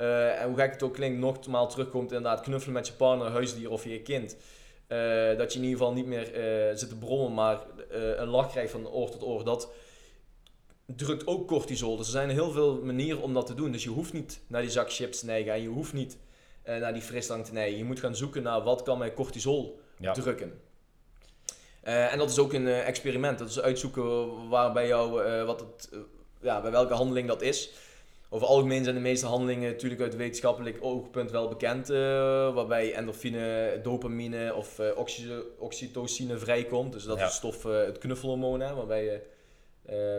Uh, 0.00 0.40
en 0.40 0.48
hoe 0.48 0.56
gek 0.56 0.72
het 0.72 0.82
ook 0.82 0.94
klinkt, 0.94 1.18
nogmaals 1.18 1.72
terugkomt 1.72 2.12
inderdaad 2.12 2.40
knuffelen 2.40 2.74
met 2.74 2.86
je 2.86 2.92
partner, 2.92 3.30
huisdier 3.30 3.70
of 3.70 3.84
je 3.84 4.02
kind. 4.02 4.36
Uh, 4.88 4.98
dat 5.38 5.52
je 5.52 5.58
in 5.58 5.64
ieder 5.64 5.78
geval 5.78 5.92
niet 5.92 6.06
meer 6.06 6.24
zit 6.74 6.88
te 6.88 6.98
brommen, 6.98 7.34
maar 7.34 7.58
een 8.16 8.28
lach 8.28 8.50
krijgt 8.50 8.70
van 8.70 8.88
oor 8.88 9.10
tot 9.10 9.22
oor. 9.22 9.44
Dat 9.44 9.72
drukt 10.86 11.26
ook 11.26 11.48
cortisol. 11.48 11.96
Dus 11.96 12.06
er 12.06 12.12
zijn 12.12 12.30
heel 12.30 12.50
veel 12.50 12.80
manieren 12.82 13.22
om 13.22 13.34
dat 13.34 13.46
te 13.46 13.54
doen. 13.54 13.72
Dus 13.72 13.82
je 13.82 13.90
hoeft 13.90 14.12
niet 14.12 14.40
naar 14.46 14.62
die 14.62 14.70
zak 14.70 14.92
chips 14.92 15.18
te 15.18 15.26
neigen 15.26 15.52
en 15.52 15.62
je 15.62 15.68
hoeft 15.68 15.92
niet 15.92 16.18
naar 16.64 16.92
die 16.92 17.02
frisdrank 17.02 17.44
te 17.44 17.52
neigen. 17.52 17.78
Je 17.78 17.84
moet 17.84 18.00
gaan 18.00 18.16
zoeken 18.16 18.42
naar 18.42 18.62
wat 18.62 18.82
kan 18.82 18.98
mijn 18.98 19.14
cortisol 19.14 19.80
ja. 19.98 20.12
drukken. 20.12 20.60
En 21.82 22.18
dat 22.18 22.30
is 22.30 22.38
ook 22.38 22.52
een 22.52 22.68
experiment. 22.68 23.38
Dat 23.38 23.48
is 23.48 23.60
uitzoeken 23.60 24.48
waar 24.48 24.72
bij 24.72 24.86
jou, 24.86 25.22
wat 25.44 25.60
het, 25.60 25.90
ja, 26.40 26.60
bij 26.60 26.70
welke 26.70 26.94
handeling 26.94 27.28
dat 27.28 27.42
is. 27.42 27.70
Over 28.30 28.46
algemeen 28.46 28.82
zijn 28.84 28.94
de 28.94 29.00
meeste 29.00 29.26
handelingen 29.26 29.70
natuurlijk 29.70 30.00
uit 30.00 30.16
wetenschappelijk 30.16 30.78
oogpunt 30.80 31.30
wel 31.30 31.48
bekend. 31.48 31.88
waarbij 32.54 32.94
endorfine, 32.94 33.80
dopamine 33.82 34.54
of 34.54 34.80
oxy 34.96 35.28
oxytocine 35.58 36.38
vrijkomt. 36.38 36.92
Dus 36.92 37.04
dat 37.04 37.18
ja. 37.18 37.26
is 37.26 37.34
stof, 37.34 37.62
het 37.62 37.98
knuffelhormoon, 37.98 38.60
hè, 38.60 38.74
waarbij 38.74 39.04
je 39.04 39.22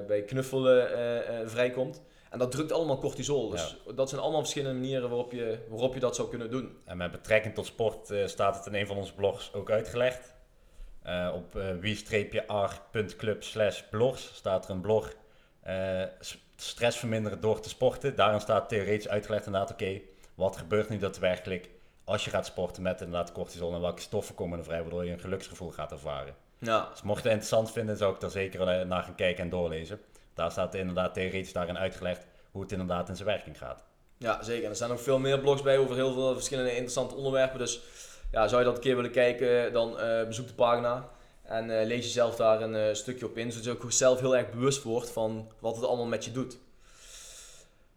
bij 0.08 0.24
knuffelen 0.24 1.50
vrijkomt. 1.50 2.02
En 2.30 2.40
dat 2.40 2.52
drukt 2.52 2.72
allemaal 2.72 3.00
cortisol. 3.00 3.50
Dus 3.50 3.78
ja. 3.86 3.92
dat 3.94 4.10
zijn 4.10 4.22
allemaal 4.22 4.40
verschillende 4.40 4.80
manieren 4.80 5.10
waarop 5.10 5.32
je, 5.32 5.60
waarop 5.70 5.94
je 5.94 6.00
dat 6.00 6.16
zou 6.16 6.30
kunnen 6.30 6.52
doen. 6.52 6.78
En 6.86 6.98
met 6.98 7.12
betrekking 7.12 7.54
tot 7.54 7.66
sport 7.66 8.14
staat 8.26 8.56
het 8.56 8.66
in 8.66 8.80
een 8.80 8.88
van 8.88 8.98
onze 8.98 9.14
blogs 9.14 9.54
ook 9.54 9.72
uitgelegd. 9.72 10.34
Op 11.34 11.62
wie-ar.club 11.80 13.44
slash 13.44 13.82
blogs 13.90 14.32
staat 14.34 14.66
er 14.66 14.72
een 14.72 14.82
blog 14.82 15.14
stress 16.62 16.98
verminderen 16.98 17.42
door 17.42 17.60
te 17.60 17.70
sporten. 17.70 18.16
Daarin 18.16 18.40
staat 18.40 18.70
theoretisch 18.70 19.08
uitgelegd 19.08 19.46
inderdaad, 19.46 19.72
oké, 19.72 19.84
okay, 19.84 20.04
wat 20.36 20.58
gebeurt 20.58 20.90
nu 20.90 20.98
daadwerkelijk 20.98 21.70
als 22.04 22.24
je 22.24 22.30
gaat 22.30 22.46
sporten 22.46 22.84
met 22.84 23.02
inderdaad 23.02 23.32
cortisol 23.32 23.74
en 23.74 23.82
welke 23.82 24.02
stoffen 24.02 24.36
komen 24.36 24.58
er 24.58 24.64
vrij, 24.64 24.82
waardoor 24.82 25.06
je 25.06 25.12
een 25.12 25.20
geluksgevoel 25.20 25.72
gaat 25.72 25.92
ervaren. 25.92 26.36
Ja. 26.58 26.88
Dus 26.92 27.02
mocht 27.02 27.24
je 27.24 27.30
het 27.30 27.38
interessant 27.38 27.72
vinden, 27.72 27.98
zou 27.98 28.14
ik 28.14 28.20
daar 28.20 28.30
zeker 28.30 28.88
naar 28.88 29.04
gaan 29.04 29.16
kijken 29.16 29.44
en 29.44 29.50
doorlezen. 29.50 30.00
Daar 30.34 30.52
staat 30.52 30.76
inderdaad 30.76 31.14
theoretisch 31.14 31.54
daarin 31.54 31.78
uitgelegd 31.78 32.26
hoe 32.52 32.62
het 32.62 32.72
inderdaad 32.72 33.10
in 33.10 33.16
zijn 33.16 33.28
werking 33.28 33.58
gaat. 33.58 33.84
Ja, 34.18 34.44
zeker. 34.44 34.64
En 34.64 34.70
er 34.70 34.76
staan 34.76 34.92
ook 34.92 35.00
veel 35.00 35.20
meer 35.20 35.40
blogs 35.40 35.62
bij 35.62 35.78
over 35.78 35.96
heel 35.96 36.14
veel 36.14 36.34
verschillende 36.34 36.72
interessante 36.72 37.16
onderwerpen. 37.16 37.60
Dus 37.60 37.82
ja, 38.32 38.48
zou 38.48 38.62
je 38.62 38.68
dat 38.68 38.76
een 38.76 38.84
keer 38.84 38.96
willen 38.96 39.12
kijken, 39.12 39.74
dan 39.74 39.92
uh, 39.92 40.24
bezoek 40.28 40.48
de 40.48 40.54
pagina. 40.54 41.10
En 41.50 41.70
uh, 41.70 41.86
lees 41.86 42.04
jezelf 42.04 42.36
daar 42.36 42.62
een 42.62 42.76
uh, 42.76 42.94
stukje 42.94 43.26
op 43.26 43.38
in, 43.38 43.52
zodat 43.52 43.66
je 43.66 43.84
ook 43.86 43.92
zelf 43.92 44.20
heel 44.20 44.38
erg 44.38 44.52
bewust 44.52 44.84
wordt 44.84 45.10
van 45.10 45.52
wat 45.60 45.76
het 45.76 45.86
allemaal 45.86 46.06
met 46.06 46.26
je 46.26 46.32
doet. 46.32 46.58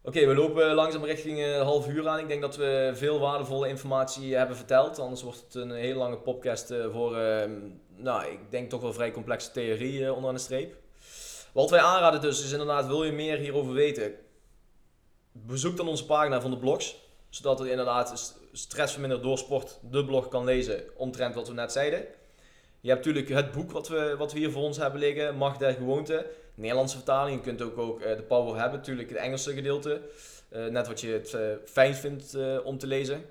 Oké, 0.01 0.25
we 0.25 0.35
lopen 0.35 0.73
langzaam 0.73 1.03
richting 1.03 1.39
een 1.39 1.61
half 1.61 1.87
uur 1.87 2.07
aan. 2.07 2.19
Ik 2.19 2.27
denk 2.27 2.41
dat 2.41 2.55
we 2.55 2.91
veel 2.93 3.19
waardevolle 3.19 3.67
informatie 3.67 4.35
hebben 4.35 4.55
verteld. 4.55 4.99
Anders 4.99 5.21
wordt 5.21 5.39
het 5.39 5.55
een 5.55 5.71
hele 5.71 5.97
lange 5.97 6.17
podcast 6.17 6.73
voor, 6.91 7.17
ehm, 7.17 7.51
nou, 7.95 8.31
ik 8.31 8.39
denk 8.49 8.69
toch 8.69 8.81
wel 8.81 8.93
vrij 8.93 9.11
complexe 9.11 9.51
theorie 9.51 10.13
onder 10.13 10.33
de 10.33 10.39
streep. 10.39 10.75
Wat 11.51 11.69
wij 11.69 11.79
aanraden 11.79 12.21
dus 12.21 12.43
is 12.43 12.51
inderdaad, 12.51 12.87
wil 12.87 13.03
je 13.03 13.11
meer 13.11 13.37
hierover 13.37 13.73
weten? 13.73 14.13
Bezoek 15.31 15.77
dan 15.77 15.87
onze 15.87 16.05
pagina 16.05 16.41
van 16.41 16.51
de 16.51 16.57
blogs. 16.57 16.95
Zodat 17.29 17.59
er 17.59 17.67
inderdaad 17.67 18.39
stressverminderd 18.51 19.23
door 19.23 19.37
sport 19.37 19.79
de 19.89 20.05
blog 20.05 20.27
kan 20.27 20.43
lezen 20.43 20.83
omtrent 20.95 21.35
wat 21.35 21.47
we 21.47 21.53
net 21.53 21.71
zeiden. 21.71 22.05
Je 22.83 22.89
hebt 22.89 23.05
natuurlijk 23.05 23.33
het 23.33 23.51
boek 23.51 23.71
wat 23.71 23.87
we, 23.87 24.15
wat 24.17 24.33
we 24.33 24.39
hier 24.39 24.51
voor 24.51 24.61
ons 24.61 24.77
hebben 24.77 24.99
liggen, 24.99 25.35
Macht 25.35 25.59
der 25.59 25.73
Gewoonte. 25.73 26.25
Nederlandse 26.55 26.95
vertaling. 26.95 27.37
Je 27.37 27.43
kunt 27.43 27.61
ook, 27.61 27.77
ook 27.77 28.01
uh, 28.01 28.15
de 28.15 28.21
Power 28.21 28.59
hebben, 28.59 28.79
natuurlijk 28.79 29.09
het 29.09 29.17
Engelse 29.17 29.53
gedeelte. 29.53 30.01
Uh, 30.49 30.65
net 30.65 30.87
wat 30.87 31.01
je 31.01 31.07
het 31.07 31.33
uh, 31.33 31.41
fijn 31.65 31.95
vindt 31.95 32.37
om 32.63 32.77
te 32.77 32.87
lezen. 32.87 33.25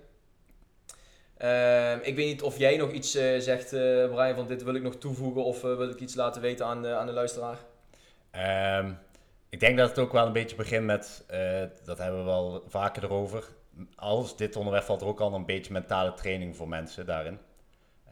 Ehm, 1.36 1.98
ik 2.02 2.16
weet 2.16 2.26
niet 2.26 2.42
of 2.42 2.58
jij 2.58 2.76
nog 2.76 2.90
iets 2.90 3.10
zegt, 3.38 3.68
Brian, 4.10 4.34
van 4.34 4.46
dit 4.46 4.62
wil 4.62 4.74
ik 4.74 4.82
nog 4.82 4.96
toevoegen 4.96 5.44
of 5.44 5.60
wil 5.60 5.90
ik 5.90 6.00
iets 6.00 6.14
laten 6.14 6.42
weten 6.42 6.66
aan, 6.66 6.86
aan 6.86 7.06
de 7.06 7.12
luisteraar? 7.12 7.58
Um, 8.78 8.98
ik 9.48 9.60
denk 9.60 9.78
dat 9.78 9.88
het 9.88 9.98
ook 9.98 10.12
wel 10.12 10.26
een 10.26 10.32
beetje 10.32 10.56
begint 10.56 10.84
met, 10.84 11.24
dat 11.84 11.98
hebben 11.98 12.18
we 12.18 12.24
wel 12.24 12.64
vaker 12.68 13.04
erover, 13.04 13.44
als 13.94 14.36
dit 14.36 14.56
onderwerp 14.56 14.84
valt 14.84 15.00
er 15.00 15.06
ook 15.06 15.20
al 15.20 15.34
een 15.34 15.46
beetje 15.46 15.72
mentale 15.72 16.14
training 16.14 16.56
voor 16.56 16.68
mensen 16.68 17.06
daarin. 17.06 17.38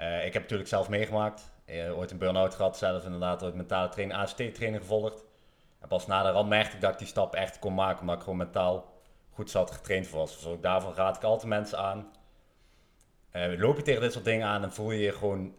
Uh, 0.01 0.25
ik 0.25 0.33
heb 0.33 0.43
natuurlijk 0.43 0.69
zelf 0.69 0.89
meegemaakt. 0.89 1.53
Uh, 1.67 1.99
ooit 1.99 2.11
een 2.11 2.19
burn-out 2.19 2.55
gehad, 2.55 2.77
zelf 2.77 3.05
inderdaad 3.05 3.43
ooit 3.43 3.55
mentale 3.55 3.89
training, 3.89 4.19
AST-training 4.19 4.81
gevolgd. 4.81 5.25
En 5.81 5.89
pas 5.89 6.07
na 6.07 6.33
de 6.33 6.45
merkte 6.45 6.75
ik 6.75 6.81
dat 6.81 6.93
ik 6.93 6.99
die 6.99 7.07
stap 7.07 7.35
echt 7.35 7.59
kon 7.59 7.75
maken, 7.75 8.01
omdat 8.01 8.17
ik 8.17 8.23
gewoon 8.23 8.39
mentaal 8.39 8.93
goed 9.31 9.51
zat 9.51 9.71
getraind 9.71 10.11
was. 10.11 10.37
Dus 10.37 10.47
ook 10.47 10.63
daarvan 10.63 10.95
raad 10.95 11.17
ik 11.17 11.23
altijd 11.23 11.49
mensen 11.49 11.79
aan. 11.79 12.13
Uh, 13.33 13.59
loop 13.59 13.77
je 13.77 13.83
tegen 13.83 14.01
dit 14.01 14.13
soort 14.13 14.25
dingen 14.25 14.47
aan 14.47 14.63
en 14.63 14.73
voel 14.73 14.91
je 14.91 15.01
je 15.01 15.13
gewoon... 15.13 15.55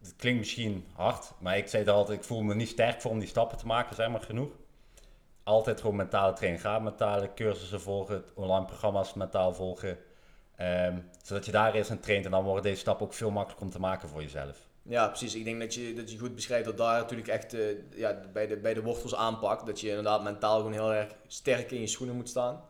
Het 0.00 0.16
klinkt 0.16 0.38
misschien 0.38 0.86
hard, 0.94 1.32
maar 1.38 1.56
ik 1.56 1.68
zei 1.68 1.88
altijd, 1.88 2.18
ik 2.18 2.24
voel 2.24 2.42
me 2.42 2.54
niet 2.54 2.68
sterk 2.68 3.00
voor 3.00 3.10
om 3.10 3.18
die 3.18 3.28
stappen 3.28 3.58
te 3.58 3.66
maken, 3.66 3.94
zeg 3.94 4.08
maar 4.08 4.20
genoeg 4.20 4.50
altijd 5.50 5.80
gewoon 5.80 5.96
mentale 5.96 6.32
training. 6.32 6.62
Ga 6.62 6.78
mentale 6.78 7.34
cursussen 7.34 7.80
volgen, 7.80 8.24
online 8.34 8.64
programma's 8.64 9.14
mentaal 9.14 9.54
volgen. 9.54 9.98
Um, 10.60 11.04
zodat 11.22 11.46
je 11.46 11.52
daar 11.52 11.74
eerst 11.74 11.90
aan 11.90 12.00
traint 12.00 12.24
en 12.24 12.30
dan 12.30 12.44
worden 12.44 12.62
deze 12.62 12.80
stappen 12.80 13.06
ook 13.06 13.14
veel 13.14 13.30
makkelijker 13.30 13.66
om 13.66 13.72
te 13.72 13.80
maken 13.80 14.08
voor 14.08 14.22
jezelf. 14.22 14.56
Ja, 14.82 15.08
precies. 15.08 15.34
Ik 15.34 15.44
denk 15.44 15.60
dat 15.60 15.74
je, 15.74 15.94
dat 15.94 16.12
je 16.12 16.18
goed 16.18 16.34
beschrijft 16.34 16.64
dat 16.64 16.76
daar 16.76 17.00
natuurlijk 17.00 17.28
echt 17.28 17.54
uh, 17.54 17.60
ja, 17.94 18.20
bij, 18.32 18.46
de, 18.46 18.56
bij 18.56 18.74
de 18.74 18.82
wortels 18.82 19.14
aanpakt. 19.14 19.66
Dat 19.66 19.80
je 19.80 19.88
inderdaad 19.88 20.22
mentaal 20.22 20.56
gewoon 20.56 20.72
heel 20.72 20.92
erg 20.92 21.08
sterk 21.26 21.70
in 21.70 21.80
je 21.80 21.86
schoenen 21.86 22.16
moet 22.16 22.28
staan. 22.28 22.60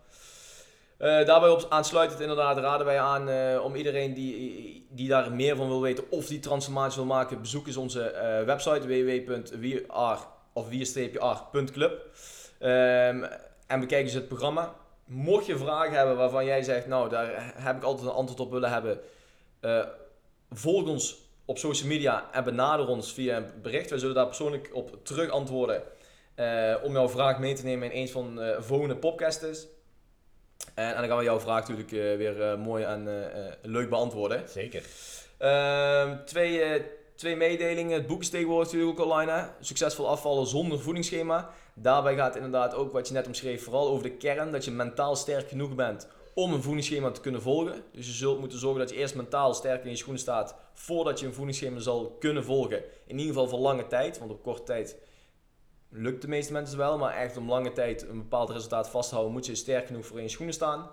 Uh, 0.99 1.27
daarbij 1.27 1.49
op 1.49 1.67
aansluitend 1.69 2.21
inderdaad 2.21 2.59
raden 2.59 2.87
wij 2.87 3.01
aan 3.01 3.29
uh, 3.29 3.65
om 3.65 3.75
iedereen 3.75 4.15
die, 4.15 4.87
die 4.91 5.09
daar 5.09 5.33
meer 5.33 5.57
van 5.57 5.69
wil 5.69 5.81
weten 5.81 6.11
of 6.11 6.27
die 6.27 6.39
transformatie 6.39 6.97
wil 6.97 7.15
maken, 7.15 7.41
bezoek 7.41 7.67
eens 7.67 7.77
onze 7.77 8.43
website 8.47 8.87
www.wier 8.87 9.85
of 10.53 10.69
wier-r.club. 10.69 12.07
Um, 12.61 13.25
en 13.67 13.81
bekijk 13.81 14.05
eens 14.05 14.13
het 14.13 14.29
programma. 14.29 14.75
Mocht 15.11 15.47
je 15.47 15.59
vragen 15.59 15.93
hebben 15.97 16.17
waarvan 16.17 16.45
jij 16.45 16.63
zegt, 16.63 16.87
nou, 16.87 17.09
daar 17.09 17.53
heb 17.57 17.77
ik 17.77 17.83
altijd 17.83 18.07
een 18.09 18.15
antwoord 18.15 18.41
op 18.41 18.51
willen 18.51 18.71
hebben. 18.71 19.01
eh, 19.61 19.85
volg 20.51 20.89
ons 20.89 21.19
op 21.45 21.59
social 21.59 21.89
media 21.89 22.29
en 22.33 22.45
benader 22.45 22.87
ons 22.89 23.13
via 23.13 23.37
een 23.37 23.47
bericht. 23.63 23.91
Wij 23.91 23.99
zullen 23.99 24.15
daar 24.15 24.27
persoonlijk 24.27 24.71
op 24.73 25.05
terug 25.05 25.31
antwoorden. 25.31 25.83
eh, 26.35 26.75
om 26.83 26.93
jouw 26.93 27.09
vraag 27.09 27.39
mee 27.39 27.55
te 27.55 27.65
nemen 27.65 27.93
in 27.93 28.01
een 28.01 28.09
van 28.09 28.41
eh 28.41 28.63
volgende 28.63 28.97
podcasts. 28.97 29.67
En, 30.75 30.95
en 30.95 30.95
dan 30.97 31.07
gaan 31.09 31.19
we 31.19 31.25
jouw 31.25 31.41
vraag 31.41 31.61
natuurlijk 31.61 31.93
eh, 31.93 32.17
weer 32.17 32.59
mooi 32.59 32.85
en 32.85 33.09
leuk 33.63 33.89
beantwoorden. 33.89 34.49
Zeker. 34.49 34.83
Ehm, 35.39 36.17
twee, 36.25 36.83
twee 37.15 37.37
mededelingen. 37.37 37.93
Het 37.99 38.07
boek 38.07 38.21
is 38.21 38.31
tegenwoordig 38.31 38.73
natuurlijk 38.73 39.01
ook 39.01 39.07
online. 39.07 39.33
Hè? 39.33 39.47
Succesvol 39.61 40.09
afvallen 40.09 40.47
zonder 40.47 40.81
voedingsschema. 40.81 41.51
Daarbij 41.75 42.17
gaat 42.17 42.37
inderdaad 42.37 42.75
ook 42.75 42.93
wat 42.93 43.09
je 43.09 43.15
net 43.15 43.27
omschreef, 43.27 43.65
vooral 43.65 43.89
over 43.89 44.03
de 44.03 44.17
kern. 44.17 44.53
Dat 44.53 44.65
je 44.65 44.71
mentaal 44.71 45.17
sterk 45.17 45.49
genoeg 45.49 45.75
bent 45.75 46.09
om 46.35 46.53
een 46.53 46.63
voedingsschema 46.63 47.11
te 47.11 47.21
kunnen 47.21 47.43
volgen. 47.43 47.83
Dus 47.93 48.07
je 48.07 48.13
zult 48.13 48.39
moeten 48.41 48.59
zorgen 48.59 48.81
dat 48.81 48.91
je 48.91 48.97
eerst 48.97 49.15
mentaal 49.15 49.55
sterk 49.55 49.85
in 49.85 49.91
je 49.91 49.97
schoenen 49.97 50.21
staat 50.21 50.55
voordat 50.73 51.21
je 51.21 51.27
een 51.27 51.35
voedingsschema 51.35 51.79
zal 51.79 52.17
kunnen 52.19 52.45
volgen. 52.45 52.83
In 53.07 53.19
ieder 53.19 53.35
geval 53.35 53.49
voor 53.49 53.59
lange 53.59 53.87
tijd, 53.87 54.19
want 54.19 54.31
op 54.31 54.43
korte 54.43 54.63
tijd 54.63 54.97
lukt 55.89 56.23
de 56.23 56.29
meeste 56.29 56.53
mensen 56.53 56.79
wel. 56.79 56.99
Maar 56.99 57.15
echt 57.15 57.37
om 57.37 57.49
lange 57.49 57.73
tijd 57.73 58.03
een 58.03 58.19
bepaald 58.19 58.51
resultaat 58.51 58.91
vast 58.91 59.09
te 59.09 59.15
houden, 59.15 59.37
moet 59.37 59.47
je 59.47 59.55
sterk 59.55 59.87
genoeg 59.87 60.07
voor 60.07 60.17
in 60.17 60.23
je 60.23 60.29
schoenen 60.29 60.55
staan. 60.55 60.91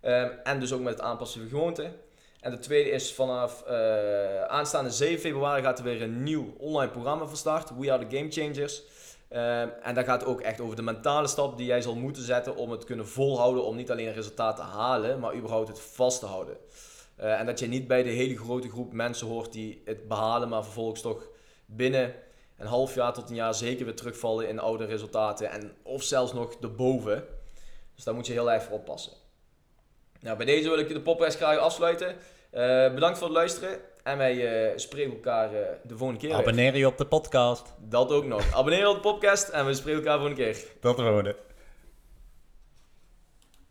Ehm, 0.00 0.30
en 0.42 0.60
dus 0.60 0.72
ook 0.72 0.80
met 0.80 0.92
het 0.92 1.02
aanpassen 1.02 1.40
van 1.40 1.50
gewoonten. 1.50 1.94
En 2.40 2.50
de 2.50 2.58
tweede 2.58 2.90
is 2.90 3.14
vanaf 3.14 3.62
eh, 3.62 4.42
aanstaande 4.42 4.90
7 4.90 5.18
februari 5.18 5.62
gaat 5.62 5.78
er 5.78 5.84
weer 5.84 6.02
een 6.02 6.22
nieuw 6.22 6.54
online 6.58 6.92
programma 6.92 7.26
van 7.26 7.36
start. 7.36 7.70
We 7.78 7.92
are 7.92 8.06
the 8.06 8.16
Game 8.16 8.30
Changers. 8.30 8.82
Ehm, 9.28 9.68
en 9.82 9.94
dat 9.94 10.04
gaat 10.04 10.24
ook 10.24 10.40
echt 10.40 10.60
over 10.60 10.76
de 10.76 10.82
mentale 10.82 11.26
stap 11.26 11.56
die 11.56 11.66
jij 11.66 11.82
zal 11.82 11.94
moeten 11.94 12.22
zetten 12.22 12.56
om 12.56 12.70
het 12.70 12.84
kunnen 12.84 13.08
volhouden. 13.08 13.64
Om 13.64 13.76
niet 13.76 13.90
alleen 13.90 14.06
een 14.06 14.14
resultaat 14.14 14.56
te 14.56 14.62
halen, 14.62 15.20
maar 15.20 15.36
überhaupt 15.36 15.68
het 15.68 15.80
vast 15.80 16.20
te 16.20 16.26
houden. 16.26 16.56
Eh, 17.16 17.40
en 17.40 17.46
dat 17.46 17.58
je 17.58 17.66
niet 17.66 17.86
bij 17.86 18.02
de 18.02 18.10
hele 18.10 18.36
grote 18.36 18.68
groep 18.68 18.92
mensen 18.92 19.26
hoort 19.26 19.52
die 19.52 19.82
het 19.84 20.08
behalen, 20.08 20.48
maar 20.48 20.64
vervolgens 20.64 21.00
toch 21.00 21.28
binnen 21.66 22.14
een 22.56 22.66
half 22.66 22.94
jaar 22.94 23.12
tot 23.12 23.28
een 23.30 23.36
jaar 23.36 23.54
zeker 23.54 23.84
weer 23.84 23.94
terugvallen 23.94 24.48
in 24.48 24.58
oude 24.58 24.84
resultaten. 24.84 25.50
En, 25.50 25.72
of 25.82 26.02
zelfs 26.02 26.32
nog 26.32 26.54
erboven. 26.60 27.24
Dus 27.94 28.04
daar 28.04 28.14
moet 28.14 28.26
je 28.26 28.32
heel 28.32 28.52
erg 28.52 28.62
voor 28.62 28.76
oppassen. 28.76 29.12
Nou, 30.20 30.36
bij 30.36 30.46
deze 30.46 30.68
wil 30.68 30.78
ik 30.78 30.88
de 30.88 31.00
podcast 31.00 31.36
graag 31.36 31.58
afsluiten. 31.58 32.16
Eh, 32.56 32.94
bedankt 32.94 33.18
voor 33.18 33.26
het 33.26 33.36
luisteren. 33.36 33.78
En 34.02 34.18
wij 34.18 34.68
eh, 34.70 34.78
spreken 34.78 35.12
elkaar 35.12 35.52
eh, 35.54 35.60
de 35.82 35.96
volgende 35.96 36.20
keer. 36.20 36.34
Abonneer 36.34 36.76
je 36.76 36.86
op 36.86 36.98
de 36.98 37.06
podcast. 37.06 37.74
Dat 37.78 38.12
ook 38.12 38.24
nog. 38.24 38.54
Abonneer 38.54 38.88
op 38.88 38.94
de 38.94 39.00
podcast 39.00 39.48
en 39.48 39.66
we 39.66 39.74
spreken 39.74 40.00
elkaar 40.00 40.18
de 40.18 40.24
volgende 40.24 40.52
keer. 40.52 40.64
Tot 40.80 40.96
de 40.96 41.02
volgende. 41.02 41.36